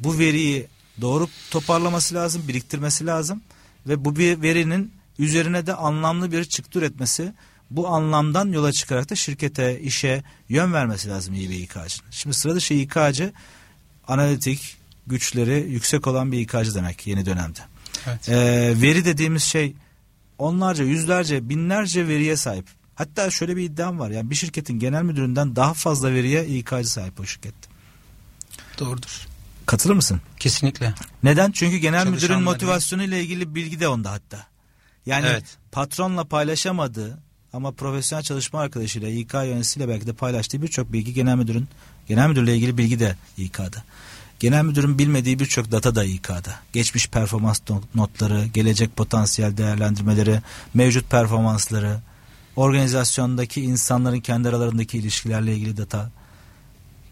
Bu 0.00 0.18
veriyi 0.18 0.66
doğru 1.00 1.28
toparlaması 1.50 2.14
lazım, 2.14 2.42
biriktirmesi 2.48 3.06
lazım 3.06 3.42
ve 3.86 4.04
bu 4.04 4.16
bir 4.16 4.42
verinin 4.42 4.92
üzerine 5.18 5.66
de 5.66 5.74
anlamlı 5.74 6.32
bir 6.32 6.44
çıktı 6.44 6.78
üretmesi, 6.78 7.32
bu 7.70 7.88
anlamdan 7.88 8.52
yola 8.52 8.72
çıkarak 8.72 9.10
da 9.10 9.14
şirkete, 9.14 9.80
işe 9.80 10.22
yön 10.48 10.72
vermesi 10.72 11.08
lazım 11.08 11.34
iyi 11.34 11.50
bir 11.50 11.54
İK'cının. 11.54 12.10
Şimdi 12.10 12.36
sırada 12.36 12.60
şey 12.60 12.82
İK'cı 12.82 13.32
analitik 14.08 14.76
güçleri 15.06 15.66
yüksek 15.70 16.06
olan 16.06 16.32
bir 16.32 16.38
İK'cı 16.38 16.74
demek 16.74 17.06
yeni 17.06 17.26
dönemde. 17.26 17.60
Evet. 18.06 18.28
Ee, 18.28 18.74
veri 18.82 19.04
dediğimiz 19.04 19.42
şey 19.42 19.74
onlarca, 20.38 20.84
yüzlerce, 20.84 21.48
binlerce 21.48 22.08
veriye 22.08 22.36
sahip. 22.36 22.66
Hatta 22.94 23.30
şöyle 23.30 23.56
bir 23.56 23.62
iddiam 23.62 23.98
var. 23.98 24.10
Yani 24.10 24.30
bir 24.30 24.34
şirketin 24.34 24.78
genel 24.78 25.02
müdüründen 25.02 25.56
daha 25.56 25.74
fazla 25.74 26.12
veriye 26.12 26.46
İK'cı 26.46 26.90
sahip 26.90 27.20
o 27.20 27.24
şirket. 27.24 27.54
Doğrudur. 28.78 29.26
Katılır 29.66 29.94
mısın? 29.94 30.20
Kesinlikle. 30.38 30.94
Neden? 31.22 31.50
Çünkü 31.50 31.76
genel 31.76 32.06
müdürün 32.06 32.42
motivasyonu 32.42 33.02
ile 33.02 33.20
ilgili 33.22 33.54
bilgi 33.54 33.80
de 33.80 33.88
onda 33.88 34.10
hatta. 34.12 34.46
Yani 35.06 35.26
Evet. 35.26 35.44
patronla 35.72 36.24
paylaşamadığı 36.24 37.18
ama 37.52 37.72
profesyonel 37.72 38.22
çalışma 38.24 38.60
arkadaşıyla 38.60 39.08
İK 39.08 39.34
yöneticisiyle 39.34 39.88
belki 39.88 40.06
de 40.06 40.12
paylaştığı 40.12 40.62
birçok 40.62 40.92
bilgi 40.92 41.14
genel 41.14 41.36
müdürün 41.36 41.68
genel 42.08 42.28
müdürle 42.28 42.56
ilgili 42.56 42.78
bilgi 42.78 43.00
de 43.00 43.16
İK'da. 43.36 43.82
Genel 44.40 44.64
müdürün 44.64 44.98
bilmediği 44.98 45.38
birçok 45.38 45.72
data 45.72 45.94
da 45.94 46.04
İK'da. 46.04 46.54
Geçmiş 46.72 47.08
performans 47.08 47.60
not- 47.68 47.94
notları, 47.94 48.46
gelecek 48.46 48.96
potansiyel 48.96 49.56
değerlendirmeleri, 49.56 50.40
mevcut 50.74 51.10
performansları, 51.10 52.00
organizasyondaki 52.56 53.62
insanların 53.62 54.20
kendi 54.20 54.48
aralarındaki 54.48 54.98
ilişkilerle 54.98 55.54
ilgili 55.54 55.76
data. 55.76 56.10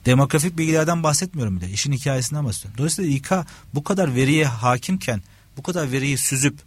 Demografik 0.07 0.59
bilgilerden 0.59 1.03
bahsetmiyorum 1.03 1.57
bile. 1.57 1.71
İşin 1.71 1.93
hikayesinden 1.93 2.45
bahsediyorum. 2.45 2.79
Dolayısıyla 2.79 3.11
İK 3.11 3.33
bu 3.75 3.85
kadar 3.85 4.15
veriye 4.15 4.45
hakimken, 4.45 5.23
bu 5.57 5.63
kadar 5.63 5.93
veriyi 5.93 6.19
süzüp 6.19 6.59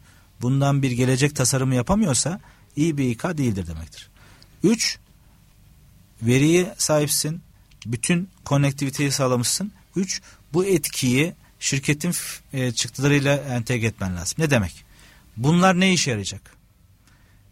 bundan 0.42 0.82
bir 0.82 0.92
gelecek 0.92 1.36
tasarımı 1.36 1.76
yapamıyorsa 1.76 2.40
iyi 2.76 2.98
bir 2.98 3.10
İK 3.10 3.24
değildir 3.24 3.68
demektir. 3.68 4.10
Üç, 4.64 4.98
veriye 6.22 6.76
sahipsin. 6.78 7.42
Bütün 7.86 8.30
konnektiviteyi 8.46 9.12
sağlamışsın. 9.12 9.72
Üç, 9.96 10.22
bu 10.54 10.66
etkiyi 10.66 11.34
şirketin 11.60 12.14
e, 12.54 12.72
çıktılarıyla 12.72 13.36
entegre 13.36 13.88
etmen 13.88 14.16
lazım. 14.16 14.36
Ne 14.38 14.50
demek? 14.50 14.86
Bunlar 15.38 15.80
ne 15.80 15.94
işe 15.94 16.12
yarayacak? 16.12 16.42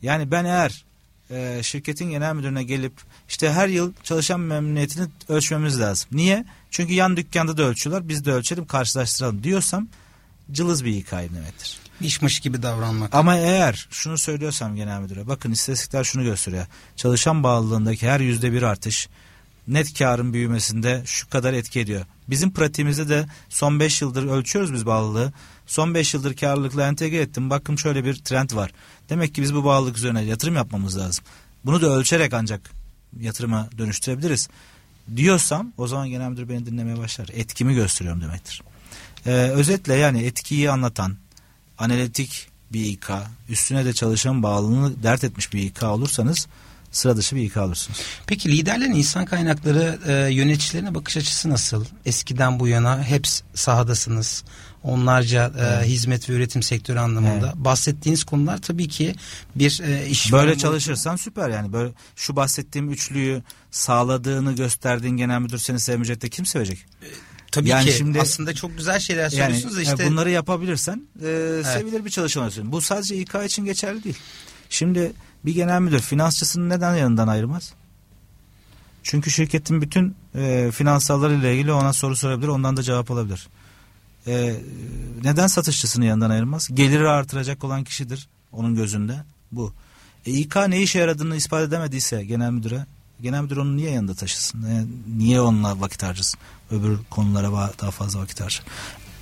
Yani 0.02 0.32
ben 0.32 0.46
eğer 0.46 0.86
e, 1.32 1.60
şirketin 1.64 2.10
genel 2.10 2.36
müdürüne 2.36 2.64
gelip 2.64 2.94
işte 3.30 3.52
her 3.52 3.68
yıl 3.68 3.94
çalışan 4.04 4.40
memnuniyetini 4.40 5.08
ölçmemiz 5.30 5.80
lazım. 5.80 6.10
Niye? 6.12 6.46
Çünkü 6.72 6.94
yan 6.94 7.18
dükkanda 7.18 7.58
da 7.58 7.64
ölçüyorlar 7.64 8.10
biz 8.10 8.26
de 8.26 8.32
ölçelim 8.32 8.66
karşılaştıralım 8.66 9.44
diyorsam 9.44 9.88
cılız 10.52 10.86
bir 10.86 10.92
hikaye 10.92 11.30
demektir. 11.34 11.78
İşmiş 12.02 12.40
gibi 12.40 12.64
davranmak. 12.64 13.16
Ama 13.16 13.36
eğer 13.36 13.88
şunu 13.92 14.18
söylüyorsam 14.18 14.76
genel 14.76 15.00
müdüre 15.00 15.28
bakın 15.28 15.52
istatistikler 15.52 16.04
şunu 16.04 16.24
gösteriyor. 16.24 16.66
Çalışan 16.96 17.44
bağlılığındaki 17.44 18.10
her 18.10 18.20
yüzde 18.20 18.52
bir 18.54 18.62
artış 18.64 19.10
net 19.68 20.00
karın 20.00 20.34
büyümesinde 20.34 21.04
şu 21.06 21.30
kadar 21.30 21.54
etki 21.54 21.80
ediyor. 21.80 22.06
Bizim 22.30 22.52
pratiğimizde 22.52 23.10
de 23.10 23.26
son 23.50 23.80
5 23.80 24.02
yıldır 24.02 24.26
ölçüyoruz 24.26 24.74
biz 24.74 24.86
bağlılığı. 24.86 25.34
Son 25.68 25.94
5 25.94 26.14
yıldır 26.14 26.36
karlılıkla 26.36 26.88
entegre 26.88 27.18
ettim. 27.18 27.50
Bakın 27.50 27.76
şöyle 27.76 28.06
bir 28.06 28.16
trend 28.16 28.56
var. 28.56 28.72
Demek 29.10 29.36
ki 29.36 29.42
biz 29.42 29.56
bu 29.56 29.64
bağlılık 29.64 29.98
üzerine 29.98 30.22
yatırım 30.22 30.56
yapmamız 30.56 30.98
lazım. 30.98 31.26
Bunu 31.66 31.82
da 31.82 31.88
ölçerek 31.88 32.34
ancak 32.34 32.72
yatırıma 33.20 33.70
dönüştürebiliriz. 33.78 34.50
Diyorsam 35.16 35.74
o 35.78 35.88
zaman 35.88 36.10
genel 36.10 36.30
müdür 36.30 36.50
beni 36.50 36.66
dinlemeye 36.66 36.98
başlar. 36.98 37.30
Etkimi 37.34 37.74
gösteriyorum 37.74 38.22
demektir. 38.22 38.64
Ee, 39.26 39.32
özetle 39.32 39.94
yani 39.94 40.24
etkiyi 40.24 40.72
anlatan, 40.72 41.16
analitik 41.78 42.48
bir 42.74 42.86
İK, 42.86 43.10
üstüne 43.50 43.86
de 43.86 43.94
çalışan 43.94 44.44
bağlılığını 44.44 45.04
dert 45.04 45.24
etmiş 45.24 45.54
bir 45.54 45.62
İK 45.62 45.84
olursanız 45.84 46.48
sıra 46.96 47.18
dışı 47.18 47.36
bir 47.36 47.42
İK 47.44 47.58
olursunuz. 47.58 48.00
Peki 48.28 48.52
liderlerin 48.52 48.92
insan 48.94 49.26
kaynakları 49.26 50.00
e, 50.08 50.34
yöneticilerine 50.34 50.96
bakış 50.96 51.18
açısı 51.18 51.50
nasıl? 51.50 51.86
Eskiden 52.06 52.60
bu 52.60 52.68
yana 52.68 53.04
hep 53.04 53.28
sahadasınız. 53.54 54.44
Onlarca 54.84 55.52
e, 55.60 55.88
hizmet 55.88 56.30
ve 56.30 56.34
üretim 56.34 56.64
sektörü 56.64 57.00
anlamında. 57.00 57.54
Bahsettiğiniz 57.56 58.24
konular 58.24 58.62
tabii 58.62 58.88
ki 58.88 59.16
bir 59.56 59.82
e, 59.84 60.08
iş 60.08 60.32
Böyle 60.34 60.58
çalışırsan 60.58 61.16
süper 61.16 61.50
yani. 61.50 61.74
Böyle 61.74 61.92
şu 62.16 62.36
bahsettiğim 62.36 62.90
üçlüyü 62.92 63.44
sağladığını 63.72 64.56
gösterdiğin 64.56 65.18
genel 65.18 65.40
müdür 65.40 65.58
seni 65.58 65.80
sevmeyecek 65.80 66.22
de 66.22 66.30
kim 66.30 66.46
sevecek? 66.46 66.86
Tabii 67.52 67.70
Yani 67.70 67.86
ki 67.86 67.94
şimdi- 67.98 68.22
aslında 68.22 68.54
çok 68.54 68.78
güzel 68.78 69.00
şeyler 69.00 69.22
Yani 69.24 69.32
söylüyorsunuz 69.32 69.76
da 69.78 69.82
işte. 69.82 69.96
yani 70.04 70.12
bunları 70.12 70.32
yapabilirsen 70.32 71.08
e, 71.16 71.62
sevilir 71.64 72.06
bir 72.06 72.10
çalışan 72.10 72.44
olursun. 72.44 72.72
Bu 72.72 72.82
sadece 72.82 73.16
İK 73.16 73.36
için 73.46 73.66
geçerli 73.66 74.04
değil. 74.04 74.18
Şimdi 74.70 75.12
bir 75.46 75.54
genel 75.54 75.82
müdür 75.82 76.00
finansçısını 76.00 76.70
neden 76.70 76.96
yanından 76.96 77.28
ayırmaz? 77.28 77.74
Çünkü 79.04 79.32
şirketin 79.32 79.82
bütün 79.82 80.16
e, 80.36 80.72
finansallarıyla 80.72 81.50
ilgili 81.50 81.72
ona 81.72 81.94
soru 81.94 82.16
sorabilir, 82.16 82.48
ondan 82.48 82.78
da 82.78 82.84
cevap 82.84 83.12
alabilir. 83.12 83.48
E, 84.28 84.56
neden 85.24 85.48
satışçısını 85.48 86.06
yanından 86.06 86.30
ayırmaz? 86.30 86.70
Geliri 86.74 87.10
artıracak 87.10 87.64
olan 87.64 87.84
kişidir 87.84 88.28
onun 88.52 88.76
gözünde 88.76 89.24
bu. 89.52 89.74
E, 90.26 90.32
İK 90.32 90.56
ne 90.56 90.82
işe 90.82 91.00
yaradığını 91.00 91.36
ispat 91.36 91.62
edemediyse 91.62 92.26
genel 92.26 92.52
müdüre, 92.52 92.86
genel 93.22 93.42
müdür 93.42 93.58
onu 93.58 93.78
niye 93.78 93.92
yanında 93.92 94.14
taşısın? 94.14 94.64
E, 94.64 94.86
niye 95.18 95.42
onunla 95.42 95.82
vakit 95.82 96.04
harcasın? 96.04 96.40
Öbür 96.72 96.98
konulara 97.10 97.52
daha 97.82 97.92
fazla 97.92 98.20
vakit 98.20 98.42
harcar. 98.42 98.64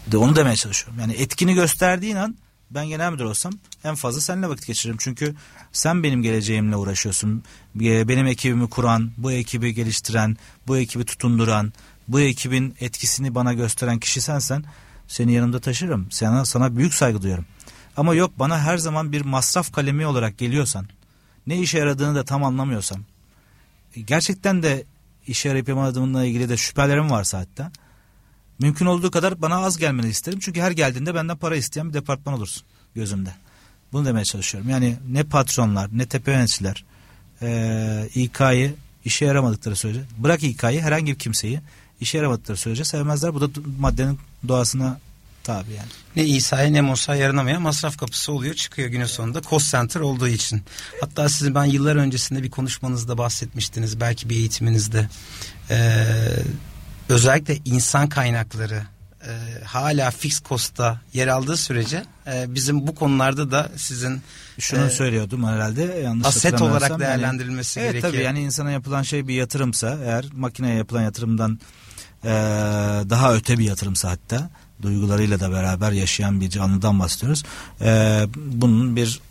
De 0.07 0.17
onu 0.17 0.35
demeye 0.35 0.55
çalışıyorum. 0.55 0.99
Yani 0.99 1.13
etkini 1.13 1.53
gösterdiğin 1.53 2.15
an 2.15 2.35
ben 2.75 2.87
genel 2.87 3.11
müdür 3.11 3.23
olsam 3.23 3.53
en 3.83 3.95
fazla 3.95 4.21
seninle 4.21 4.49
vakit 4.49 4.67
geçiririm. 4.67 4.97
Çünkü 4.99 5.35
sen 5.71 6.03
benim 6.03 6.23
geleceğimle 6.23 6.75
uğraşıyorsun. 6.75 7.43
E, 7.81 8.07
Benim 8.07 8.27
ekibimi 8.27 8.69
kuran, 8.69 9.11
bu 9.17 9.31
ekibi 9.31 9.73
geliştiren, 9.73 10.37
bu 10.67 10.77
ekibi 10.77 11.05
tutunduran, 11.05 11.73
bu 12.07 12.19
ekibin 12.19 12.75
etkisini 12.79 13.35
bana 13.35 13.53
gösteren 13.53 13.99
kişi 13.99 14.21
sensen 14.21 14.63
seni 15.07 15.33
yanımda 15.33 15.59
taşırım. 15.59 16.07
Sana, 16.11 16.45
sana 16.45 16.77
büyük 16.77 16.93
saygı 16.93 17.21
duyuyorum. 17.21 17.45
Ama 17.97 18.15
yok 18.15 18.39
bana 18.39 18.59
her 18.59 18.77
zaman 18.77 19.11
bir 19.11 19.21
masraf 19.21 19.73
kalemi 19.73 20.05
olarak 20.05 20.37
geliyorsan, 20.37 20.87
ne 21.47 21.59
işe 21.59 21.77
yaradığını 21.77 22.15
da 22.15 22.25
tam 22.25 22.43
anlamıyorsam, 22.43 23.01
gerçekten 24.05 24.63
de 24.63 24.83
işe 25.27 25.49
yarayıp 25.49 25.69
yapamadığımla 25.69 26.25
ilgili 26.25 26.49
de 26.49 26.57
şüphelerim 26.57 27.11
varsa 27.11 27.39
hatta, 27.39 27.71
mümkün 28.59 28.85
olduğu 28.85 29.11
kadar 29.11 29.41
bana 29.41 29.55
az 29.55 29.77
gelmeni 29.77 30.09
isterim. 30.09 30.39
Çünkü 30.41 30.61
her 30.61 30.71
geldiğinde 30.71 31.15
benden 31.15 31.37
para 31.37 31.55
isteyen 31.55 31.89
bir 31.89 31.93
departman 31.93 32.35
olursun 32.35 32.63
gözümde. 32.95 33.29
Bunu 33.93 34.05
demeye 34.05 34.25
çalışıyorum. 34.25 34.69
Yani 34.69 34.97
ne 35.09 35.23
patronlar 35.23 35.89
ne 35.93 36.05
tepe 36.05 36.31
yöneticiler 36.31 36.85
e, 37.41 38.09
İK'yı 38.15 38.75
işe 39.05 39.25
yaramadıkları 39.25 39.75
sürece 39.75 40.01
bırak 40.17 40.43
İK'yı 40.43 40.81
herhangi 40.81 41.11
bir 41.11 41.19
kimseyi 41.19 41.61
işe 42.01 42.17
yaramadıkları 42.17 42.57
sürece 42.57 42.83
sevmezler. 42.83 43.33
Bu 43.33 43.41
da 43.41 43.61
maddenin 43.79 44.19
doğasına 44.47 44.99
tabi 45.43 45.71
yani. 45.71 45.87
Ne 46.15 46.25
İsa'ya 46.25 46.69
ne 46.69 46.81
Musa'ya 46.81 47.21
yaranamayan 47.21 47.61
masraf 47.61 47.97
kapısı 47.97 48.31
oluyor 48.31 48.53
çıkıyor 48.53 48.89
günün 48.89 49.05
sonunda 49.05 49.41
cost 49.41 49.71
center 49.71 50.01
olduğu 50.01 50.27
için. 50.27 50.61
Hatta 51.01 51.29
sizin 51.29 51.55
ben 51.55 51.65
yıllar 51.65 51.95
öncesinde 51.95 52.43
bir 52.43 52.49
konuşmanızda 52.49 53.17
bahsetmiştiniz 53.17 53.99
belki 53.99 54.29
bir 54.29 54.35
eğitiminizde. 54.35 55.09
Ee, 55.69 56.05
özellikle 57.09 57.57
insan 57.65 58.09
kaynakları 58.09 58.83
e, 59.27 59.63
hala 59.63 60.11
fix 60.11 60.41
cost'ta 60.43 61.01
yer 61.13 61.27
aldığı 61.27 61.57
sürece 61.57 62.03
e, 62.27 62.55
bizim 62.55 62.87
bu 62.87 62.95
konularda 62.95 63.51
da 63.51 63.71
sizin 63.75 64.21
Şunu 64.59 64.85
e, 64.85 64.89
söylüyordum 64.89 65.47
herhalde 65.47 65.81
yanlış 65.81 66.27
aset 66.27 66.61
olarak 66.61 66.99
değerlendirilmesi 66.99 67.79
evet, 67.79 67.91
gerekiyor. 67.91 68.13
tabii 68.13 68.23
yani 68.23 68.41
insana 68.41 68.71
yapılan 68.71 69.03
şey 69.03 69.27
bir 69.27 69.33
yatırımsa 69.33 69.97
eğer 70.03 70.25
makineye 70.33 70.75
yapılan 70.75 71.01
yatırımdan 71.01 71.59
e, 72.23 72.29
daha 73.09 73.33
öte 73.33 73.59
bir 73.59 73.63
yatırımsa 73.63 74.09
hatta 74.09 74.49
duygularıyla 74.81 75.39
da 75.39 75.51
beraber 75.51 75.91
yaşayan 75.91 76.41
bir 76.41 76.49
canlıdan 76.49 76.99
bahsediyoruz. 76.99 77.43
E, 77.81 78.21
bunun 78.35 78.95
bir 78.95 79.21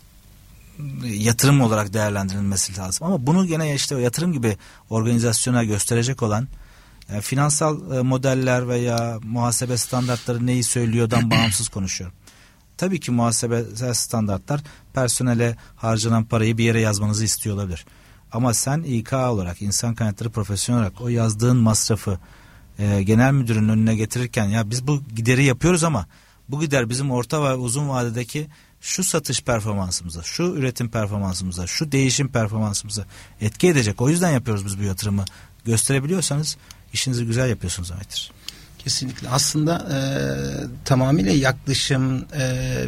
yatırım 1.03 1.61
olarak 1.61 1.93
değerlendirilmesi 1.93 2.77
lazım. 2.77 3.07
Ama 3.07 3.27
bunu 3.27 3.47
gene 3.47 3.75
işte 3.75 3.95
o 3.95 3.99
yatırım 3.99 4.33
gibi 4.33 4.57
organizasyona 4.89 5.63
gösterecek 5.63 6.23
olan 6.23 6.47
e, 7.09 7.21
finansal 7.21 7.97
e, 7.97 8.01
modeller 8.01 8.67
veya 8.67 9.19
muhasebe 9.23 9.77
standartları 9.77 10.45
neyi 10.45 10.63
söylüyordan 10.63 11.31
bağımsız 11.31 11.67
konuşuyorum. 11.67 12.15
Tabii 12.77 12.99
ki 12.99 13.11
muhasebesel 13.11 13.93
standartlar 13.93 14.61
personele 14.93 15.57
harcanan 15.75 16.25
parayı 16.25 16.57
bir 16.57 16.63
yere 16.63 16.81
yazmanızı 16.81 17.25
istiyor 17.25 17.55
olabilir. 17.55 17.85
Ama 18.31 18.53
sen 18.53 18.83
İK 18.83 19.13
olarak, 19.13 19.61
insan 19.61 19.95
kaynakları 19.95 20.29
profesyonel 20.29 20.81
olarak 20.81 21.01
o 21.01 21.09
yazdığın 21.09 21.57
masrafı 21.57 22.19
e, 22.79 23.03
genel 23.03 23.31
müdürün 23.31 23.69
önüne 23.69 23.95
getirirken 23.95 24.45
ya 24.45 24.69
biz 24.69 24.87
bu 24.87 25.03
gideri 25.15 25.43
yapıyoruz 25.43 25.83
ama 25.83 26.05
bu 26.49 26.61
gider 26.61 26.89
bizim 26.89 27.11
orta 27.11 27.43
ve 27.43 27.53
uzun 27.53 27.89
vadedeki 27.89 28.47
şu 28.81 29.03
satış 29.03 29.41
performansımıza, 29.43 30.23
şu 30.23 30.43
üretim 30.43 30.89
performansımıza, 30.89 31.67
şu 31.67 31.91
değişim 31.91 32.27
performansımıza 32.27 33.05
etki 33.41 33.67
edecek. 33.67 34.01
O 34.01 34.09
yüzden 34.09 34.31
yapıyoruz 34.31 34.65
biz 34.65 34.79
bu 34.79 34.83
yatırımı. 34.83 35.25
Gösterebiliyorsanız 35.65 36.57
işinizi 36.93 37.25
güzel 37.25 37.49
yapıyorsunuz 37.49 37.89
demektir. 37.89 38.31
Kesinlikle. 38.83 39.29
Aslında 39.29 39.87
e, 39.93 39.97
tamamıyla 40.85 41.31
yaklaşım 41.31 42.17
e, 42.33 42.41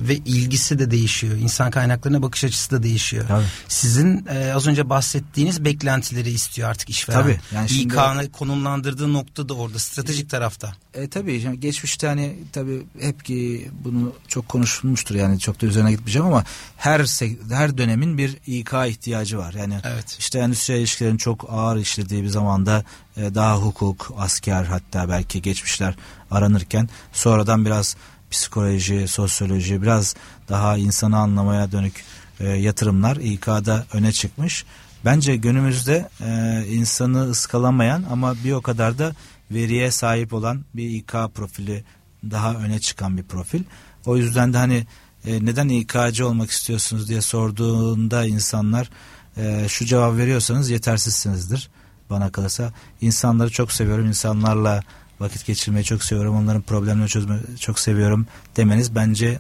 ve 0.08 0.16
ilgisi 0.16 0.80
de 0.80 0.92
değişiyor. 0.92 1.38
İnsan 1.38 1.72
kaynaklarına 1.72 2.22
bakış 2.22 2.44
açısı 2.44 2.72
da 2.72 2.84
değişiyor. 2.84 3.26
Tabii. 3.28 3.46
Sizin 3.68 4.26
e, 4.30 4.54
az 4.54 4.68
önce 4.68 4.90
bahsettiğiniz 4.90 5.66
beklentileri 5.66 6.30
istiyor 6.30 6.70
artık 6.70 6.90
işveren. 6.90 7.22
Tabii, 7.22 7.40
yani 7.56 7.70
şimdi- 7.70 7.94
İK'nı 7.94 8.32
konumlandırdığı 8.32 9.14
nokta 9.14 9.50
da 9.50 9.54
orada 9.54 9.80
stratejik 9.80 10.30
tarafta. 10.30 10.74
E, 10.94 11.10
tabii 11.10 11.42
yani 11.42 11.60
geçmişte 11.60 12.08
hani 12.08 12.36
tabii 12.54 12.82
hep 13.00 13.26
ki 13.26 13.70
bunu 13.84 14.14
çok 14.28 14.50
konuşulmuştur 14.50 15.16
yani 15.16 15.40
çok 15.40 15.62
da 15.62 15.66
üzerine 15.66 15.92
gitmeyeceğim 15.92 16.28
ama 16.28 16.44
her 16.78 17.06
her 17.52 17.78
dönemin 17.78 18.18
bir 18.18 18.38
İK 18.48 18.74
ihtiyacı 18.88 19.38
var. 19.38 19.54
Yani 19.54 19.80
Evet. 19.84 20.16
işte 20.20 20.40
endüstriyel 20.40 20.80
ilişkilerin 20.80 21.18
çok 21.18 21.46
ağır 21.50 21.78
işlediği 21.78 22.24
bir 22.24 22.28
zamanda 22.30 22.84
e, 23.18 23.36
daha 23.36 23.58
hukuk, 23.58 24.14
asker 24.18 24.64
hatta 24.64 25.10
belki 25.10 25.42
geçmişler 25.42 25.85
aranırken 26.32 26.90
sonradan 27.14 27.66
biraz 27.66 27.96
psikoloji, 28.32 29.08
sosyoloji 29.08 29.82
biraz 29.82 30.16
daha 30.50 30.78
insanı 30.78 31.18
anlamaya 31.18 31.72
dönük 31.72 32.04
e, 32.40 32.48
yatırımlar 32.48 33.16
İK'da 33.16 33.86
öne 33.94 34.12
çıkmış. 34.12 34.66
Bence 35.06 35.36
günümüzde 35.36 36.10
e, 36.22 36.64
insanı 36.70 37.30
ıskalamayan 37.30 38.04
ama 38.12 38.36
bir 38.44 38.52
o 38.52 38.62
kadar 38.62 38.98
da 38.98 39.14
veriye 39.52 39.92
sahip 39.92 40.34
olan 40.34 40.66
bir 40.74 40.90
İK 40.90 41.14
profili 41.34 41.84
daha 42.32 42.54
öne 42.54 42.80
çıkan 42.80 43.18
bir 43.18 43.24
profil. 43.24 43.64
O 44.06 44.18
yüzden 44.18 44.54
de 44.54 44.58
hani 44.58 44.88
e, 45.26 45.46
neden 45.46 45.70
İK'cı 45.70 46.28
olmak 46.28 46.52
istiyorsunuz 46.52 47.10
diye 47.10 47.22
sorduğunda 47.22 48.26
insanlar 48.26 48.90
e, 49.38 49.66
şu 49.70 49.86
cevap 49.86 50.18
veriyorsanız 50.18 50.70
yetersizsinizdir 50.70 51.70
bana 52.10 52.32
kalırsa. 52.32 52.74
İnsanları 53.02 53.50
çok 53.50 53.72
seviyorum, 53.72 54.08
insanlarla 54.08 54.84
vakit 55.20 55.46
geçirmeyi 55.46 55.86
çok 55.86 56.04
seviyorum, 56.04 56.36
onların 56.36 56.62
problemlerini 56.62 57.10
çözmeyi 57.10 57.42
çok 57.60 57.80
seviyorum 57.80 58.28
demeniz 58.58 58.96
bence 58.96 59.40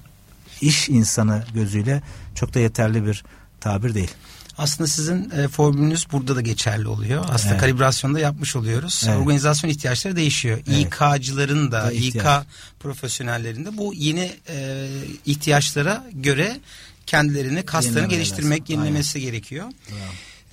iş 0.62 0.90
insanı 0.90 1.44
gözüyle 1.54 2.02
çok 2.36 2.54
da 2.54 2.60
yeterli 2.60 3.06
bir 3.06 3.24
tabir 3.60 3.94
değil. 3.94 4.12
Aslında 4.58 4.88
sizin 4.88 5.30
e, 5.30 5.48
formülünüz 5.48 6.08
burada 6.12 6.36
da 6.36 6.42
geçerli 6.42 6.88
oluyor. 6.88 7.26
Aslında 7.30 7.52
Evet. 7.52 7.62
kalibrasyonda 7.62 8.20
yapmış 8.20 8.56
oluyoruz. 8.56 9.04
Evet. 9.08 9.18
Organizasyon 9.20 9.72
ihtiyaçları 9.72 10.16
değişiyor. 10.16 10.60
Evet. 10.68 10.80
İK'cıların 10.80 11.72
da, 11.72 11.84
Da 11.84 11.92
İK 11.92 12.06
ihtiyaç. 12.06 12.46
profesyonellerin 12.80 13.66
de 13.66 13.78
bu 13.78 13.94
yeni 13.94 14.32
e, 14.50 14.88
ihtiyaçlara 15.26 16.06
göre 16.14 16.60
kendilerini, 17.06 17.66
kaslarını 17.66 17.96
Yenilemeleri 17.98 18.18
geliştirmek, 18.18 18.62
lazım. 18.62 18.76
yenilemesi 18.84 19.22
gerekiyor. 19.22 19.66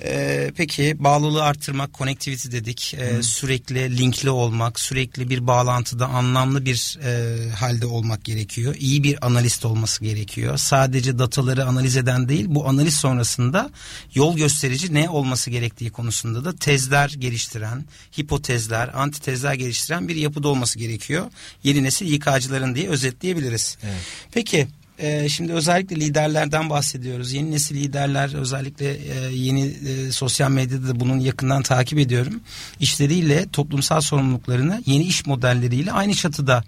Ee, 0.04 0.50
peki 0.56 0.96
bağlılığı 0.98 1.44
arttırmak, 1.44 1.94
connectivity 1.94 2.50
dedik. 2.50 2.94
Ee, 2.98 3.22
sürekli 3.22 3.98
linkli 3.98 4.30
olmak, 4.30 4.80
sürekli 4.80 5.30
bir 5.30 5.46
bağlantıda 5.46 6.06
anlamlı 6.06 6.64
bir 6.64 6.98
e, 7.04 7.50
halde 7.50 7.86
olmak 7.86 8.24
gerekiyor. 8.24 8.74
İyi 8.78 9.02
bir 9.02 9.26
analist 9.26 9.64
olması 9.64 10.04
gerekiyor. 10.04 10.56
Sadece 10.56 11.18
dataları 11.18 11.64
analiz 11.64 11.96
eden 11.96 12.28
değil, 12.28 12.44
bu 12.48 12.68
analiz 12.68 12.94
sonrasında 12.94 13.70
yol 14.14 14.36
gösterici 14.36 14.94
ne 14.94 15.10
olması 15.10 15.50
gerektiği 15.50 15.90
konusunda 15.90 16.44
da 16.44 16.56
tezler 16.56 17.08
geliştiren, 17.18 17.84
hipotezler, 18.18 18.90
antitezler 18.94 19.54
geliştiren 19.54 20.08
bir 20.08 20.16
yapıda 20.16 20.48
olması 20.48 20.78
gerekiyor. 20.78 21.26
Yeni 21.64 21.82
nesil 21.82 22.12
İK'cıların 22.12 22.74
diye 22.74 22.88
özetleyebiliriz. 22.88 23.78
Evet. 23.82 24.02
Peki 24.32 24.68
e, 24.98 25.28
şimdi 25.28 25.52
özellikle 25.52 25.96
liderlerden 25.96 26.70
bahsediyoruz. 26.70 27.32
Yeni 27.32 27.50
nesil 27.50 27.76
liderler 27.76 28.34
özellikle 28.34 28.96
e, 28.96 29.34
yeni 29.34 29.64
e, 29.64 30.12
sosyal 30.12 30.50
medyada 30.50 30.88
da 30.88 31.00
bunun 31.00 31.20
yakından 31.20 31.62
takip 31.62 31.98
ediyorum. 31.98 32.40
İşleriyle 32.80 33.48
toplumsal 33.52 34.00
sorumluluklarını 34.00 34.82
yeni 34.86 35.04
iş 35.04 35.26
modelleriyle 35.26 35.92
aynı 35.92 36.14
çatıda 36.14 36.64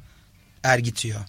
ergitiyor. 0.62 1.20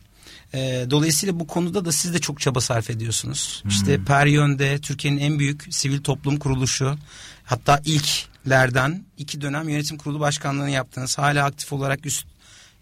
E, 0.54 0.86
dolayısıyla 0.90 1.40
bu 1.40 1.48
konuda 1.48 1.86
da 1.86 1.92
siz 1.92 2.14
de 2.14 2.20
çok 2.20 2.40
çaba 2.40 2.62
sarf 2.62 2.90
ediyorsunuz. 2.90 3.64
İşte 3.70 4.04
Peryon'de 4.04 4.80
Türkiye'nin 4.80 5.20
en 5.20 5.40
büyük 5.40 5.68
sivil 5.70 6.02
toplum 6.02 6.40
kuruluşu 6.40 6.98
hatta 7.44 7.82
ilklerden 7.86 9.06
iki 9.18 9.42
dönem 9.42 9.70
yönetim 9.70 9.98
kurulu 9.98 10.20
başkanlığını 10.20 10.70
yaptınız. 10.70 11.18
Hala 11.18 11.46
aktif 11.46 11.74
olarak 11.74 12.06
üst 12.06 12.26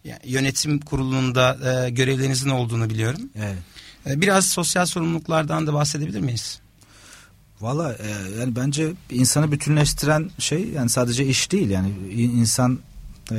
yani 0.05 0.19
yönetim 0.25 0.79
kurulunda 0.79 1.57
e, 1.85 1.89
görevlerinizin 1.89 2.49
olduğunu 2.49 2.89
biliyorum. 2.89 3.29
Evet. 3.35 3.57
E, 4.07 4.21
Biraz 4.21 4.45
sosyal 4.45 4.85
sorumluluklardan 4.85 5.67
da 5.67 5.73
bahsedebilir 5.73 6.19
miyiz? 6.19 6.59
Valla 7.61 7.93
e, 7.93 8.39
yani 8.39 8.55
bence 8.55 8.93
insanı 9.09 9.51
bütünleştiren 9.51 10.31
şey 10.39 10.69
yani 10.69 10.89
sadece 10.89 11.25
iş 11.25 11.51
değil 11.51 11.69
yani 11.69 11.89
insan 12.13 12.79
e, 13.31 13.35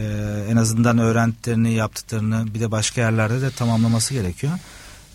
en 0.51 0.57
azından 0.57 0.99
öğrendiklerini 0.99 1.73
yaptıklarını 1.73 2.55
bir 2.55 2.61
de 2.61 2.71
başka 2.71 3.01
yerlerde 3.01 3.41
de 3.41 3.51
tamamlaması 3.51 4.15
gerekiyor. 4.15 4.53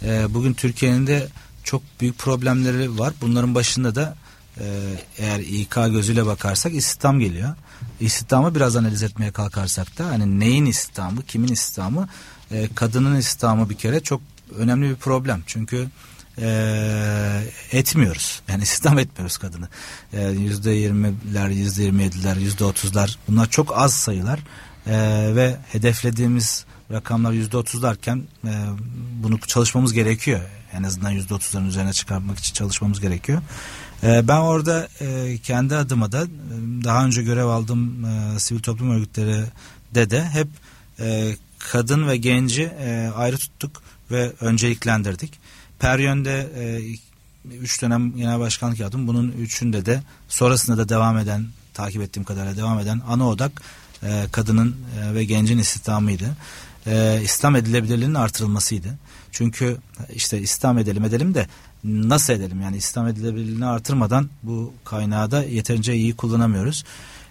E, 0.03 0.33
bugün 0.33 0.53
Türkiye'nin 0.53 1.07
de 1.07 1.27
çok 1.63 1.81
büyük 2.01 2.17
problemleri 2.17 2.99
var. 2.99 3.13
Bunların 3.21 3.55
başında 3.55 3.95
da 3.95 4.15
e, 4.59 4.65
eğer 5.17 5.39
İK 5.39 5.75
gözüyle 5.75 6.25
bakarsak 6.25 6.73
istihdam 6.73 7.19
geliyor. 7.19 7.55
İstihdamı 7.99 8.55
biraz 8.55 8.75
analiz 8.75 9.03
etmeye 9.03 9.31
kalkarsak 9.31 9.97
da 9.97 10.05
hani 10.05 10.39
neyin 10.39 10.65
istihdamı, 10.65 11.21
kimin 11.23 11.47
istihdamı, 11.47 12.09
e, 12.51 12.69
kadının 12.75 13.15
istihdamı 13.15 13.69
bir 13.69 13.75
kere 13.75 13.99
çok 13.99 14.21
önemli 14.57 14.89
bir 14.89 14.95
problem. 14.95 15.43
Çünkü 15.45 15.87
e, 16.41 17.41
etmiyoruz. 17.71 18.41
Yani 18.47 18.63
istihdam 18.63 18.99
etmiyoruz 18.99 19.37
kadını. 19.37 19.67
Yüzde 20.39 20.71
yirmiler, 20.71 21.49
yüzde 21.49 21.83
yirmi 21.83 22.03
yediler, 22.03 22.35
yüzde 22.35 22.63
otuzlar 22.63 23.17
bunlar 23.27 23.49
çok 23.49 23.77
az 23.77 23.93
sayılar. 23.93 24.39
E, 24.87 24.95
ve 25.35 25.57
hedeflediğimiz 25.71 26.65
rakamlar 26.91 27.31
yüzde 27.31 27.57
otuzlarken 27.57 28.23
e, 28.45 28.53
bunu 29.23 29.39
çalışmamız 29.39 29.93
gerekiyor. 29.93 30.39
En 30.73 30.83
azından 30.83 31.09
yüzde 31.11 31.33
otuzların 31.33 31.67
üzerine 31.67 31.93
çıkarmak 31.93 32.39
için 32.39 32.53
çalışmamız 32.53 32.99
gerekiyor. 32.99 33.41
E, 34.03 34.27
ben 34.27 34.37
orada 34.37 34.87
e, 35.01 35.37
kendi 35.37 35.75
adıma 35.75 36.11
da 36.11 36.27
daha 36.83 37.05
önce 37.05 37.23
görev 37.23 37.45
aldığım 37.45 38.05
e, 38.05 38.39
sivil 38.39 38.59
toplum 38.59 38.91
örgütleri 38.91 39.43
de 39.95 40.09
de 40.09 40.23
hep 40.23 40.47
e, 40.99 41.35
kadın 41.59 42.07
ve 42.07 42.17
genci 42.17 42.63
e, 42.63 43.11
ayrı 43.15 43.37
tuttuk 43.37 43.81
ve 44.11 44.31
önceliklendirdik. 44.41 45.39
Peryon'de 45.79 46.49
e, 46.57 46.81
üç 47.61 47.81
dönem 47.81 48.15
genel 48.17 48.39
başkanlık 48.39 48.79
yaptım. 48.79 49.07
Bunun 49.07 49.31
üçünde 49.31 49.85
de 49.85 50.01
sonrasında 50.27 50.77
da 50.77 50.89
devam 50.89 51.17
eden 51.17 51.45
takip 51.73 52.01
ettiğim 52.01 52.23
kadarıyla 52.23 52.57
devam 52.57 52.79
eden 52.79 53.01
ana 53.07 53.27
odak 53.27 53.61
e, 54.03 54.25
kadının 54.31 54.75
e, 55.01 55.13
ve 55.13 55.23
gencin 55.23 55.57
istihdamıydı. 55.57 56.37
E, 56.87 57.21
İslam 57.23 57.55
edilebilirliğinin 57.55 58.15
artırılmasıydı. 58.15 58.97
Çünkü 59.31 59.77
işte 60.13 60.39
İslam 60.39 60.77
edelim 60.77 61.05
edelim 61.05 61.33
de 61.33 61.47
nasıl 61.83 62.33
edelim 62.33 62.61
yani 62.61 62.77
İslam 62.77 63.07
edilebilirliğini 63.07 63.65
artırmadan 63.65 64.29
bu 64.43 64.73
kaynağı 64.85 65.31
da 65.31 65.43
yeterince 65.43 65.95
iyi 65.95 66.15
kullanamıyoruz. 66.15 66.83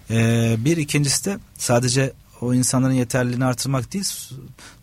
E, 0.09 0.55
bir 0.59 0.77
ikincisi 0.77 1.25
de 1.25 1.39
sadece 1.57 2.13
o 2.41 2.53
insanların 2.53 2.93
yeterliliğini 2.93 3.45
artırmak 3.45 3.93
değil 3.93 4.05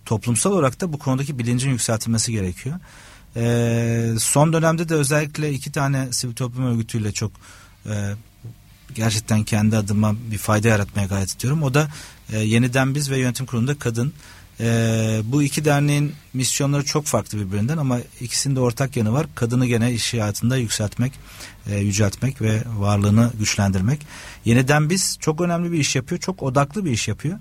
toplumsal 0.05 0.53
olarak 0.53 0.81
da 0.81 0.93
bu 0.93 0.99
konudaki 0.99 1.39
bilincin 1.39 1.71
yükseltilmesi 1.71 2.33
gerekiyor. 2.33 2.77
Ee, 3.37 4.15
son 4.19 4.53
dönemde 4.53 4.89
de 4.89 4.95
özellikle 4.95 5.53
iki 5.53 5.73
tane 5.73 6.13
sivil 6.13 6.35
toplum 6.35 6.67
örgütüyle 6.67 7.13
çok 7.13 7.33
e, 7.87 8.15
gerçekten 8.95 9.45
kendi 9.45 9.77
adıma 9.77 10.15
bir 10.31 10.39
fayda 10.39 10.69
yaratmaya 10.69 11.07
gayret 11.07 11.37
ediyorum. 11.37 11.63
O 11.63 11.75
da 11.75 11.89
e, 12.33 12.39
yeniden 12.39 12.95
biz 12.95 13.11
ve 13.11 13.19
yönetim 13.19 13.47
kurulunda 13.47 13.79
kadın 13.79 14.13
Ee, 14.61 15.21
bu 15.25 15.43
iki 15.43 15.65
derneğin 15.65 16.13
misyonları 16.35 16.85
çok 16.85 17.05
farklı 17.05 17.39
birbirinden 17.39 17.77
ama 17.77 17.99
ikisinde 18.21 18.61
ortak 18.61 18.97
yanı 18.97 19.13
var. 19.13 19.27
Kadını 19.35 19.67
gene 19.67 19.93
iş 19.93 20.13
hayatında 20.13 20.57
yükseltmek, 20.57 21.13
e, 21.67 21.77
yüceltmek 21.79 22.43
ve 22.43 22.63
varlığını 22.77 23.33
güçlendirmek. 23.39 24.07
Yeniden 24.45 24.91
biz 24.91 25.17
çok 25.21 25.41
önemli 25.41 25.73
bir 25.73 25.79
iş 25.79 25.97
yapıyor, 25.97 26.21
çok 26.21 26.43
odaklı 26.43 26.85
bir 26.85 26.91
iş 26.91 27.09
yapıyor. 27.09 27.39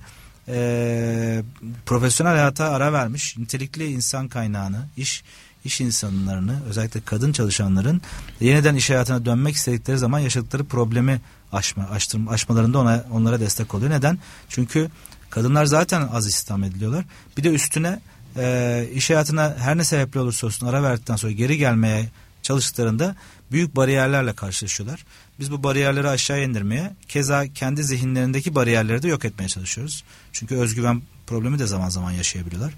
Ee, 0.47 1.43
profesyonel 1.86 2.34
hayata 2.34 2.66
ara 2.70 2.93
vermiş, 2.93 3.38
nitelikli 3.38 3.86
insan 3.86 4.28
kaynağını, 4.28 4.88
iş 4.97 5.24
iş 5.66 5.82
insanlarını 5.82 6.59
özellikle 6.70 7.01
kadın 7.01 7.32
çalışanların 7.32 8.01
yeniden 8.39 8.76
iş 8.76 8.89
hayatına 8.89 9.26
dönmek 9.26 9.55
istedikleri 9.55 9.97
zaman 9.97 10.20
yaşadıkları 10.20 10.63
problemi 10.63 11.22
aşma, 11.51 11.89
aştırma, 11.91 12.32
aşmalarında 12.32 12.80
ona, 12.80 13.05
onlara 13.11 13.39
destek 13.39 13.74
oluyor. 13.74 13.91
Neden? 13.91 14.20
Çünkü 14.49 14.89
kadınlar 15.30 15.65
zaten 15.65 16.07
az 16.13 16.28
istihdam 16.28 16.63
ediliyorlar. 16.63 17.05
Bir 17.38 17.43
de 17.43 17.49
üstüne 17.49 17.99
e, 18.38 18.86
iş 18.93 19.09
hayatına 19.09 19.55
her 19.59 19.78
ne 19.78 19.84
sebeple 19.84 20.19
olursa 20.19 20.47
olsun 20.47 20.67
ara 20.67 20.84
verdikten 20.84 21.15
sonra 21.15 21.32
geri 21.32 21.57
gelmeye 21.57 22.09
çalıştıklarında 22.41 23.15
büyük 23.51 23.76
bariyerlerle 23.76 24.34
karşılaşıyorlar. 24.34 25.05
Biz 25.39 25.51
bu 25.51 25.63
bariyerleri 25.63 26.09
aşağı 26.09 26.43
indirmeye, 26.43 26.93
keza 27.07 27.47
kendi 27.47 27.84
zihinlerindeki 27.84 28.55
bariyerleri 28.55 29.03
de 29.03 29.07
yok 29.07 29.26
etmeye 29.26 29.47
çalışıyoruz. 29.47 30.03
Çünkü 30.32 30.55
özgüven 30.55 31.01
problemi 31.28 31.59
de 31.59 31.67
zaman 31.67 31.89
zaman 31.89 32.11
yaşayabiliyorlar. 32.11 32.73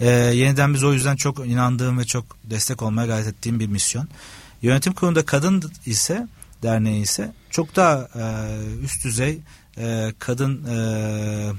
Ee, 0.00 0.06
yeniden 0.10 0.74
biz 0.74 0.84
o 0.84 0.92
yüzden 0.92 1.16
çok 1.16 1.46
inandığım 1.46 1.98
ve 1.98 2.04
çok 2.04 2.24
destek 2.44 2.82
olmaya 2.82 3.06
gayret 3.06 3.26
ettiğim 3.26 3.60
bir 3.60 3.66
misyon. 3.66 4.08
Yönetim 4.62 4.92
kurulunda 4.92 5.24
kadın 5.24 5.72
ise 5.86 6.28
derneği 6.62 7.02
ise 7.02 7.32
çok 7.50 7.76
daha 7.76 8.08
e, 8.14 8.24
üst 8.84 9.04
düzey 9.04 9.38
e, 9.78 10.12
kadın 10.18 10.64
e, 10.64 11.52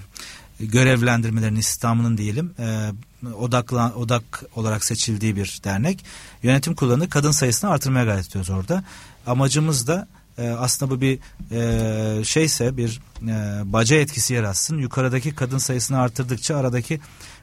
görevlendirmelerinin 0.60 1.60
istihdamının 1.60 2.18
diyelim 2.18 2.54
e, 2.60 2.92
odakla, 3.34 3.94
odak 3.96 4.44
olarak 4.56 4.84
seçildiği 4.84 5.36
bir 5.36 5.60
dernek. 5.64 6.06
Yönetim 6.44 6.76
kurulunu 6.76 7.10
kadın 7.10 7.32
sayısını 7.32 7.70
artırmaya 7.70 8.06
gayret 8.06 8.28
ediyoruz 8.30 8.50
orada. 8.50 8.84
Amacımız 9.28 9.88
da 9.88 10.08
e, 10.38 10.50
aslında 10.50 10.92
bu 10.92 11.02
bir 11.02 11.20
e, 11.52 12.24
şeyse 12.24 12.78
bir 12.78 13.02
e, 13.28 13.62
baca 13.66 13.96
etkisi 13.96 14.34
yaratsın. 14.34 14.78
Yukarıdaki 14.78 15.36
kadın 15.36 15.58
sayısını 15.58 16.00
artırdıkça 16.00 16.58
aradaki 16.58 17.00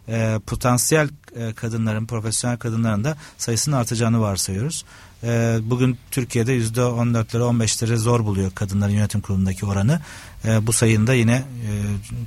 e, 0.09 0.41
potansiyel 0.47 1.09
e, 1.37 1.53
kadınların, 1.53 2.07
profesyonel 2.07 2.59
kadınların 2.59 3.05
da 3.05 3.17
sayısının 3.39 3.77
artacağını 3.77 4.21
varsayıyoruz. 4.21 4.85
E, 5.25 5.59
bugün 5.62 5.99
Türkiye'de 6.11 6.53
yüzde 6.53 6.81
14'leri 6.81 7.43
15'leri 7.43 7.97
zor 7.97 8.25
buluyor 8.25 8.51
kadınların 8.51 8.93
yönetim 8.93 9.21
kurulundaki 9.21 9.67
oranı. 9.67 10.01
E, 10.45 10.67
bu 10.67 10.73
sayının 10.73 11.07
da 11.07 11.14
yine 11.14 11.35
e, 11.35 11.71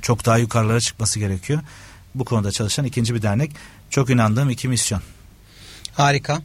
çok 0.02 0.26
daha 0.26 0.38
yukarılara 0.38 0.80
çıkması 0.80 1.18
gerekiyor. 1.18 1.60
Bu 2.14 2.24
konuda 2.24 2.52
çalışan 2.52 2.84
ikinci 2.84 3.14
bir 3.14 3.22
dernek. 3.22 3.52
Çok 3.90 4.10
inandığım 4.10 4.50
iki 4.50 4.68
misyon. 4.68 5.02
Harika. 5.92 6.42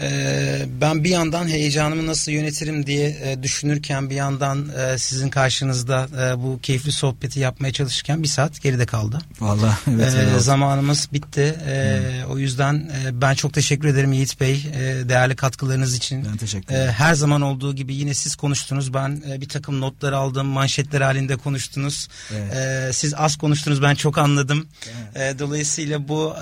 Ee, 0.00 0.66
ben 0.80 1.04
bir 1.04 1.10
yandan 1.10 1.48
heyecanımı 1.48 2.06
nasıl 2.06 2.32
yönetirim 2.32 2.86
diye 2.86 3.08
e, 3.08 3.42
düşünürken 3.42 4.10
bir 4.10 4.14
yandan 4.14 4.68
e, 4.68 4.98
sizin 4.98 5.28
karşınızda 5.28 6.06
e, 6.22 6.42
bu 6.42 6.60
keyifli 6.62 6.92
sohbeti 6.92 7.40
yapmaya 7.40 7.72
çalışırken 7.72 8.22
bir 8.22 8.28
saat 8.28 8.62
geride 8.62 8.86
kaldı. 8.86 9.18
Vallahi 9.40 9.76
evet. 9.90 10.14
Ee, 10.14 10.40
zamanımız 10.40 11.08
bitti. 11.12 11.54
Ee, 11.66 12.00
hmm. 12.24 12.32
O 12.32 12.38
yüzden 12.38 12.90
ben 13.12 13.34
çok 13.34 13.54
teşekkür 13.54 13.88
ederim 13.88 14.12
Yiğit 14.12 14.40
Bey 14.40 14.66
değerli 15.08 15.36
katkılarınız 15.36 15.96
için. 15.96 16.24
Ben 16.30 16.36
teşekkür 16.36 16.74
ederim. 16.74 16.88
E, 16.88 16.92
her 16.92 17.14
zaman 17.14 17.40
olduğu 17.42 17.74
gibi 17.74 17.94
yine 17.94 18.14
siz 18.14 18.36
konuştunuz. 18.36 18.94
Ben 18.94 19.22
bir 19.40 19.48
takım 19.48 19.80
notlar 19.80 20.12
aldım. 20.12 20.46
Manşetler 20.46 21.00
halinde 21.00 21.36
konuştunuz. 21.36 22.08
Evet. 22.34 22.94
Siz 22.94 23.14
az 23.14 23.36
konuştunuz. 23.36 23.82
Ben 23.82 23.94
çok 23.94 24.18
anladım. 24.18 24.66
Evet. 25.14 25.38
Dolayısıyla 25.38 26.08
bu 26.08 26.34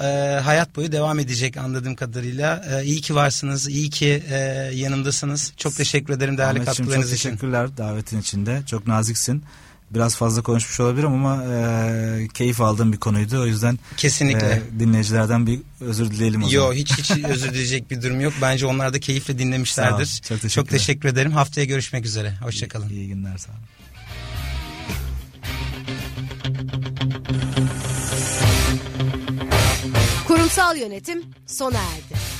hayat 0.44 0.76
boyu 0.76 0.92
devam 0.92 1.18
edecek 1.18 1.56
anladığım 1.56 1.94
kadarıyla. 1.94 2.64
İyi 2.84 3.00
ki 3.00 3.14
varsınız 3.14 3.39
varsınız. 3.48 3.68
İyi 3.68 3.90
ki 3.90 4.22
e, 4.30 4.36
yanımdasınız. 4.74 5.52
Çok 5.56 5.76
teşekkür 5.76 6.14
ederim 6.14 6.38
değerli 6.38 6.60
Ahmetciğim, 6.60 6.76
katkılarınız 6.76 7.12
için. 7.12 7.30
Çok 7.30 7.38
teşekkürler 7.38 7.76
davetin 7.76 8.20
içinde. 8.20 8.62
Çok 8.66 8.86
naziksin. 8.86 9.42
Biraz 9.90 10.16
fazla 10.16 10.42
konuşmuş 10.42 10.80
olabilirim 10.80 11.12
ama 11.12 11.44
e, 11.44 12.28
keyif 12.34 12.60
aldığım 12.60 12.92
bir 12.92 12.98
konuydu. 12.98 13.40
O 13.40 13.46
yüzden 13.46 13.78
kesinlikle 13.96 14.62
e, 14.76 14.80
dinleyicilerden 14.80 15.46
bir 15.46 15.60
özür 15.80 16.10
dileyelim 16.10 16.42
o 16.42 16.50
Yo, 16.50 16.62
zaman. 16.62 16.74
hiç 16.74 16.98
hiç 16.98 17.10
özür 17.28 17.50
dileyecek 17.50 17.90
bir 17.90 18.02
durum 18.02 18.20
yok. 18.20 18.32
Bence 18.42 18.66
onlar 18.66 18.94
da 18.94 19.00
keyifle 19.00 19.38
dinlemişlerdir. 19.38 20.06
Çok, 20.06 20.40
teşekkür, 20.40 20.48
çok 20.48 20.68
teşekkür 20.68 21.08
ederim. 21.08 21.32
Haftaya 21.32 21.64
görüşmek 21.64 22.06
üzere. 22.06 22.34
Hoşçakalın. 22.42 22.88
İyi, 22.88 22.94
iyi 22.94 23.08
günler 23.08 23.38
sağ 23.38 23.52
olun. 23.52 23.60
Kurumsal 30.26 30.76
yönetim 30.76 31.22
sona 31.46 31.78
erdi. 31.78 32.39